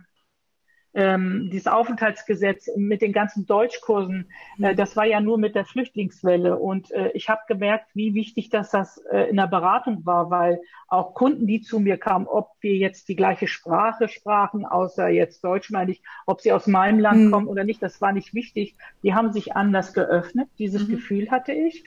ähm, 0.93 1.49
dieses 1.51 1.67
Aufenthaltsgesetz 1.67 2.69
mit 2.75 3.01
den 3.01 3.13
ganzen 3.13 3.45
Deutschkursen, 3.45 4.29
äh, 4.59 4.75
das 4.75 4.95
war 4.95 5.05
ja 5.05 5.19
nur 5.19 5.37
mit 5.37 5.55
der 5.55 5.65
Flüchtlingswelle. 5.65 6.57
Und 6.57 6.91
äh, 6.91 7.09
ich 7.13 7.29
habe 7.29 7.41
gemerkt, 7.47 7.87
wie 7.93 8.13
wichtig 8.13 8.49
dass 8.49 8.71
das 8.71 8.97
äh, 9.11 9.29
in 9.29 9.37
der 9.37 9.47
Beratung 9.47 10.05
war, 10.05 10.29
weil 10.29 10.59
auch 10.87 11.15
Kunden, 11.15 11.47
die 11.47 11.61
zu 11.61 11.79
mir 11.79 11.97
kamen, 11.97 12.27
ob 12.27 12.51
wir 12.61 12.75
jetzt 12.75 13.09
die 13.09 13.15
gleiche 13.15 13.47
Sprache 13.47 14.07
sprachen, 14.07 14.65
außer 14.65 15.09
jetzt 15.09 15.43
Deutsch 15.43 15.71
meine 15.71 15.91
ich, 15.91 16.03
ob 16.27 16.41
sie 16.41 16.51
aus 16.51 16.67
meinem 16.67 16.99
Land 16.99 17.25
Mhm. 17.25 17.31
kommen 17.31 17.47
oder 17.47 17.63
nicht, 17.63 17.81
das 17.81 17.99
war 18.01 18.11
nicht 18.11 18.33
wichtig. 18.33 18.75
Die 19.01 19.13
haben 19.13 19.31
sich 19.31 19.55
anders 19.55 19.93
geöffnet. 19.93 20.47
Dieses 20.59 20.87
Gefühl 20.87 21.31
hatte 21.31 21.51
ich. 21.51 21.83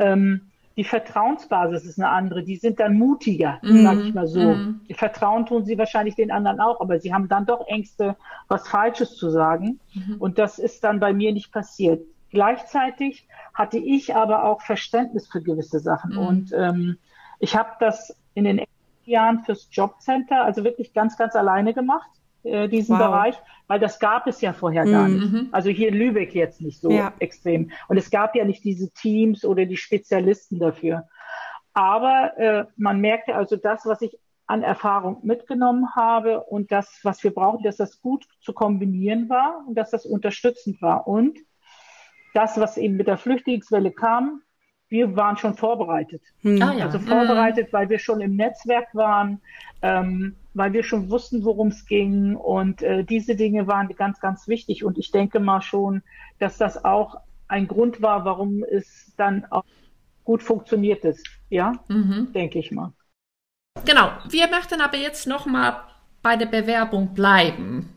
Ähm, 0.00 0.50
die 0.78 0.84
Vertrauensbasis 0.84 1.84
ist 1.84 1.98
eine 1.98 2.08
andere. 2.08 2.44
Die 2.44 2.54
sind 2.54 2.78
dann 2.78 2.94
mutiger, 2.94 3.58
Mhm. 3.62 3.82
sage 3.82 4.02
ich 4.02 4.14
mal 4.14 4.28
so. 4.28 4.54
Mhm. 4.54 4.80
Vertrauen 4.94 5.44
tun 5.44 5.64
sie 5.64 5.76
wahrscheinlich 5.76 6.14
den 6.14 6.30
anderen 6.30 6.60
auch, 6.60 6.80
aber 6.80 7.00
sie 7.00 7.12
haben 7.12 7.28
dann 7.28 7.46
doch 7.46 7.66
Ängste, 7.66 8.14
was 8.46 8.68
Falsches 8.68 9.16
zu 9.16 9.28
sagen. 9.28 9.80
Und 10.20 10.38
das 10.38 10.60
ist 10.60 10.84
dann 10.84 11.00
bei 11.00 11.12
mir 11.12 11.32
nicht 11.32 11.50
passiert. 11.50 12.06
Gleichzeitig 12.30 13.26
hatte 13.54 13.78
ich 13.78 14.14
aber 14.14 14.44
auch 14.44 14.62
Verständnis 14.62 15.26
für 15.26 15.42
gewisse 15.42 15.80
Sachen. 15.80 16.12
Mhm. 16.12 16.18
Und 16.18 16.52
ähm, 16.56 16.98
ich 17.40 17.56
habe 17.56 17.70
das 17.80 18.16
in 18.34 18.44
den 18.44 18.60
Jahren 19.04 19.40
fürs 19.40 19.68
Jobcenter, 19.72 20.44
also 20.44 20.62
wirklich 20.62 20.92
ganz, 20.94 21.16
ganz 21.16 21.34
alleine 21.34 21.74
gemacht, 21.74 22.08
äh, 22.48 22.68
diesen 22.68 22.98
Wow. 22.98 23.06
Bereich, 23.06 23.34
weil 23.66 23.78
das 23.80 23.98
gab 23.98 24.26
es 24.26 24.40
ja 24.40 24.52
vorher 24.52 24.86
gar 24.86 25.08
Mhm. 25.08 25.14
nicht. 25.14 25.54
Also 25.54 25.70
hier 25.70 25.88
in 25.88 25.94
Lübeck 25.94 26.34
jetzt 26.34 26.60
nicht 26.60 26.80
so 26.80 26.90
Ja. 26.90 27.12
extrem. 27.18 27.70
Und 27.88 27.96
es 27.98 28.10
gab 28.10 28.34
ja 28.34 28.44
nicht 28.44 28.64
diese 28.64 28.90
Teams 28.92 29.44
oder 29.44 29.66
die 29.66 29.76
Spezialisten 29.76 30.58
dafür. 30.58 31.06
Aber 31.74 32.36
äh, 32.38 32.64
man 32.76 33.00
merkte 33.00 33.34
also 33.34 33.56
das, 33.56 33.86
was 33.86 34.02
ich 34.02 34.18
an 34.46 34.62
Erfahrung 34.62 35.18
mitgenommen 35.22 35.94
habe 35.94 36.42
und 36.42 36.72
das, 36.72 37.00
was 37.02 37.22
wir 37.22 37.32
brauchen, 37.34 37.62
dass 37.62 37.76
das 37.76 38.00
gut 38.00 38.26
zu 38.40 38.52
kombinieren 38.54 39.28
war 39.28 39.62
und 39.68 39.74
dass 39.76 39.90
das 39.90 40.06
unterstützend 40.06 40.80
war. 40.80 41.06
Und 41.06 41.38
das, 42.34 42.58
was 42.58 42.78
eben 42.78 42.96
mit 42.96 43.06
der 43.08 43.18
Flüchtlingswelle 43.18 43.92
kam, 43.92 44.40
wir 44.88 45.16
waren 45.16 45.36
schon 45.36 45.54
vorbereitet. 45.54 46.22
Hm. 46.42 46.62
Ah, 46.62 46.74
ja. 46.74 46.86
Also 46.86 46.98
vorbereitet, 46.98 47.72
weil 47.72 47.88
wir 47.88 47.98
schon 47.98 48.20
im 48.20 48.36
Netzwerk 48.36 48.94
waren, 48.94 49.40
ähm, 49.82 50.34
weil 50.54 50.72
wir 50.72 50.82
schon 50.82 51.10
wussten, 51.10 51.44
worum 51.44 51.68
es 51.68 51.86
ging. 51.86 52.36
Und 52.36 52.82
äh, 52.82 53.04
diese 53.04 53.36
Dinge 53.36 53.66
waren 53.66 53.88
ganz, 53.96 54.20
ganz 54.20 54.48
wichtig. 54.48 54.84
Und 54.84 54.98
ich 54.98 55.10
denke 55.10 55.40
mal 55.40 55.60
schon, 55.60 56.02
dass 56.38 56.56
das 56.56 56.84
auch 56.84 57.20
ein 57.48 57.68
Grund 57.68 58.02
war, 58.02 58.24
warum 58.24 58.64
es 58.64 59.12
dann 59.16 59.44
auch 59.50 59.64
gut 60.24 60.42
funktioniert 60.42 61.04
ist. 61.04 61.26
Ja, 61.50 61.72
mhm. 61.88 62.32
denke 62.32 62.58
ich 62.58 62.70
mal. 62.70 62.92
Genau. 63.84 64.10
Wir 64.28 64.48
möchten 64.48 64.80
aber 64.80 64.96
jetzt 64.96 65.26
noch 65.26 65.46
mal 65.46 65.84
bei 66.22 66.36
der 66.36 66.46
Bewerbung 66.46 67.14
bleiben 67.14 67.90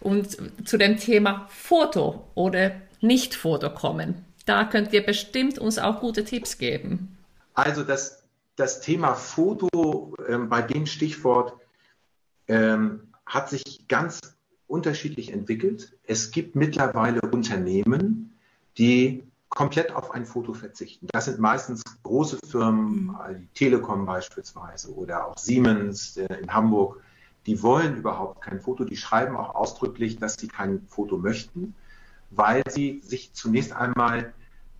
und 0.00 0.36
zu 0.68 0.76
dem 0.76 0.96
Thema 0.96 1.46
Foto 1.48 2.28
oder 2.34 2.72
Nicht-Foto 3.00 3.70
kommen. 3.70 4.24
Da 4.46 4.64
könnt 4.64 4.92
ihr 4.92 5.04
bestimmt 5.04 5.58
uns 5.58 5.78
auch 5.78 6.00
gute 6.00 6.24
Tipps 6.24 6.58
geben. 6.58 7.16
Also 7.54 7.84
das, 7.84 8.22
das 8.56 8.80
Thema 8.80 9.14
Foto 9.14 10.14
ähm, 10.28 10.48
bei 10.48 10.62
dem 10.62 10.86
Stichwort 10.86 11.54
ähm, 12.48 13.12
hat 13.26 13.50
sich 13.50 13.86
ganz 13.88 14.20
unterschiedlich 14.66 15.32
entwickelt. 15.32 15.92
Es 16.04 16.30
gibt 16.30 16.56
mittlerweile 16.56 17.20
Unternehmen, 17.20 18.32
die 18.78 19.22
komplett 19.48 19.94
auf 19.94 20.12
ein 20.12 20.24
Foto 20.24 20.54
verzichten. 20.54 21.06
Das 21.12 21.26
sind 21.26 21.38
meistens 21.38 21.82
große 22.02 22.38
Firmen, 22.46 23.04
mhm. 23.04 23.16
die 23.38 23.48
Telekom 23.54 24.06
beispielsweise 24.06 24.94
oder 24.94 25.26
auch 25.26 25.36
Siemens 25.36 26.16
äh, 26.16 26.26
in 26.42 26.52
Hamburg. 26.52 27.00
Die 27.46 27.62
wollen 27.62 27.96
überhaupt 27.96 28.40
kein 28.40 28.60
Foto. 28.60 28.84
Die 28.84 28.96
schreiben 28.96 29.36
auch 29.36 29.54
ausdrücklich, 29.54 30.18
dass 30.18 30.34
sie 30.34 30.48
kein 30.48 30.86
Foto 30.88 31.18
möchten 31.18 31.74
weil 32.34 32.62
sie 32.68 33.00
sich 33.04 33.32
zunächst 33.32 33.72
einmal 33.72 34.32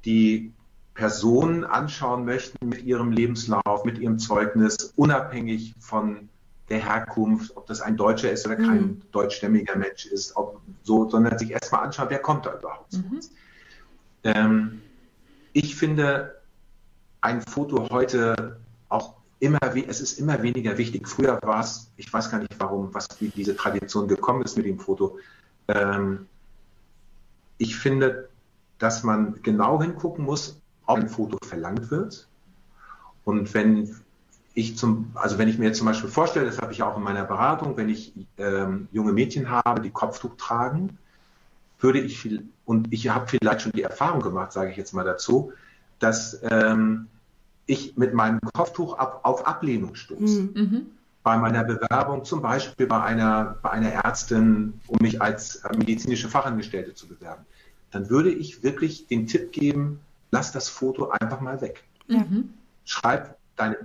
die 0.05 0.53
Personen 0.95 1.65
anschauen 1.65 2.25
möchten 2.25 2.69
mit 2.69 2.83
ihrem 2.83 3.13
Lebenslauf, 3.13 3.85
mit 3.85 3.99
ihrem 3.99 4.19
Zeugnis, 4.19 4.93
unabhängig 4.97 5.75
von 5.79 6.29
der 6.69 6.79
Herkunft, 6.79 7.57
ob 7.57 7.67
das 7.67 7.81
ein 7.81 7.97
Deutscher 7.97 8.31
ist 8.31 8.47
oder 8.47 8.57
kein 8.57 8.81
mhm. 8.81 9.03
deutschstämmiger 9.11 9.77
Mensch 9.77 10.07
ist, 10.07 10.37
ob 10.37 10.61
so, 10.83 11.09
sondern 11.09 11.39
sich 11.39 11.51
erstmal 11.51 11.85
anschauen, 11.85 12.09
wer 12.11 12.19
kommt 12.19 12.47
da 12.47 12.59
überhaupt 12.59 12.93
zu 12.93 13.01
mhm. 13.01 13.17
uns. 13.17 13.31
Ähm, 14.25 14.83
ich 15.53 15.77
finde 15.77 16.41
ein 17.21 17.43
Foto 17.43 17.89
heute 17.91 18.61
auch 18.89 19.15
immer, 19.39 19.59
es 19.89 20.01
ist 20.01 20.19
immer 20.19 20.43
weniger 20.43 20.79
wichtig. 20.79 21.09
Früher 21.09 21.39
war 21.43 21.61
es, 21.61 21.91
ich 21.97 22.13
weiß 22.13 22.31
gar 22.31 22.39
nicht 22.39 22.55
warum, 22.59 22.95
was 22.95 23.09
wie 23.21 23.29
diese 23.29 23.57
Tradition 23.57 24.09
gekommen 24.09 24.43
ist 24.43 24.57
mit 24.57 24.67
dem 24.67 24.79
Foto. 24.79 25.19
Ähm, 25.69 26.27
ich 27.63 27.77
finde, 27.77 28.29
dass 28.79 29.05
man 29.05 29.41
genau 29.43 29.81
hingucken 29.81 30.25
muss, 30.25 30.61
ob 30.87 30.99
ein 30.99 31.09
Foto 31.09 31.39
verlangt 31.47 31.93
wird. 31.93 32.27
Und 33.25 33.55
wenn 33.55 33.95
ich 34.55 34.77
zum, 34.77 35.13
also 35.15 35.39
wenn 35.39 35.49
ich 35.49 35.59
mir 35.59 35.67
jetzt 35.67 35.79
zum 35.79 35.87
Beispiel 35.87 36.11
vorstelle, 36.11 36.45
das 36.45 36.61
habe 36.61 36.73
ich 36.73 36.83
auch 36.83 36.97
in 36.97 37.05
meiner 37.05 37.25
Beratung, 37.25 37.77
wenn 37.77 37.89
ich 37.89 38.13
ähm, 38.37 38.89
junge 38.91 39.13
Mädchen 39.13 39.49
habe, 39.49 39.81
die 39.81 39.91
Kopftuch 39.91 40.37
tragen, 40.37 40.99
würde 41.79 42.01
ich 42.01 42.19
viel, 42.19 42.49
und 42.65 42.93
ich 42.93 43.09
habe 43.09 43.29
vielleicht 43.29 43.63
schon 43.63 43.73
die 43.73 43.83
Erfahrung 43.83 44.21
gemacht, 44.21 44.53
sage 44.53 44.73
ich 44.73 44.77
jetzt 44.77 44.93
mal 44.93 45.05
dazu, 45.05 45.53
dass 46.01 46.41
ähm, 46.43 47.07
ich 47.67 47.97
mit 47.97 48.13
meinem 48.13 48.41
Kopftuch 48.41 48.99
ab, 48.99 49.21
auf 49.23 49.47
Ablehnung 49.47 49.95
stoße. 49.95 50.43
Mhm. 50.43 50.53
mhm. 50.55 50.87
Bei 51.25 51.39
meiner 51.39 51.63
Bewerbung, 51.63 52.25
zum 52.25 52.43
Beispiel 52.43 52.89
bei 52.89 53.01
einer, 53.01 53.57
bei 53.63 53.71
einer 53.71 53.93
Ärztin, 53.93 54.81
um 54.89 54.99
mich 55.01 55.23
als 55.23 55.63
medizinische 55.77 56.29
Fachangestellte 56.29 56.95
zu 56.95 57.07
bewerben 57.07 57.47
dann 57.93 58.11
würde 58.11 58.31
ich 58.31 58.63
wirklich 58.63 59.07
den 59.07 59.27
Tipp 59.27 59.53
geben, 59.53 60.01
lass 60.31 60.51
das 60.51 60.69
Foto 60.69 61.11
einfach 61.11 61.41
mal 61.41 61.61
weg. 61.61 61.85
Mhm. 62.09 62.55
Schreib 62.85 63.37
deine, 63.57 63.77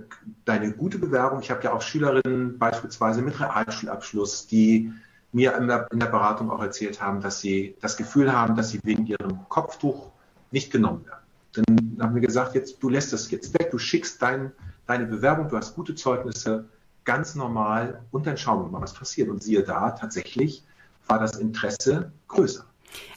deine 0.44 0.72
gute 0.72 0.98
Bewerbung. 0.98 1.40
Ich 1.40 1.50
habe 1.50 1.62
ja 1.62 1.72
auch 1.72 1.82
Schülerinnen 1.82 2.58
beispielsweise 2.58 3.22
mit 3.22 3.38
Realschulabschluss, 3.38 4.46
die 4.46 4.92
mir 5.32 5.56
in 5.56 5.68
der, 5.68 5.86
in 5.92 6.00
der, 6.00 6.06
Beratung 6.06 6.50
auch 6.50 6.62
erzählt 6.62 7.02
haben, 7.02 7.20
dass 7.20 7.40
sie 7.40 7.76
das 7.80 7.96
Gefühl 7.96 8.32
haben, 8.32 8.56
dass 8.56 8.70
sie 8.70 8.80
wegen 8.82 9.06
ihrem 9.06 9.46
Kopftuch 9.48 10.10
nicht 10.50 10.72
genommen 10.72 11.04
werden. 11.04 11.18
Dann 11.52 11.98
haben 12.00 12.14
wir 12.14 12.22
gesagt, 12.22 12.54
jetzt, 12.54 12.82
du 12.82 12.88
lässt 12.88 13.12
das 13.12 13.30
jetzt 13.30 13.52
weg, 13.58 13.70
du 13.70 13.78
schickst 13.78 14.22
dein, 14.22 14.52
deine 14.86 15.04
Bewerbung, 15.04 15.48
du 15.48 15.56
hast 15.56 15.74
gute 15.74 15.94
Zeugnisse, 15.94 16.64
ganz 17.04 17.34
normal 17.34 18.00
und 18.10 18.26
dann 18.26 18.38
schauen 18.38 18.64
wir 18.64 18.70
mal, 18.70 18.80
was 18.80 18.94
passiert. 18.94 19.28
Und 19.28 19.42
siehe 19.42 19.62
da, 19.62 19.90
tatsächlich 19.90 20.64
war 21.06 21.18
das 21.18 21.36
Interesse 21.36 22.10
größer. 22.28 22.64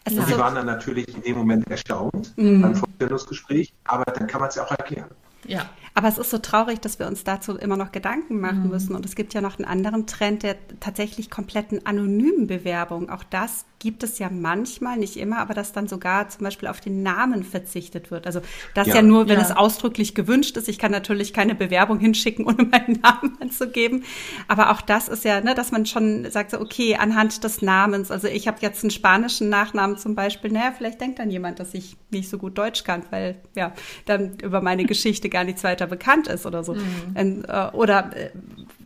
Es 0.03 0.17
und 0.17 0.27
die 0.27 0.38
waren 0.38 0.55
dann 0.55 0.65
natürlich 0.65 1.07
in 1.13 1.21
dem 1.21 1.38
Moment 1.38 1.69
erstaunt 1.69 2.34
mhm. 2.38 2.62
beim 2.62 2.75
Vorstellungsgespräch, 2.75 3.73
aber 3.84 4.12
dann 4.12 4.27
kann 4.27 4.39
man 4.39 4.49
es 4.49 4.55
ja 4.55 4.65
auch 4.65 4.71
erklären. 4.71 5.10
Ja. 5.45 5.69
Aber 5.93 6.08
es 6.08 6.17
ist 6.17 6.30
so 6.30 6.38
traurig, 6.38 6.80
dass 6.80 6.99
wir 6.99 7.08
uns 7.08 7.23
dazu 7.23 7.58
immer 7.58 7.77
noch 7.77 7.91
Gedanken 7.91 8.39
machen 8.39 8.63
mhm. 8.63 8.69
müssen. 8.69 8.95
Und 8.95 9.06
es 9.06 9.15
gibt 9.15 9.34
ja 9.34 9.41
noch 9.41 9.58
einen 9.58 9.67
anderen 9.67 10.08
Trend 10.08 10.43
der 10.43 10.56
tatsächlich 10.80 11.30
kompletten 11.30 11.86
anonymen 11.86 12.47
Bewerbung. 12.47 13.10
Auch 13.10 13.23
das 13.23 13.65
gibt 13.82 14.04
es 14.04 14.19
ja 14.19 14.30
manchmal, 14.30 14.97
nicht 14.97 15.17
immer, 15.17 15.39
aber 15.39 15.56
dass 15.56 15.73
dann 15.73 15.88
sogar 15.88 16.30
zum 16.30 16.43
Beispiel 16.43 16.69
auf 16.69 16.80
den 16.80 17.01
Namen 17.01 17.43
verzichtet 17.43 18.12
wird. 18.12 18.27
Also 18.27 18.41
das 18.75 18.88
ja, 18.88 18.95
ja 18.95 19.01
nur, 19.01 19.27
wenn 19.27 19.39
ja. 19.39 19.43
es 19.43 19.51
ausdrücklich 19.51 20.13
gewünscht 20.13 20.56
ist. 20.56 20.69
Ich 20.69 20.77
kann 20.77 20.91
natürlich 20.91 21.34
keine 21.34 21.56
Bewerbung 21.56 21.99
hinschicken, 21.99 22.45
ohne 22.47 22.63
meinen 22.63 22.99
Namen 23.01 23.38
anzugeben. 23.41 24.04
Aber 24.47 24.71
auch 24.71 24.82
das 24.82 25.08
ist 25.08 25.25
ja, 25.25 25.41
ne, 25.41 25.56
dass 25.56 25.71
man 25.71 25.88
schon 25.88 26.30
sagt, 26.30 26.51
so, 26.51 26.62
okay, 26.62 26.95
anhand 26.95 27.43
des 27.43 27.63
Namens. 27.63 28.12
Also 28.12 28.27
ich 28.27 28.47
habe 28.47 28.60
jetzt 28.62 28.84
einen 28.84 28.91
spanischen 28.91 29.49
Nachnamen 29.49 29.97
zum 29.97 30.13
Beispiel. 30.13 30.51
Naja, 30.51 30.73
vielleicht 30.77 31.01
denkt 31.01 31.17
dann 31.17 31.32
jemand, 31.32 31.60
dass 31.60 31.73
ich 31.73 31.97
nicht 32.12 32.30
so 32.30 32.38
gut 32.38 32.58
Deutsch 32.58 32.84
kann, 32.84 33.04
weil 33.10 33.38
ja 33.56 33.73
dann 34.06 34.38
über 34.43 34.62
meine 34.62 34.86
Geschichte 34.86 35.27
gar 35.27 35.43
nichts 35.43 35.63
weiter 35.63 35.81
bekannt 35.88 36.28
ist 36.28 36.46
oder 36.46 36.63
so. 36.63 36.76
Mhm. 36.76 37.46
Äh, 37.48 37.70
oder 37.74 38.15
äh, 38.15 38.30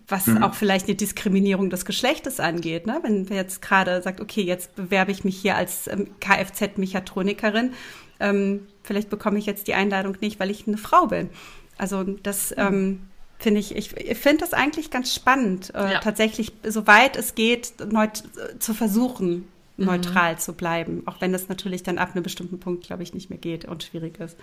was 0.08 0.27
mhm. 0.27 0.43
auch 0.43 0.53
vielleicht 0.53 0.88
eine 0.88 0.95
Diskriminierung 0.95 1.69
des 1.69 1.86
Geschlechtes 1.86 2.39
angeht. 2.39 2.86
Ne? 2.86 2.99
Wenn 3.01 3.29
wir 3.29 3.38
jetzt 3.38 3.62
gerade 3.62 4.01
sagt, 4.01 4.21
okay, 4.21 4.41
jetzt 4.41 4.75
bewerbe 4.75 5.12
ich 5.12 5.23
mich 5.23 5.38
hier 5.38 5.55
als 5.55 5.88
ähm, 5.88 6.08
Kfz-Mechatronikerin, 6.19 7.73
ähm, 8.19 8.67
vielleicht 8.84 9.10
bekomme 9.10 9.39
ich 9.39 9.45
jetzt 9.45 9.67
die 9.67 9.73
Einladung 9.73 10.17
nicht, 10.21 10.39
weil 10.39 10.51
ich 10.51 10.67
eine 10.67 10.77
Frau 10.77 11.08
bin. 11.08 11.29
Also 11.77 12.03
das 12.03 12.51
mhm. 12.51 12.58
ähm, 12.58 12.99
finde 13.39 13.60
ich, 13.60 13.75
ich, 13.75 13.97
ich 13.97 14.17
finde 14.17 14.39
das 14.39 14.53
eigentlich 14.53 14.91
ganz 14.91 15.13
spannend, 15.13 15.73
äh, 15.75 15.93
ja. 15.93 15.99
tatsächlich, 15.99 16.53
soweit 16.63 17.17
es 17.17 17.36
geht, 17.36 17.73
neut 17.91 18.23
zu 18.60 18.73
versuchen, 18.73 19.47
mhm. 19.77 19.86
neutral 19.86 20.34
mhm. 20.34 20.39
zu 20.39 20.53
bleiben, 20.53 21.03
auch 21.05 21.19
wenn 21.21 21.34
das 21.34 21.49
natürlich 21.49 21.84
dann 21.84 21.97
ab 21.97 22.12
einem 22.13 22.23
bestimmten 22.23 22.60
Punkt, 22.60 22.86
glaube 22.86 23.03
ich, 23.03 23.13
nicht 23.13 23.29
mehr 23.29 23.39
geht 23.39 23.65
und 23.65 23.84
schwierig 23.84 24.19
ist. 24.19 24.38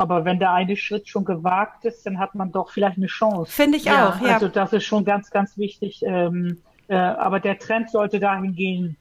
Aber 0.00 0.24
wenn 0.24 0.38
der 0.38 0.54
eine 0.54 0.76
Schritt 0.76 1.10
schon 1.10 1.26
gewagt 1.26 1.84
ist, 1.84 2.06
dann 2.06 2.18
hat 2.18 2.34
man 2.34 2.52
doch 2.52 2.70
vielleicht 2.70 2.96
eine 2.96 3.06
Chance. 3.06 3.52
Finde 3.52 3.76
ich 3.76 3.84
ja, 3.84 4.08
auch, 4.08 4.18
ja. 4.22 4.32
Also 4.32 4.48
das 4.48 4.72
ist 4.72 4.84
schon 4.84 5.04
ganz, 5.04 5.30
ganz 5.30 5.58
wichtig. 5.58 6.00
Ähm, 6.02 6.56
äh, 6.88 6.94
aber 6.94 7.38
der 7.38 7.58
Trend 7.58 7.90
sollte 7.90 8.18
dahin 8.18 8.54
gehen, 8.54 8.96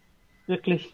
wirklich. 0.45 0.93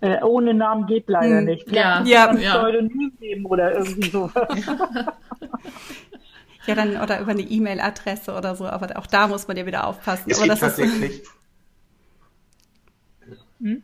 Äh, 0.00 0.22
ohne 0.22 0.54
Namen 0.54 0.86
geht 0.86 1.06
leider 1.06 1.40
hm, 1.40 1.44
nicht. 1.44 1.70
Ja, 1.70 2.02
ja. 2.02 2.30
Ein 2.30 2.38
Pseudonym 2.38 3.12
geben 3.20 3.44
oder 3.44 3.74
irgendwie 3.74 4.08
so. 4.08 4.30
ja, 6.66 6.74
dann 6.74 7.02
oder 7.02 7.20
über 7.20 7.32
eine 7.32 7.42
E-Mail-Adresse 7.42 8.34
oder 8.34 8.56
so, 8.56 8.64
aber 8.64 8.96
auch 8.96 9.06
da 9.06 9.28
muss 9.28 9.46
man 9.48 9.58
ja 9.58 9.66
wieder 9.66 9.86
aufpassen. 9.86 10.30
Es 10.30 10.38
aber 10.38 10.48
gibt 10.48 10.62
das 10.62 10.70
tatsächlich. 10.76 11.20
Ist, 11.20 11.30
hm? 13.60 13.82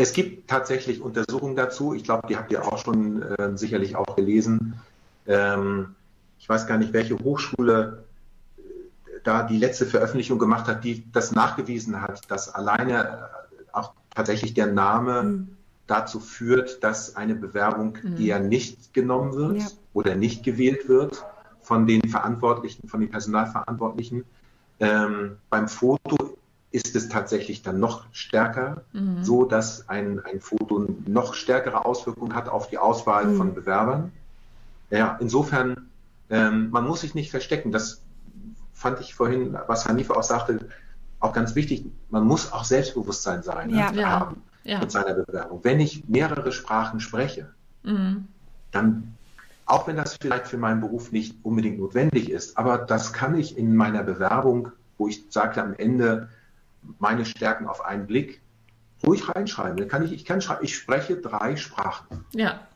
Es 0.00 0.12
gibt 0.12 0.48
tatsächlich 0.48 1.02
Untersuchungen 1.02 1.56
dazu. 1.56 1.92
Ich 1.92 2.04
glaube, 2.04 2.28
die 2.28 2.36
habt 2.36 2.52
ihr 2.52 2.64
auch 2.64 2.78
schon 2.78 3.20
äh, 3.20 3.58
sicherlich 3.58 3.96
auch 3.96 4.14
gelesen. 4.14 4.80
Ähm, 5.26 5.96
ich 6.38 6.48
weiß 6.48 6.68
gar 6.68 6.78
nicht, 6.78 6.92
welche 6.92 7.18
Hochschule 7.18 8.04
äh, 8.56 8.60
da 9.24 9.42
die 9.42 9.58
letzte 9.58 9.86
Veröffentlichung 9.86 10.38
gemacht 10.38 10.68
hat, 10.68 10.84
die 10.84 11.02
das 11.10 11.32
nachgewiesen 11.32 12.00
hat, 12.00 12.30
dass 12.30 12.54
alleine 12.54 13.08
äh, 13.08 13.64
auch 13.72 13.92
tatsächlich 14.14 14.54
der 14.54 14.68
Name 14.68 15.22
mhm. 15.24 15.48
dazu 15.88 16.20
führt, 16.20 16.84
dass 16.84 17.16
eine 17.16 17.34
Bewerbung 17.34 17.98
mhm. 18.00 18.20
eher 18.20 18.38
nicht 18.38 18.94
genommen 18.94 19.32
wird 19.32 19.58
ja. 19.58 19.66
oder 19.94 20.14
nicht 20.14 20.44
gewählt 20.44 20.88
wird 20.88 21.24
von 21.60 21.88
den 21.88 22.08
Verantwortlichen, 22.08 22.88
von 22.88 23.00
den 23.00 23.10
Personalverantwortlichen. 23.10 24.24
Ähm, 24.78 25.38
beim 25.50 25.66
Foto 25.66 26.27
ist 26.70 26.94
es 26.94 27.08
tatsächlich 27.08 27.62
dann 27.62 27.80
noch 27.80 28.04
stärker, 28.12 28.82
mhm. 28.92 29.24
so 29.24 29.44
dass 29.44 29.88
ein, 29.88 30.20
ein 30.24 30.40
Foto 30.40 30.86
noch 31.06 31.34
stärkere 31.34 31.84
Auswirkungen 31.84 32.34
hat 32.34 32.48
auf 32.48 32.68
die 32.68 32.78
Auswahl 32.78 33.26
mhm. 33.26 33.36
von 33.36 33.54
Bewerbern. 33.54 34.12
Ja, 34.90 35.16
insofern, 35.20 35.88
ähm, 36.30 36.70
man 36.70 36.86
muss 36.86 37.00
sich 37.00 37.14
nicht 37.14 37.30
verstecken. 37.30 37.72
Das 37.72 38.02
fand 38.74 39.00
ich 39.00 39.14
vorhin, 39.14 39.56
was 39.66 39.86
Hanife 39.86 40.14
auch 40.14 40.22
sagte, 40.22 40.68
auch 41.20 41.32
ganz 41.32 41.54
wichtig. 41.54 41.86
Man 42.10 42.24
muss 42.24 42.52
auch 42.52 42.64
Selbstbewusstsein 42.64 43.42
sein, 43.42 43.70
ja, 43.70 43.90
ja. 43.92 44.08
haben 44.08 44.42
ja. 44.64 44.78
mit 44.78 44.90
seiner 44.90 45.14
Bewerbung. 45.14 45.60
Wenn 45.62 45.80
ich 45.80 46.08
mehrere 46.08 46.52
Sprachen 46.52 47.00
spreche, 47.00 47.48
mhm. 47.82 48.28
dann, 48.70 49.14
auch 49.66 49.86
wenn 49.86 49.96
das 49.96 50.16
vielleicht 50.20 50.46
für 50.46 50.58
meinen 50.58 50.80
Beruf 50.80 51.12
nicht 51.12 51.36
unbedingt 51.42 51.78
notwendig 51.78 52.30
ist, 52.30 52.56
aber 52.58 52.78
das 52.78 53.12
kann 53.12 53.36
ich 53.36 53.56
in 53.56 53.74
meiner 53.74 54.02
Bewerbung, 54.02 54.70
wo 54.98 55.08
ich 55.08 55.24
sage 55.30 55.62
am 55.62 55.74
Ende, 55.74 56.28
meine 56.98 57.24
Stärken 57.24 57.66
auf 57.66 57.84
einen 57.84 58.06
Blick, 58.06 58.40
ruhig 59.06 59.28
reinschreiben. 59.28 59.76
Dann 59.76 59.88
kann 59.88 60.04
ich, 60.04 60.12
ich 60.12 60.24
kann 60.24 60.40
schreiben, 60.40 60.64
ich 60.64 60.76
spreche 60.76 61.16
drei 61.16 61.56
Sprachen. 61.56 62.24
Ja. 62.32 62.66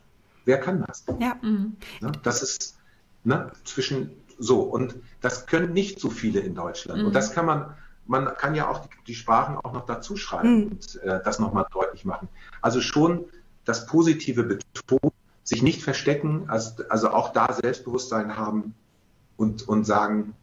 Wer 0.45 0.59
kann 0.61 0.85
das? 0.87 1.05
Ja. 1.19 1.37
Mhm. 1.43 1.77
Das 2.23 2.43
ist 2.43 2.79
ne, 3.25 3.53
zwischen 3.65 4.11
so 4.39 4.61
und 4.61 4.97
das 5.21 5.47
können 5.47 5.73
nicht 5.73 6.01
so 6.01 6.11
viele 6.11 6.41
in 6.41 6.55
Deutschland. 6.55 7.01
Mhm. 7.01 7.07
Und 7.09 7.15
das 7.15 7.33
kann 7.33 7.47
man, 7.47 7.75
man 8.07 8.27
kann 8.37 8.55
ja 8.55 8.69
auch 8.69 8.81
die, 8.81 8.89
die 9.07 9.15
Sprachen 9.15 9.57
auch 9.57 9.73
noch 9.73 9.87
dazu 9.87 10.17
schreiben 10.17 10.57
Mhm. 10.57 10.67
und 10.67 11.03
äh, 11.03 11.21
das 11.25 11.39
nochmal 11.39 11.67
deutlich 11.73 12.05
machen. 12.05 12.29
Also 12.61 12.81
schon 12.81 13.25
das 13.65 13.87
Positive 13.87 14.43
betonen, 14.43 15.13
sich 15.45 15.63
nicht 15.63 15.83
verstecken, 15.83 16.45
also, 16.49 16.83
also 16.89 17.11
auch 17.11 17.33
da 17.33 17.53
Selbstbewusstsein 17.53 18.37
haben 18.37 18.75
und, 19.37 19.69
und 19.69 19.85
sagen, 19.85 20.35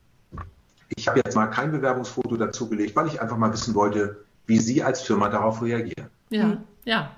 ich 0.96 1.08
habe 1.08 1.22
jetzt 1.24 1.36
mal 1.36 1.48
kein 1.48 1.72
Bewerbungsfoto 1.72 2.38
dazugelegt, 2.38 2.96
weil 2.96 3.08
ich 3.08 3.22
einfach 3.22 3.38
mal 3.38 3.52
wissen 3.54 3.76
wollte, 3.76 4.24
wie 4.48 4.58
Sie 4.58 4.84
als 4.84 5.02
Firma 5.02 5.30
darauf 5.30 5.62
reagieren. 5.62 6.10
Ja. 6.30 6.46
Mhm. 6.46 6.58
Ja. 6.86 7.12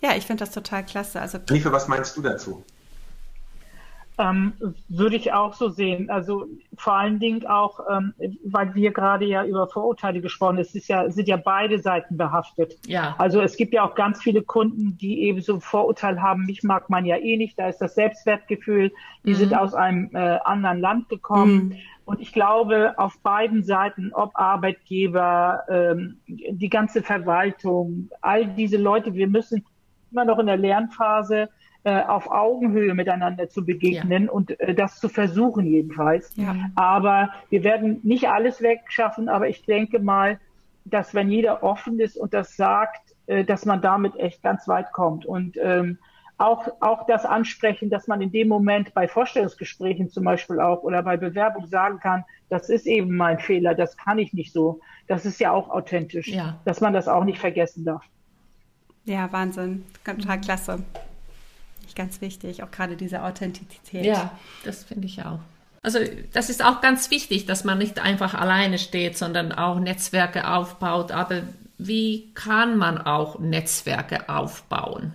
Ja, 0.00 0.16
ich 0.16 0.26
finde 0.26 0.44
das 0.44 0.52
total 0.52 0.84
klasse. 0.84 1.20
Also 1.20 1.38
Nife, 1.50 1.70
was 1.72 1.88
meinst 1.88 2.16
du 2.16 2.22
dazu? 2.22 2.64
Ähm, 4.20 4.52
würde 4.88 5.14
ich 5.14 5.32
auch 5.32 5.54
so 5.54 5.68
sehen. 5.68 6.10
Also 6.10 6.46
vor 6.76 6.94
allen 6.94 7.20
Dingen 7.20 7.46
auch, 7.46 7.78
ähm, 7.88 8.14
weil 8.44 8.74
wir 8.74 8.92
gerade 8.92 9.24
ja 9.24 9.44
über 9.44 9.68
Vorurteile 9.68 10.20
gesprochen 10.20 10.56
haben, 10.56 10.62
es 10.62 10.74
ist 10.74 10.88
ja, 10.88 11.08
sind 11.08 11.28
ja 11.28 11.36
beide 11.36 11.78
Seiten 11.78 12.16
behaftet. 12.16 12.74
Ja. 12.86 13.14
Also 13.18 13.40
es 13.40 13.56
gibt 13.56 13.72
ja 13.74 13.84
auch 13.84 13.94
ganz 13.94 14.20
viele 14.20 14.42
Kunden, 14.42 14.98
die 14.98 15.22
eben 15.22 15.40
so 15.40 15.54
ein 15.54 15.60
Vorurteil 15.60 16.20
haben, 16.20 16.46
mich 16.46 16.64
mag 16.64 16.90
man 16.90 17.04
ja 17.04 17.16
eh 17.16 17.36
nicht, 17.36 17.56
da 17.60 17.68
ist 17.68 17.78
das 17.78 17.94
Selbstwertgefühl, 17.94 18.90
die 19.24 19.30
Mhm. 19.30 19.34
sind 19.36 19.54
aus 19.54 19.74
einem 19.74 20.10
äh, 20.12 20.38
anderen 20.44 20.80
Land 20.80 21.08
gekommen. 21.08 21.68
Mhm. 21.68 21.76
Und 22.04 22.20
ich 22.20 22.32
glaube, 22.32 22.94
auf 22.96 23.20
beiden 23.20 23.62
Seiten, 23.62 24.12
ob 24.14 24.30
Arbeitgeber, 24.34 25.62
ähm, 25.68 26.18
die 26.26 26.70
ganze 26.70 27.02
Verwaltung, 27.02 28.10
all 28.20 28.46
diese 28.46 28.78
Leute, 28.78 29.14
wir 29.14 29.28
müssen 29.28 29.64
immer 30.10 30.24
noch 30.24 30.38
in 30.38 30.46
der 30.46 30.56
Lernphase 30.56 31.50
auf 31.84 32.30
Augenhöhe 32.30 32.94
miteinander 32.94 33.48
zu 33.48 33.64
begegnen 33.64 34.28
und 34.28 34.58
äh, 34.60 34.74
das 34.74 34.98
zu 35.00 35.08
versuchen 35.08 35.66
jedenfalls. 35.66 36.32
Ja. 36.36 36.54
Aber 36.74 37.30
wir 37.50 37.64
werden 37.64 38.00
nicht 38.02 38.28
alles 38.28 38.60
wegschaffen, 38.60 39.28
aber 39.28 39.48
ich 39.48 39.64
denke 39.64 39.98
mal, 39.98 40.38
dass 40.84 41.14
wenn 41.14 41.30
jeder 41.30 41.62
offen 41.62 42.00
ist 42.00 42.16
und 42.16 42.34
das 42.34 42.56
sagt, 42.56 43.14
äh, 43.26 43.44
dass 43.44 43.64
man 43.64 43.80
damit 43.80 44.16
echt 44.16 44.42
ganz 44.42 44.66
weit 44.68 44.92
kommt. 44.92 45.24
Und 45.26 45.56
ähm, 45.62 45.98
auch, 46.38 46.68
auch 46.80 47.06
das 47.06 47.24
Ansprechen, 47.24 47.90
dass 47.90 48.06
man 48.06 48.20
in 48.22 48.30
dem 48.30 48.48
Moment 48.48 48.94
bei 48.94 49.08
Vorstellungsgesprächen 49.08 50.08
zum 50.08 50.24
Beispiel 50.24 50.60
auch 50.60 50.82
oder 50.82 51.02
bei 51.02 51.16
Bewerbung 51.16 51.66
sagen 51.66 51.98
kann, 52.00 52.24
das 52.48 52.70
ist 52.70 52.86
eben 52.86 53.16
mein 53.16 53.38
Fehler, 53.38 53.74
das 53.74 53.96
kann 53.96 54.18
ich 54.18 54.32
nicht 54.32 54.52
so. 54.52 54.80
Das 55.08 55.26
ist 55.26 55.40
ja 55.40 55.50
auch 55.52 55.68
authentisch, 55.68 56.28
Ja. 56.28 56.58
dass 56.64 56.80
man 56.80 56.92
das 56.92 57.08
auch 57.08 57.24
nicht 57.24 57.38
vergessen 57.38 57.84
darf. 57.84 58.04
Ja, 59.04 59.30
Wahnsinn. 59.32 59.84
Total 60.04 60.40
klasse. 60.40 60.82
Nicht 61.88 61.96
ganz 61.96 62.20
wichtig, 62.20 62.62
auch 62.62 62.70
gerade 62.70 62.96
diese 62.96 63.22
Authentizität. 63.22 64.04
Ja, 64.04 64.38
das 64.62 64.84
finde 64.84 65.06
ich 65.06 65.24
auch. 65.24 65.38
Also 65.80 66.00
das 66.34 66.50
ist 66.50 66.62
auch 66.62 66.82
ganz 66.82 67.10
wichtig, 67.10 67.46
dass 67.46 67.64
man 67.64 67.78
nicht 67.78 67.98
einfach 67.98 68.34
alleine 68.34 68.76
steht, 68.76 69.16
sondern 69.16 69.52
auch 69.52 69.80
Netzwerke 69.80 70.50
aufbaut. 70.50 71.12
Aber 71.12 71.44
wie 71.78 72.30
kann 72.34 72.76
man 72.76 72.98
auch 72.98 73.38
Netzwerke 73.38 74.28
aufbauen? 74.28 75.14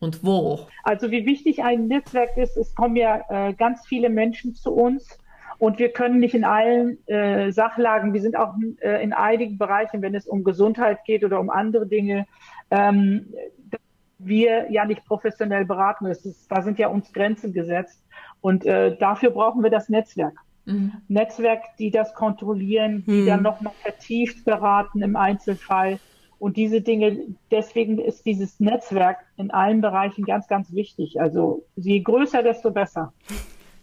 Und 0.00 0.24
wo? 0.24 0.66
Also 0.82 1.12
wie 1.12 1.26
wichtig 1.26 1.62
ein 1.62 1.86
Netzwerk 1.86 2.36
ist, 2.36 2.56
es 2.56 2.74
kommen 2.74 2.96
ja 2.96 3.22
äh, 3.28 3.52
ganz 3.52 3.86
viele 3.86 4.10
Menschen 4.10 4.56
zu 4.56 4.72
uns 4.72 5.16
und 5.58 5.78
wir 5.78 5.90
können 5.90 6.18
nicht 6.18 6.34
in 6.34 6.42
allen 6.42 6.98
äh, 7.06 7.52
Sachlagen, 7.52 8.14
wir 8.14 8.20
sind 8.20 8.34
auch 8.34 8.54
äh, 8.80 9.00
in 9.00 9.12
einigen 9.12 9.58
Bereichen, 9.58 10.02
wenn 10.02 10.16
es 10.16 10.26
um 10.26 10.42
Gesundheit 10.42 11.04
geht 11.04 11.22
oder 11.22 11.38
um 11.38 11.50
andere 11.50 11.86
Dinge, 11.86 12.26
ähm, 12.72 13.32
wir 14.24 14.70
ja 14.70 14.84
nicht 14.84 15.04
professionell 15.04 15.64
beraten. 15.64 16.06
Ist, 16.06 16.46
da 16.50 16.62
sind 16.62 16.78
ja 16.78 16.88
uns 16.88 17.12
Grenzen 17.12 17.52
gesetzt 17.52 18.02
und 18.40 18.64
äh, 18.66 18.96
dafür 18.96 19.30
brauchen 19.30 19.62
wir 19.62 19.70
das 19.70 19.88
Netzwerk. 19.88 20.34
Mhm. 20.64 20.92
Netzwerk, 21.08 21.62
die 21.78 21.90
das 21.90 22.14
kontrollieren, 22.14 23.04
die 23.06 23.20
Hm. 23.20 23.26
dann 23.26 23.42
nochmal 23.42 23.72
vertieft 23.82 24.44
beraten 24.44 25.02
im 25.02 25.16
Einzelfall. 25.16 25.98
Und 26.38 26.56
diese 26.56 26.80
Dinge, 26.80 27.18
deswegen 27.50 27.98
ist 27.98 28.26
dieses 28.26 28.58
Netzwerk 28.60 29.18
in 29.36 29.50
allen 29.52 29.80
Bereichen 29.80 30.24
ganz, 30.24 30.48
ganz 30.48 30.72
wichtig. 30.72 31.20
Also 31.20 31.64
je 31.76 32.00
größer, 32.00 32.42
desto 32.42 32.70
besser. 32.70 33.12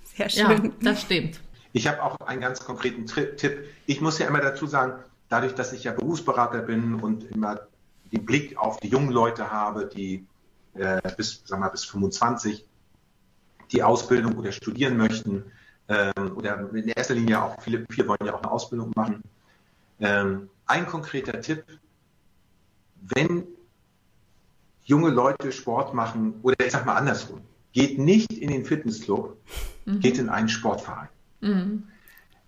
Sehr 0.03 0.27
Ja, 0.27 0.49
schön. 0.57 0.73
das 0.81 1.01
stimmt. 1.01 1.39
Ich 1.71 1.87
habe 1.87 2.03
auch 2.03 2.17
einen 2.25 2.41
ganz 2.41 2.65
konkreten 2.65 3.05
Tipp. 3.05 3.65
Ich 3.85 4.01
muss 4.01 4.19
ja 4.19 4.27
immer 4.27 4.41
dazu 4.41 4.65
sagen, 4.65 4.93
dadurch, 5.29 5.53
dass 5.55 5.71
ich 5.71 5.83
ja 5.85 5.93
Berufsberater 5.93 6.61
bin 6.61 6.95
und 6.95 7.29
immer 7.31 7.61
den 8.11 8.25
Blick 8.25 8.57
auf 8.57 8.79
die 8.79 8.87
jungen 8.87 9.11
Leute 9.11 9.51
habe, 9.51 9.85
die 9.85 10.25
äh, 10.73 11.01
bis, 11.15 11.41
sagen 11.45 11.61
wir, 11.61 11.69
bis 11.69 11.85
25 11.85 12.65
die 13.71 13.83
Ausbildung 13.83 14.37
oder 14.37 14.51
studieren 14.51 14.97
möchten, 14.97 15.43
ähm, 15.87 16.35
oder 16.35 16.69
in 16.73 16.87
erster 16.87 17.15
Linie 17.15 17.41
auch 17.41 17.61
viele, 17.61 17.85
viele 17.89 18.07
wollen 18.07 18.19
ja 18.25 18.33
auch 18.33 18.41
eine 18.41 18.51
Ausbildung 18.51 18.91
machen. 18.95 19.23
Ähm, 19.99 20.49
ein 20.65 20.87
konkreter 20.87 21.41
Tipp, 21.41 21.63
wenn 23.01 23.43
junge 24.83 25.09
Leute 25.09 25.51
Sport 25.51 25.93
machen, 25.93 26.39
oder 26.41 26.55
ich 26.65 26.71
sag 26.71 26.85
mal 26.85 26.95
andersrum, 26.95 27.41
geht 27.73 27.99
nicht 27.99 28.33
in 28.33 28.49
den 28.49 28.65
Fitnessclub, 28.65 29.37
geht 29.99 30.17
in 30.17 30.29
einen 30.29 30.49
Sportverein 30.49 31.09
Mhm. 31.41 31.83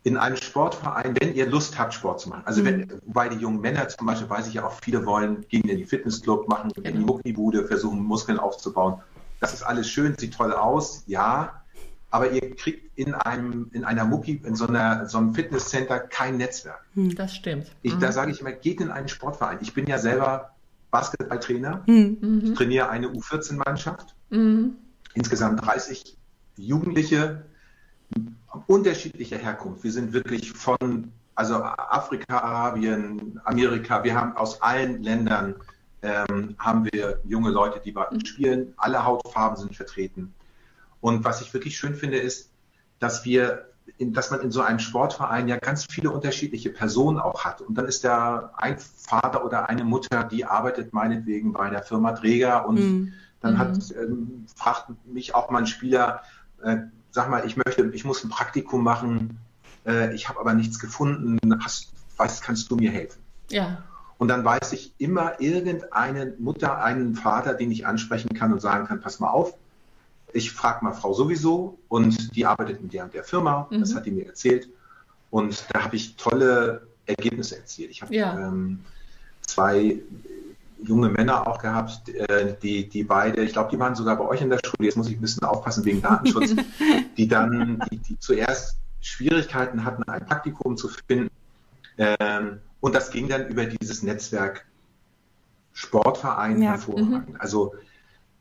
In 0.04 0.18
einem 0.18 0.36
Sportverein, 0.38 1.16
wenn 1.20 1.36
ihr 1.36 1.48
Lust 1.48 1.78
habt, 1.78 1.94
Sport 1.94 2.20
zu 2.22 2.30
machen. 2.30 2.42
Also 2.46 2.66
wenn, 2.66 2.92
wobei 3.06 3.30
die 3.30 3.38
jungen 3.38 3.62
Männer 3.62 3.88
zum 3.88 4.08
Beispiel, 4.08 4.30
weiß 4.30 4.48
ich 4.48 4.56
ja 4.56 4.66
auch, 4.66 4.74
viele 4.84 5.06
wollen, 5.06 5.46
gehen 5.48 5.62
in 5.70 5.78
die 5.78 5.86
Fitnessclub, 5.86 6.48
machen 6.48 6.72
in 6.78 6.84
die 6.84 6.92
Genau. 6.94 7.06
Muckibude, 7.06 7.68
versuchen 7.68 8.02
Muskeln 8.02 8.40
aufzubauen. 8.40 9.02
Das 9.40 9.54
ist 9.54 9.62
alles 9.64 9.88
schön, 9.90 10.16
sieht 10.18 10.34
toll 10.36 10.54
aus, 10.54 11.04
ja, 11.06 11.62
aber 12.10 12.32
ihr 12.32 12.56
kriegt 12.56 12.98
in 12.98 13.14
einem, 13.14 13.70
in 13.74 13.86
einer 13.86 14.04
Mucki, 14.06 14.42
in 14.44 14.56
so 14.56 14.68
einer, 14.68 15.08
so 15.08 15.18
einem 15.20 15.34
Fitnesscenter 15.36 16.00
kein 16.00 16.38
Netzwerk. 16.38 16.84
Das 16.96 17.36
stimmt. 17.36 17.72
Ich, 17.84 17.94
Mhm. 17.96 18.00
Da 18.00 18.12
sage 18.12 18.32
ich 18.32 18.42
immer, 18.42 18.52
geht 18.52 18.82
in 18.82 18.90
einen 18.92 19.08
Sportverein. 19.08 19.60
Ich 19.62 19.74
bin 19.74 19.86
ja 19.88 19.98
selber 20.00 20.56
Basketballtrainer, 20.90 21.84
Hm. 21.86 22.42
ich 22.44 22.54
trainiere 22.56 22.90
eine 22.90 23.08
U14-Mannschaft, 23.10 24.16
Mhm. 24.30 24.76
insgesamt 25.14 25.64
30 25.66 26.18
Jugendliche 26.58 27.46
unterschiedlicher 28.68 29.38
Herkunft. 29.38 29.84
Wir 29.84 29.92
sind 29.92 30.14
wirklich 30.14 30.52
von 30.52 31.12
also 31.36 31.56
Afrika, 31.64 32.40
Arabien, 32.40 33.40
Amerika. 33.46 34.04
Wir 34.04 34.16
haben 34.16 34.36
aus 34.36 34.62
allen 34.62 35.02
Ländern 35.02 35.56
ähm, 36.02 36.56
haben 36.58 36.86
wir 36.92 37.20
junge 37.24 37.52
Leute, 37.52 37.80
die 37.84 37.92
bei 37.92 38.08
uns 38.08 38.28
spielen. 38.28 38.74
Alle 38.78 39.04
Hautfarben 39.06 39.58
sind 39.58 39.76
vertreten. 39.76 40.34
Und 41.00 41.24
was 41.24 41.42
ich 41.42 41.54
wirklich 41.54 41.78
schön 41.78 41.96
finde, 41.96 42.18
ist, 42.18 42.52
dass 43.00 43.26
wir, 43.26 43.70
in, 43.98 44.14
dass 44.14 44.30
man 44.30 44.42
in 44.42 44.52
so 44.52 44.62
einem 44.62 44.80
Sportverein 44.80 45.48
ja 45.48 45.58
ganz 45.58 45.86
viele 45.90 46.12
unterschiedliche 46.12 46.70
Personen 46.70 47.18
auch 47.20 47.46
hat. 47.46 47.62
Und 47.62 47.76
dann 47.76 47.86
ist 47.86 48.04
da 48.04 48.52
ein 48.58 48.78
Vater 48.78 49.46
oder 49.46 49.70
eine 49.70 49.84
Mutter, 49.84 50.24
die 50.24 50.46
arbeitet 50.46 50.94
meinetwegen 50.94 51.54
bei 51.54 51.70
der 51.70 51.84
Firma 51.84 52.12
Träger 52.12 52.68
und 52.68 52.78
Hm. 52.78 53.14
dann 53.40 53.54
Mhm. 53.54 53.58
hat, 53.58 53.78
ähm, 53.96 54.46
fragt 54.56 54.90
mich 55.06 55.34
auch 55.34 55.50
mal 55.50 55.60
ein 55.60 55.68
Spieler, 55.68 56.22
äh, 56.64 56.78
sag 57.12 57.30
mal, 57.30 57.46
ich 57.46 57.58
möchte, 57.58 57.84
ich 57.94 58.06
muss 58.06 58.24
ein 58.24 58.30
Praktikum 58.30 58.84
machen, 58.84 59.38
äh, 59.86 60.14
ich 60.16 60.30
habe 60.30 60.40
aber 60.40 60.54
nichts 60.54 60.80
gefunden, 60.80 61.40
hast, 61.64 61.92
weißt, 62.18 62.42
kannst 62.44 62.72
du 62.72 62.76
mir 62.76 62.92
helfen? 62.92 63.20
Ja. 63.50 63.84
Und 64.18 64.28
dann 64.28 64.46
weiß 64.46 64.74
ich 64.74 64.94
immer 65.00 65.42
irgendeine 65.42 66.34
Mutter, 66.38 66.84
einen 66.84 67.16
Vater, 67.16 67.54
den 67.56 67.72
ich 67.72 67.88
ansprechen 67.88 68.30
kann 68.36 68.54
und 68.54 68.62
sagen 68.62 68.86
kann, 68.88 69.02
pass 69.02 69.20
mal 69.20 69.30
auf, 69.30 69.54
ich 70.34 70.52
frage 70.52 70.86
mal 70.86 70.94
Frau 70.94 71.14
sowieso 71.14 71.78
und 71.90 72.36
die 72.36 72.46
arbeitet 72.46 72.80
in 72.80 72.90
der 72.90 73.04
und 73.04 73.14
der 73.14 73.24
Firma, 73.24 73.68
das 73.72 73.92
Mhm. 73.92 73.96
hat 73.96 74.06
die 74.06 74.12
mir 74.12 74.28
erzählt. 74.28 74.70
Und 75.30 75.66
da 75.74 75.84
habe 75.84 75.96
ich 75.96 76.16
tolle 76.16 76.88
Ergebnisse 77.06 77.58
erzielt. 77.58 77.90
Ich 77.92 78.02
habe 78.02 78.14
Ja. 78.16 78.38
ähm, 78.38 78.80
zwei 79.42 80.00
junge 80.84 81.10
Männer 81.10 81.48
auch 81.48 81.62
gehabt, 81.62 82.10
äh, 82.10 82.56
die, 82.62 82.90
die 82.90 83.04
beide, 83.04 83.44
ich 83.44 83.54
glaube, 83.54 83.70
die 83.72 83.80
waren 83.80 83.96
sogar 83.96 84.18
bei 84.18 84.26
euch 84.26 84.42
in 84.42 84.50
der 84.50 84.60
Schule, 84.66 84.88
jetzt 84.88 84.98
muss 84.98 85.10
ich 85.10 85.18
ein 85.18 85.22
bisschen 85.22 85.44
aufpassen 85.44 85.86
wegen 85.86 86.02
Datenschutz, 86.02 86.56
die 87.18 87.28
dann, 87.28 87.84
die, 87.92 87.98
die 87.98 88.20
zuerst 88.20 88.78
Schwierigkeiten 89.00 89.84
hatten, 89.86 90.04
ein 90.04 90.26
Praktikum 90.26 90.78
zu 90.78 90.90
finden. 90.90 91.30
Ähm, 91.98 92.60
und 92.80 92.96
das 92.96 93.12
ging 93.12 93.28
dann 93.28 93.48
über 93.48 93.66
dieses 93.66 94.04
Netzwerk 94.04 94.66
Sportverein 95.74 96.62
Ja, 96.62 96.72
hervorragend. 96.72 97.40
Also 97.40 97.74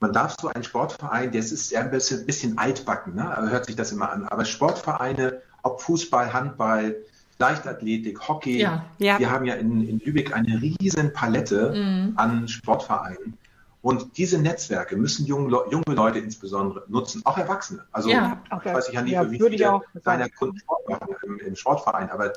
man 0.00 0.12
darf 0.12 0.36
so 0.40 0.48
einen 0.48 0.64
Sportverein, 0.64 1.30
das 1.32 1.52
ist 1.52 1.70
ja 1.70 1.80
ein 1.80 1.90
bisschen, 1.90 2.26
bisschen 2.26 2.58
altbacken, 2.58 3.14
ne? 3.14 3.36
aber 3.36 3.50
hört 3.50 3.66
sich 3.66 3.76
das 3.76 3.92
immer 3.92 4.10
an. 4.10 4.26
Aber 4.26 4.44
Sportvereine, 4.44 5.42
ob 5.62 5.82
Fußball, 5.82 6.32
Handball, 6.32 6.96
Leichtathletik, 7.40 8.28
Hockey, 8.28 8.60
Ja. 8.60 8.84
Ja. 8.98 9.18
wir 9.18 9.30
haben 9.30 9.44
ja 9.46 9.54
in, 9.54 9.86
in 9.88 9.98
Lübeck 10.04 10.34
eine 10.36 10.60
riesen 10.62 11.12
Palette 11.12 11.72
Mhm. 11.74 12.12
an 12.16 12.46
Sportvereinen. 12.48 13.34
Und 13.82 14.18
diese 14.18 14.38
Netzwerke 14.38 14.94
müssen 14.94 15.24
junge, 15.26 15.48
Le- 15.50 15.64
junge 15.70 15.96
Leute 15.96 16.18
insbesondere 16.18 16.84
nutzen, 16.88 17.22
auch 17.24 17.38
Erwachsene. 17.38 17.82
Also 17.92 18.10
Ja. 18.10 18.42
Okay. 18.50 18.68
ich 18.68 18.74
weiß 18.74 18.88
ich 18.88 18.94
ja 18.94 19.02
nicht, 19.02 19.12
Ja, 19.12 19.30
wie 19.30 19.40
viele 19.40 19.72
auch 19.72 19.82
deiner. 20.04 20.28
Kunden 20.28 20.58
Sport 20.58 20.86
machen 20.88 21.08
im, 21.24 21.38
im 21.38 21.56
Sportverein, 21.56 22.10
aber 22.10 22.32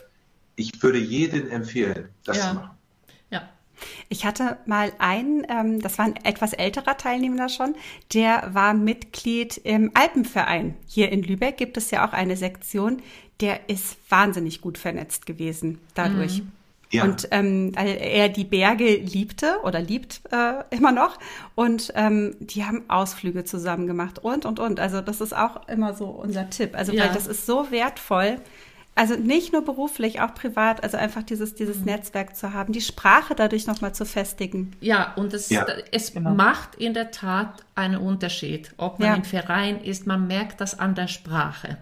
ich 0.56 0.72
würde 0.82 1.00
jedem 1.00 1.50
empfehlen, 1.52 2.08
das 2.24 2.38
Ja. 2.38 2.50
zu 2.50 2.56
machen. 2.56 2.70
Ja. 3.30 3.42
Ich 4.08 4.26
hatte 4.26 4.58
mal 4.66 4.94
einen, 5.00 5.46
ähm, 5.50 5.82
das 5.82 5.98
war 5.98 6.06
ein 6.06 6.16
etwas 6.24 6.54
älterer 6.54 6.96
Teilnehmer 6.96 7.50
schon, 7.50 7.76
der 8.14 8.52
war 8.54 8.74
Mitglied 8.74 9.58
im 9.58 9.92
Alpenverein. 9.96 10.76
Hier 10.88 11.12
in 11.12 11.24
Lübeck 11.24 11.58
gibt 11.58 11.76
es 11.76 11.92
ja 11.92 12.08
auch 12.08 12.14
eine 12.14 12.38
Sektion, 12.38 13.02
der 13.42 13.70
ist 13.70 13.98
wahnsinnig 14.10 14.62
gut 14.62 14.78
vernetzt 14.78 15.26
gewesen 15.26 15.80
dadurch. 15.96 16.44
Ja. 16.92 17.04
Und 17.06 17.28
ähm, 17.32 17.72
weil 17.76 17.98
er 18.00 18.30
die 18.30 18.44
Berge 18.44 18.96
liebte 18.98 19.58
oder 19.64 19.82
liebt 19.82 20.22
äh, 20.32 20.64
immer 20.70 20.92
noch. 20.92 21.18
Und 21.56 21.92
ähm, 21.96 22.36
die 22.40 22.66
haben 22.66 22.84
Ausflüge 22.88 23.44
zusammen 23.46 23.88
gemacht 23.88 24.20
und, 24.20 24.46
und, 24.46 24.60
und. 24.60 24.80
Also 24.80 25.02
das 25.02 25.20
ist 25.20 25.36
auch 25.36 25.68
immer 25.68 25.96
so 25.96 26.06
unser 26.06 26.52
Tipp. 26.52 26.76
Also 26.76 26.92
Ja. 26.94 27.06
weil 27.06 27.14
das 27.14 27.26
ist 27.26 27.48
so 27.48 27.72
wertvoll. 27.72 28.40
Also 28.94 29.16
nicht 29.16 29.54
nur 29.54 29.64
beruflich, 29.66 30.22
auch 30.22 30.36
privat. 30.36 30.84
Also 30.84 30.98
einfach 30.98 31.24
dieses, 31.24 31.56
dieses 31.56 31.78
Mhm. 31.80 31.86
Netzwerk 31.86 32.36
zu 32.36 32.54
haben, 32.54 32.74
die 32.74 32.82
Sprache 32.82 33.34
dadurch 33.34 33.66
nochmal 33.66 33.96
zu 33.96 34.06
festigen. 34.06 34.74
Ja, 34.80 35.14
und 35.16 35.34
es, 35.34 35.50
Ja. 35.50 35.66
es 35.92 36.14
Genau. 36.14 36.36
macht 36.36 36.76
in 36.76 36.94
der 36.94 37.10
Tat 37.10 37.66
einen 37.74 37.98
Unterschied, 37.98 38.72
ob 38.78 39.00
man 39.00 39.08
Ja. 39.10 39.16
im 39.16 39.24
Verein 39.24 39.82
ist, 39.84 40.06
man 40.06 40.28
merkt 40.28 40.62
das 40.62 40.78
an 40.78 40.94
der 40.94 41.08
Sprache. 41.08 41.80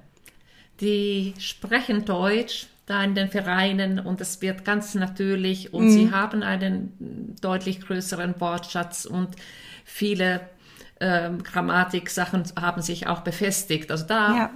Die 0.81 1.33
sprechen 1.39 2.05
Deutsch 2.05 2.67
da 2.87 3.03
in 3.03 3.15
den 3.15 3.29
Vereinen 3.29 3.99
und 3.99 4.19
es 4.21 4.41
wird 4.41 4.65
ganz 4.65 4.95
natürlich 4.95 5.73
und 5.73 5.87
sie 5.87 6.11
haben 6.11 6.43
einen 6.43 7.35
deutlich 7.41 7.81
größeren 7.81 8.39
Wortschatz 8.41 9.05
und 9.05 9.35
viele 9.85 10.49
ähm, 10.99 11.43
Grammatiksachen 11.43 12.43
haben 12.59 12.81
sich 12.81 13.07
auch 13.07 13.21
befestigt. 13.21 13.91
Also 13.91 14.05
da, 14.07 14.35
Ja. 14.35 14.49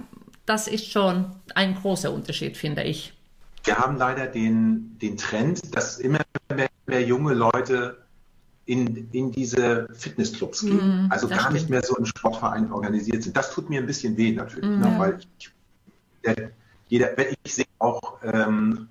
das 0.46 0.68
ist 0.68 0.90
schon 0.90 1.26
ein 1.54 1.74
großer 1.76 2.12
Unterschied, 2.12 2.56
finde 2.56 2.82
ich. 2.82 3.12
Wir 3.64 3.76
haben 3.78 3.96
leider 3.96 4.26
den, 4.26 4.98
den 5.00 5.16
Trend, 5.16 5.74
dass 5.76 5.98
immer 5.98 6.20
mehr, 6.54 6.68
mehr 6.86 7.02
junge 7.02 7.34
Leute 7.34 8.06
in, 8.66 9.10
in 9.12 9.32
diese 9.32 9.88
Fitnessclubs 9.94 10.66
gehen. 10.66 11.06
also 11.08 11.26
Mhm, 11.26 11.30
das 11.30 11.38
gar 11.38 11.50
nicht 11.52 11.62
stimmt. 11.62 11.70
mehr 11.70 11.82
so 11.82 11.96
im 11.96 12.06
Sportverein 12.06 12.72
organisiert 12.72 13.22
sind. 13.24 13.36
Das 13.36 13.52
tut 13.52 13.70
mir 13.70 13.80
ein 13.80 13.86
bisschen 13.86 14.16
weh 14.16 14.32
natürlich, 14.32 14.76
Mhm. 14.76 14.78
ne, 14.78 14.94
weil 14.98 15.18
ich, 15.38 15.50
der, 16.26 16.50
jeder, 16.88 17.16
wenn 17.16 17.34
ich 17.42 17.54
sehe 17.54 17.64
auch 17.78 18.18
ähm, 18.22 18.88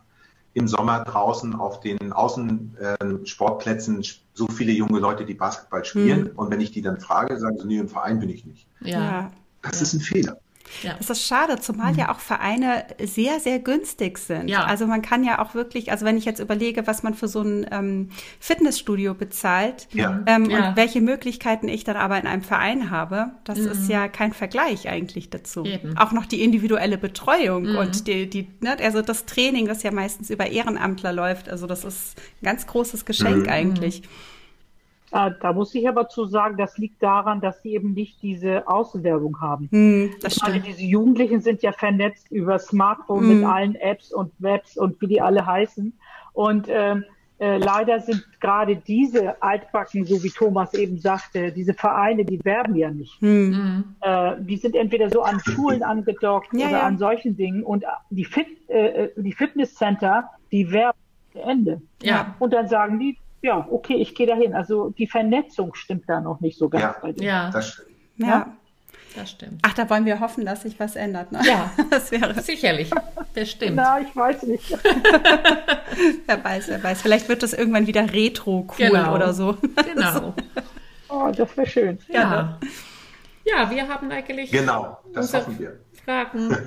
im 0.53 0.67
Sommer 0.67 1.03
draußen 1.03 1.53
auf 1.55 1.81
den 1.81 2.13
Außensportplätzen 2.13 4.05
so 4.33 4.47
viele 4.47 4.71
junge 4.71 4.99
Leute, 4.99 5.25
die 5.25 5.33
Basketball 5.33 5.83
spielen. 5.83 6.27
Und 6.31 6.49
wenn 6.49 6.61
ich 6.61 6.71
die 6.71 6.81
dann 6.81 6.99
frage, 6.99 7.37
sagen 7.39 7.57
sie, 7.59 7.67
nee, 7.67 7.77
im 7.77 7.89
Verein 7.89 8.19
bin 8.19 8.29
ich 8.29 8.45
nicht. 8.45 8.67
Ja, 8.81 9.31
Das 9.61 9.81
ist 9.81 9.93
ein 9.93 9.99
Fehler. 9.99 10.37
Ja. 10.83 10.95
Das 10.97 11.09
ist 11.09 11.25
schade, 11.27 11.59
zumal 11.59 11.95
ja 11.97 12.11
auch 12.11 12.19
Vereine 12.19 12.85
sehr, 13.03 13.39
sehr 13.39 13.59
günstig 13.59 14.17
sind. 14.17 14.47
Ja. 14.47 14.63
Also 14.65 14.87
man 14.87 15.01
kann 15.01 15.23
ja 15.23 15.39
auch 15.39 15.53
wirklich, 15.53 15.91
also 15.91 16.05
wenn 16.05 16.17
ich 16.17 16.25
jetzt 16.25 16.39
überlege, 16.39 16.87
was 16.87 17.03
man 17.03 17.13
für 17.13 17.27
so 17.27 17.41
ein 17.41 17.65
ähm, 17.71 18.09
Fitnessstudio 18.39 19.13
bezahlt 19.13 19.87
Ja. 19.93 20.23
ähm, 20.27 20.49
Ja. 20.49 20.69
und 20.69 20.75
welche 20.75 21.01
Möglichkeiten 21.01 21.67
ich 21.67 21.83
dann 21.83 21.97
aber 21.97 22.19
in 22.19 22.27
einem 22.27 22.41
Verein 22.43 22.89
habe, 22.89 23.31
das 23.43 23.59
ist 23.59 23.89
ja 23.89 24.07
kein 24.07 24.33
Vergleich 24.33 24.89
eigentlich 24.89 25.29
dazu. 25.29 25.65
Eben. 25.65 25.97
Auch 25.97 26.11
noch 26.11 26.25
die 26.25 26.43
individuelle 26.43 26.97
Betreuung 26.97 27.75
und 27.75 28.07
die, 28.07 28.29
die, 28.29 28.47
ne, 28.61 28.77
also 28.83 29.01
das 29.01 29.25
Training, 29.25 29.67
das 29.67 29.83
ja 29.83 29.91
meistens 29.91 30.29
über 30.29 30.47
Ehrenamtler 30.47 31.13
läuft, 31.13 31.49
also 31.49 31.67
das 31.67 31.83
ist 31.83 32.17
ein 32.41 32.45
ganz 32.45 32.67
großes 32.67 33.05
Geschenk 33.05 33.47
eigentlich. 33.49 34.03
Äh, 35.15 35.31
da 35.41 35.53
muss 35.53 35.73
ich 35.73 35.87
aber 35.87 36.09
zu 36.09 36.25
sagen, 36.25 36.57
das 36.57 36.77
liegt 36.77 37.01
daran, 37.01 37.39
dass 37.39 37.61
sie 37.61 37.73
eben 37.73 37.93
nicht 37.93 38.21
diese 38.21 38.67
Außenwerbung 38.67 39.39
haben. 39.39 39.69
Hm, 39.71 40.11
das 40.21 40.41
Alle 40.41 40.55
stimmt. 40.55 40.67
diese 40.67 40.83
Jugendlichen 40.83 41.39
sind 41.39 41.61
ja 41.63 41.71
vernetzt 41.71 42.29
über 42.31 42.59
Smartphone 42.59 43.27
mit 43.39 43.45
allen 43.47 43.75
Apps 43.75 44.11
und 44.11 44.33
Webs 44.39 44.77
und 44.77 44.99
wie 44.99 45.07
die 45.07 45.21
alle 45.21 45.45
heißen. 45.45 45.93
Und 46.33 46.67
ähm, 46.69 47.05
äh, 47.39 47.57
leider 47.59 48.01
sind 48.01 48.25
gerade 48.41 48.75
diese 48.75 49.41
Altbacken, 49.41 50.03
so 50.03 50.21
wie 50.21 50.29
Thomas 50.29 50.73
eben 50.73 50.97
sagte, 50.99 51.53
diese 51.53 51.73
Vereine, 51.73 52.25
die 52.25 52.43
werben 52.43 52.75
ja 52.75 52.91
nicht. 52.91 53.23
Äh, 53.23 54.35
die 54.39 54.57
sind 54.57 54.75
entweder 54.75 55.09
so 55.09 55.21
an 55.21 55.39
Schulen 55.39 55.81
angedockt 55.81 56.49
Ja, 56.51 56.67
oder 56.67 56.77
ja. 56.79 56.83
an 56.83 56.97
solchen 56.97 57.37
Dingen. 57.37 57.63
Und 57.63 57.85
die, 58.09 58.25
Fit, 58.25 58.47
äh, 58.67 59.09
die 59.15 59.31
Fitnesscenter, 59.33 60.29
die 60.51 60.69
werben 60.71 60.97
Ende. 61.33 61.81
Ja. 62.01 62.35
Und 62.39 62.53
dann 62.53 62.67
sagen 62.67 62.99
die, 62.99 63.17
ja, 63.45 63.67
okay, 63.69 63.95
ich 63.95 64.15
gehe 64.15 64.27
dahin. 64.27 64.53
Also 64.53 64.89
die 64.89 65.07
Vernetzung 65.07 65.75
stimmt 65.75 66.09
da 66.09 66.19
noch 66.21 66.39
nicht 66.41 66.57
so 66.57 66.67
ganz 66.69 66.83
Ja. 66.83 66.95
bei 67.01 67.11
denen. 67.11 67.25
ja, 67.27 67.49
Das 67.51 67.69
stimmt. 67.69 67.89
Ja. 68.17 68.47
das 69.15 69.29
stimmt. 69.31 69.59
Ach, 69.61 69.73
da 69.73 69.89
wollen 69.89 70.05
wir 70.05 70.19
hoffen, 70.19 70.45
dass 70.45 70.63
sich 70.63 70.79
was 70.79 70.95
ändert. 70.95 71.31
Ne? 71.31 71.39
Ja. 71.45 71.71
Das 71.89 72.11
wäre 72.11 72.33
Sicherlich, 72.41 72.89
bestimmt. 73.33 73.75
Na, 73.75 73.99
ich 74.01 74.15
weiß 74.15 74.43
nicht. 74.43 74.71
Wer 76.27 76.43
weiß, 76.43 76.67
wer 76.69 76.83
weiß. 76.83 77.01
Vielleicht 77.01 77.29
wird 77.29 77.41
das 77.43 77.53
irgendwann 77.53 77.87
wieder 77.87 78.11
retro 78.11 78.67
cool 78.67 78.87
Genau. 78.89 79.15
oder 79.15 79.33
so. 79.33 79.57
Genau. 79.93 80.33
Oh, 81.07 81.31
das 81.33 81.55
wäre 81.55 81.67
schön. 81.67 81.99
Ja. 82.09 82.59
Ja, 83.45 83.69
wir 83.69 83.87
haben 83.87 84.11
eigentlich 84.11 84.51
Genau, 84.51 84.97
das 85.13 85.27
Unser- 85.27 85.37
hoffen 85.39 85.59
wir. 85.59 85.79
Fragen, 86.03 86.57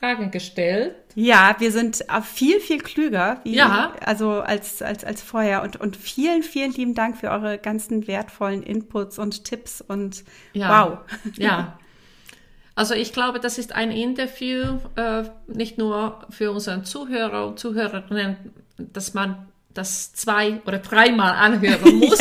Fragen 0.00 0.30
gestellt. 0.30 0.96
Ja, 1.14 1.54
wir 1.58 1.70
sind 1.70 2.08
auch 2.10 2.24
viel, 2.24 2.58
viel 2.60 2.78
klüger, 2.80 3.40
wie, 3.44 3.54
Ja. 3.54 3.92
also 4.04 4.40
als, 4.40 4.80
als, 4.82 5.04
als 5.04 5.22
vorher. 5.22 5.62
Und, 5.62 5.76
und 5.76 5.96
vielen, 5.96 6.42
vielen 6.42 6.72
lieben 6.72 6.94
Dank 6.94 7.18
für 7.18 7.30
eure 7.30 7.58
ganzen 7.58 8.06
wertvollen 8.06 8.62
Inputs 8.62 9.18
und 9.18 9.44
Tipps 9.44 9.80
und 9.86 10.24
Ja. 10.54 10.86
wow. 10.88 10.98
Ja. 11.36 11.78
Also 12.76 12.94
ich 12.94 13.12
glaube, 13.12 13.40
das 13.40 13.58
ist 13.58 13.74
ein 13.74 13.90
Interview, 13.90 14.78
äh, 14.96 15.24
nicht 15.48 15.76
nur 15.76 16.20
für 16.30 16.50
unseren 16.50 16.84
Zuhörer 16.86 17.46
und 17.46 17.58
Zuhörerinnen, 17.58 18.36
dass 18.78 19.12
man 19.12 19.48
das 19.74 20.14
zwei 20.14 20.62
oder 20.64 20.78
dreimal 20.78 21.32
anhören 21.32 21.96
muss, 21.98 22.18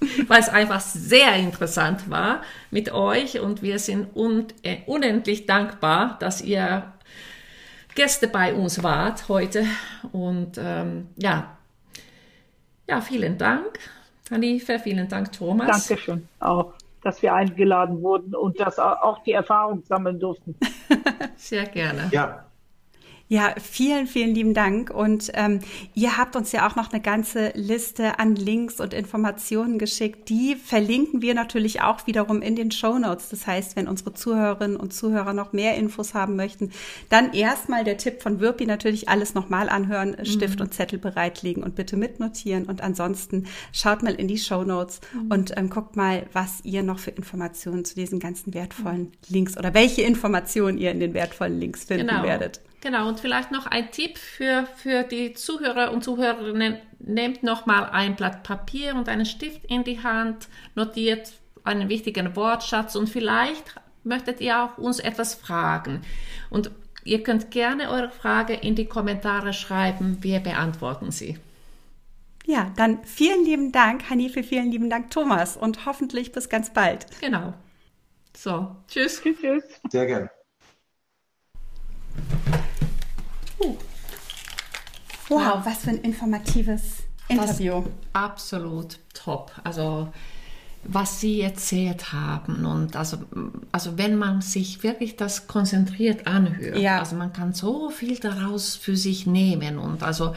weil 0.28 0.40
es 0.40 0.48
einfach 0.48 0.80
sehr 0.80 1.34
interessant 1.36 2.10
war 2.10 2.42
mit 2.70 2.92
euch 2.92 3.40
und 3.40 3.62
wir 3.62 3.78
sind 3.78 4.14
un 4.16 4.46
äh, 4.62 4.78
unendlich 4.86 5.46
dankbar, 5.46 6.16
dass 6.20 6.42
ihr 6.42 6.92
Gäste 7.94 8.28
bei 8.28 8.54
uns 8.54 8.82
wart 8.82 9.28
heute 9.28 9.64
und 10.12 10.58
ähm, 10.58 11.08
ja, 11.16 11.56
ja, 12.88 13.00
vielen 13.00 13.38
Dank, 13.38 13.78
Hanife, 14.30 14.78
vielen 14.78 15.08
Dank, 15.08 15.32
Thomas. 15.32 15.86
Dankeschön 15.86 16.28
auch, 16.38 16.74
dass 17.02 17.22
wir 17.22 17.34
eingeladen 17.34 18.02
wurden 18.02 18.34
und 18.34 18.58
dass 18.60 18.78
auch 18.78 19.22
die 19.24 19.32
Erfahrung 19.32 19.82
sammeln 19.84 20.18
durften. 20.18 20.54
Sehr 21.36 21.66
gerne. 21.66 22.08
Ja, 22.12 22.44
Ja, 23.32 23.54
vielen, 23.62 24.08
vielen 24.08 24.34
lieben 24.34 24.54
Dank. 24.54 24.90
Und 24.90 25.30
ähm, 25.34 25.60
ihr 25.94 26.18
habt 26.18 26.34
uns 26.34 26.50
ja 26.50 26.66
auch 26.68 26.74
noch 26.74 26.90
eine 26.92 27.00
ganze 27.00 27.52
Liste 27.54 28.18
an 28.18 28.34
Links 28.34 28.80
und 28.80 28.92
Informationen 28.92 29.78
geschickt. 29.78 30.28
Die 30.28 30.56
verlinken 30.56 31.22
wir 31.22 31.34
natürlich 31.34 31.80
auch 31.80 32.08
wiederum 32.08 32.42
in 32.42 32.56
den 32.56 32.72
Show 32.72 32.98
Notes. 32.98 33.28
Das 33.28 33.46
heißt, 33.46 33.76
wenn 33.76 33.86
unsere 33.86 34.14
Zuhörerinnen 34.14 34.76
und 34.76 34.92
Zuhörer 34.92 35.32
noch 35.32 35.52
mehr 35.52 35.76
Infos 35.76 36.12
haben 36.12 36.34
möchten, 36.34 36.72
dann 37.08 37.32
erstmal 37.32 37.84
der 37.84 37.98
Tipp 37.98 38.20
von 38.20 38.40
Wirpi 38.40 38.66
natürlich 38.66 39.08
alles 39.08 39.32
nochmal 39.34 39.68
anhören, 39.68 40.16
Stift 40.26 40.60
und 40.60 40.74
Zettel 40.74 40.98
bereitlegen 40.98 41.62
und 41.62 41.76
bitte 41.76 41.96
mitnotieren. 41.96 42.64
Und 42.66 42.80
ansonsten 42.82 43.46
schaut 43.72 44.02
mal 44.02 44.14
in 44.16 44.26
die 44.26 44.38
Show 44.38 44.64
Notes 44.64 45.00
und 45.28 45.56
ähm, 45.56 45.70
guckt 45.70 45.94
mal, 45.94 46.26
was 46.32 46.64
ihr 46.64 46.82
noch 46.82 46.98
für 46.98 47.10
Informationen 47.12 47.84
zu 47.84 47.94
diesen 47.94 48.18
ganzen 48.18 48.54
wertvollen 48.54 49.12
Links 49.28 49.56
oder 49.56 49.72
welche 49.72 50.02
Informationen 50.02 50.78
ihr 50.78 50.90
in 50.90 50.98
den 50.98 51.14
wertvollen 51.14 51.60
Links 51.60 51.84
finden 51.84 52.08
Genau. 52.08 52.24
werdet. 52.24 52.60
Genau, 52.80 53.08
und 53.08 53.20
vielleicht 53.20 53.50
noch 53.50 53.66
ein 53.66 53.90
Tipp 53.90 54.16
für, 54.16 54.66
für 54.76 55.02
die 55.02 55.34
Zuhörer 55.34 55.92
und 55.92 56.02
Zuhörerinnen. 56.02 56.78
Nehmt 56.98 57.42
noch 57.42 57.66
mal 57.66 57.84
ein 57.90 58.16
Blatt 58.16 58.42
Papier 58.42 58.94
und 58.94 59.08
einen 59.08 59.26
Stift 59.26 59.64
in 59.66 59.84
die 59.84 60.02
Hand, 60.02 60.48
notiert 60.74 61.32
einen 61.62 61.88
wichtigen 61.90 62.34
Wortschatz 62.36 62.96
und 62.96 63.08
vielleicht 63.08 63.74
möchtet 64.02 64.40
ihr 64.40 64.62
auch 64.62 64.78
uns 64.78 64.98
etwas 64.98 65.34
fragen. 65.34 66.00
Und 66.48 66.70
ihr 67.04 67.22
könnt 67.22 67.50
gerne 67.50 67.90
eure 67.90 68.10
Frage 68.10 68.54
in 68.54 68.74
die 68.74 68.86
Kommentare 68.86 69.52
schreiben, 69.52 70.18
wir 70.22 70.40
beantworten 70.40 71.10
sie. 71.10 71.38
Ja, 72.46 72.72
dann 72.76 73.04
vielen 73.04 73.44
lieben 73.44 73.72
Dank, 73.72 74.08
Hanife, 74.08 74.42
vielen 74.42 74.70
lieben 74.70 74.88
Dank, 74.88 75.10
Thomas, 75.10 75.56
und 75.56 75.84
hoffentlich 75.84 76.32
bis 76.32 76.48
ganz 76.48 76.70
bald. 76.70 77.06
Genau. 77.20 77.52
So, 78.36 78.74
tschüss. 78.88 79.20
Tschüss, 79.22 79.38
tschüss. 79.38 79.64
sehr 79.90 80.06
gerne. 80.06 80.30
Wow, 85.28 85.64
was 85.64 85.78
für 85.78 85.90
ein 85.90 85.98
informatives 85.98 86.82
Interview. 87.28 87.84
Absolut 88.12 88.98
top. 89.14 89.52
Also 89.62 90.08
was 90.82 91.20
Sie 91.20 91.42
erzählt 91.42 92.12
haben 92.12 92.64
und 92.64 92.96
also, 92.96 93.18
also 93.70 93.98
wenn 93.98 94.16
man 94.16 94.40
sich 94.40 94.82
wirklich 94.82 95.14
das 95.16 95.46
konzentriert 95.46 96.26
anhört, 96.26 96.78
Ja. 96.78 96.98
also 97.00 97.16
man 97.16 97.34
kann 97.34 97.52
so 97.52 97.90
viel 97.90 98.18
daraus 98.18 98.76
für 98.76 98.96
sich 98.96 99.26
nehmen 99.26 99.78
und 99.78 100.02
also 100.02 100.34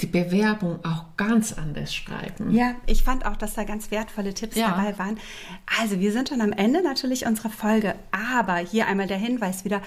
die 0.00 0.06
Bewerbung 0.06 0.78
auch 0.84 1.04
ganz 1.16 1.52
anders 1.52 1.94
schreiben. 1.94 2.50
Ja, 2.52 2.74
ich 2.86 3.02
fand 3.04 3.26
auch, 3.26 3.36
dass 3.36 3.54
da 3.54 3.64
ganz 3.64 3.90
wertvolle 3.90 4.32
Tipps 4.34 4.56
Ja. 4.56 4.70
dabei 4.70 4.98
waren. 4.98 5.18
Also 5.80 6.00
wir 6.00 6.12
sind 6.12 6.28
schon 6.30 6.40
am 6.40 6.52
Ende 6.52 6.82
natürlich 6.82 7.26
unserer 7.26 7.50
Folge, 7.50 7.94
aber 8.10 8.56
hier 8.56 8.86
einmal 8.86 9.06
der 9.06 9.18
Hinweis 9.18 9.64
wieder 9.64 9.82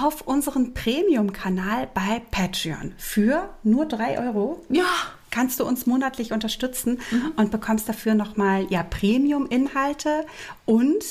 auf 0.00 0.22
unseren 0.22 0.72
Premium-Kanal 0.74 1.88
bei 1.94 2.22
Patreon. 2.30 2.92
Für 2.96 3.48
nur 3.62 3.86
drei 3.86 4.18
Euro 4.18 4.64
Ja, 4.68 4.84
kannst 5.30 5.58
du 5.60 5.64
uns 5.64 5.86
monatlich 5.86 6.32
unterstützen 6.32 7.00
und 7.36 7.50
bekommst 7.50 7.88
dafür 7.88 8.14
nochmal 8.14 8.66
ja, 8.70 8.82
Premium-Inhalte. 8.82 10.24
Und 10.64 11.04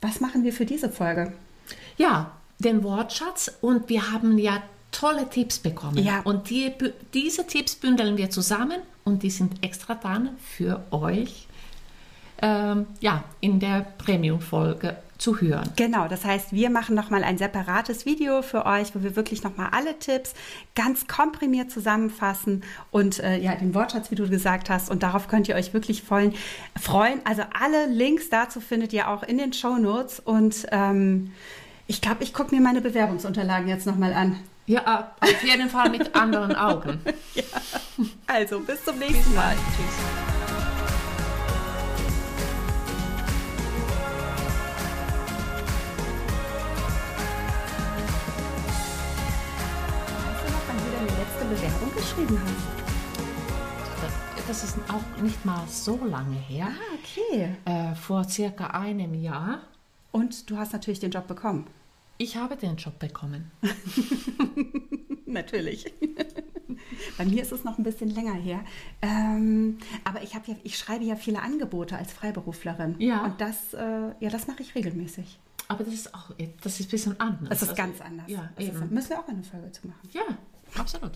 was 0.00 0.20
machen 0.20 0.44
wir 0.44 0.52
für 0.52 0.66
diese 0.66 0.88
Folge? 0.90 1.32
ja, 1.96 2.32
den 2.58 2.82
Wortschatz 2.82 3.50
und 3.60 3.88
wir 3.88 4.10
haben 4.12 4.38
ja 4.38 4.62
tolle 4.94 5.28
Tipps 5.28 5.58
bekommen. 5.58 5.98
Ja. 5.98 6.20
Und 6.24 6.48
die, 6.50 6.72
diese 7.12 7.46
Tipps 7.46 7.74
bündeln 7.74 8.16
wir 8.16 8.30
zusammen 8.30 8.80
und 9.04 9.22
die 9.22 9.30
sind 9.30 9.62
extra 9.62 9.94
dann 9.94 10.30
für 10.38 10.84
euch 10.90 11.48
ähm, 12.40 12.86
ja, 13.00 13.24
in 13.40 13.60
der 13.60 13.86
Premium-Folge 13.98 14.96
zu 15.18 15.40
hören. 15.40 15.70
Genau, 15.76 16.08
das 16.08 16.24
heißt, 16.24 16.52
wir 16.52 16.70
machen 16.70 16.94
nochmal 16.94 17.22
ein 17.22 17.38
separates 17.38 18.04
Video 18.04 18.42
für 18.42 18.66
euch, 18.66 18.94
wo 18.94 19.02
wir 19.02 19.16
wirklich 19.16 19.42
nochmal 19.42 19.68
alle 19.70 19.98
Tipps 19.98 20.34
ganz 20.74 21.06
komprimiert 21.06 21.70
zusammenfassen 21.70 22.64
und 22.90 23.20
äh, 23.20 23.38
ja, 23.38 23.54
den 23.54 23.74
Wortschatz, 23.74 24.10
wie 24.10 24.16
du 24.16 24.28
gesagt 24.28 24.70
hast, 24.70 24.90
und 24.90 25.02
darauf 25.02 25.28
könnt 25.28 25.48
ihr 25.48 25.54
euch 25.54 25.72
wirklich 25.72 26.02
freuen. 26.02 26.34
freuen. 26.80 27.20
Also 27.24 27.42
alle 27.58 27.86
Links 27.86 28.28
dazu 28.28 28.60
findet 28.60 28.92
ihr 28.92 29.08
auch 29.08 29.22
in 29.22 29.38
den 29.38 29.52
Show 29.52 29.76
Notes 29.76 30.20
und 30.20 30.66
ähm, 30.72 31.32
ich 31.86 32.00
glaube, 32.00 32.24
ich 32.24 32.32
gucke 32.32 32.54
mir 32.54 32.60
meine 32.60 32.80
Bewerbungsunterlagen 32.80 33.68
jetzt 33.68 33.86
nochmal 33.86 34.12
an. 34.12 34.36
Ja, 34.66 35.14
äh, 35.20 35.26
auf 35.30 35.44
jeden 35.44 35.68
Fall 35.68 35.90
mit 35.90 36.14
anderen 36.14 36.54
Augen. 36.54 37.00
Also, 38.26 38.58
bis 38.58 38.84
zum 38.84 38.98
nächsten 38.98 39.32
Mal. 39.36 39.54
Tschüss. 39.54 40.34
Bewerbung 51.54 51.94
geschrieben 51.94 52.40
hast? 52.44 52.74
Das 54.48 54.64
ist 54.64 54.76
auch 54.88 55.22
nicht 55.22 55.44
mal 55.44 55.64
so 55.68 56.04
lange 56.04 56.36
her. 56.36 56.66
Ah, 56.68 56.94
okay. 56.98 57.54
Äh, 57.64 57.94
vor 57.94 58.24
circa 58.24 58.66
einem 58.68 59.14
Jahr. 59.14 59.60
Und 60.10 60.50
du 60.50 60.58
hast 60.58 60.72
natürlich 60.72 61.00
den 61.00 61.10
Job 61.10 61.26
bekommen. 61.26 61.66
Ich 62.24 62.36
habe 62.36 62.56
den 62.56 62.76
Job 62.76 62.98
bekommen. 62.98 63.50
Natürlich. 65.26 65.92
Bei 67.18 67.26
mir 67.26 67.42
ist 67.42 67.52
es 67.52 67.64
noch 67.64 67.76
ein 67.76 67.84
bisschen 67.84 68.08
länger 68.08 68.32
her. 68.32 68.64
Ähm, 69.02 69.76
aber 70.04 70.22
ich, 70.22 70.32
ja, 70.32 70.40
ich 70.62 70.78
schreibe 70.78 71.04
ja 71.04 71.16
viele 71.16 71.42
Angebote 71.42 71.98
als 71.98 72.14
Freiberuflerin. 72.14 72.96
Ja. 72.98 73.24
Und 73.26 73.40
das, 73.42 73.74
äh, 73.74 74.14
ja, 74.20 74.30
das 74.30 74.46
mache 74.46 74.62
ich 74.62 74.74
regelmäßig. 74.74 75.38
Aber 75.68 75.84
das 75.84 75.92
ist 75.92 76.14
auch, 76.14 76.30
das 76.62 76.80
ist 76.80 76.86
ein 76.88 76.90
bisschen 76.90 77.20
anders. 77.20 77.48
Das 77.50 77.62
ist 77.62 77.68
Also, 77.70 77.82
ganz 77.82 78.00
anders. 78.00 78.26
Ja, 78.30 78.50
das 78.56 78.64
ist, 78.64 78.74
eben. 78.74 78.94
müssen 78.94 79.10
wir 79.10 79.18
auch 79.20 79.28
eine 79.28 79.42
Folge 79.42 79.70
zu 79.72 79.86
machen. 79.86 80.08
Ja, 80.12 80.22
absolut. 80.80 81.12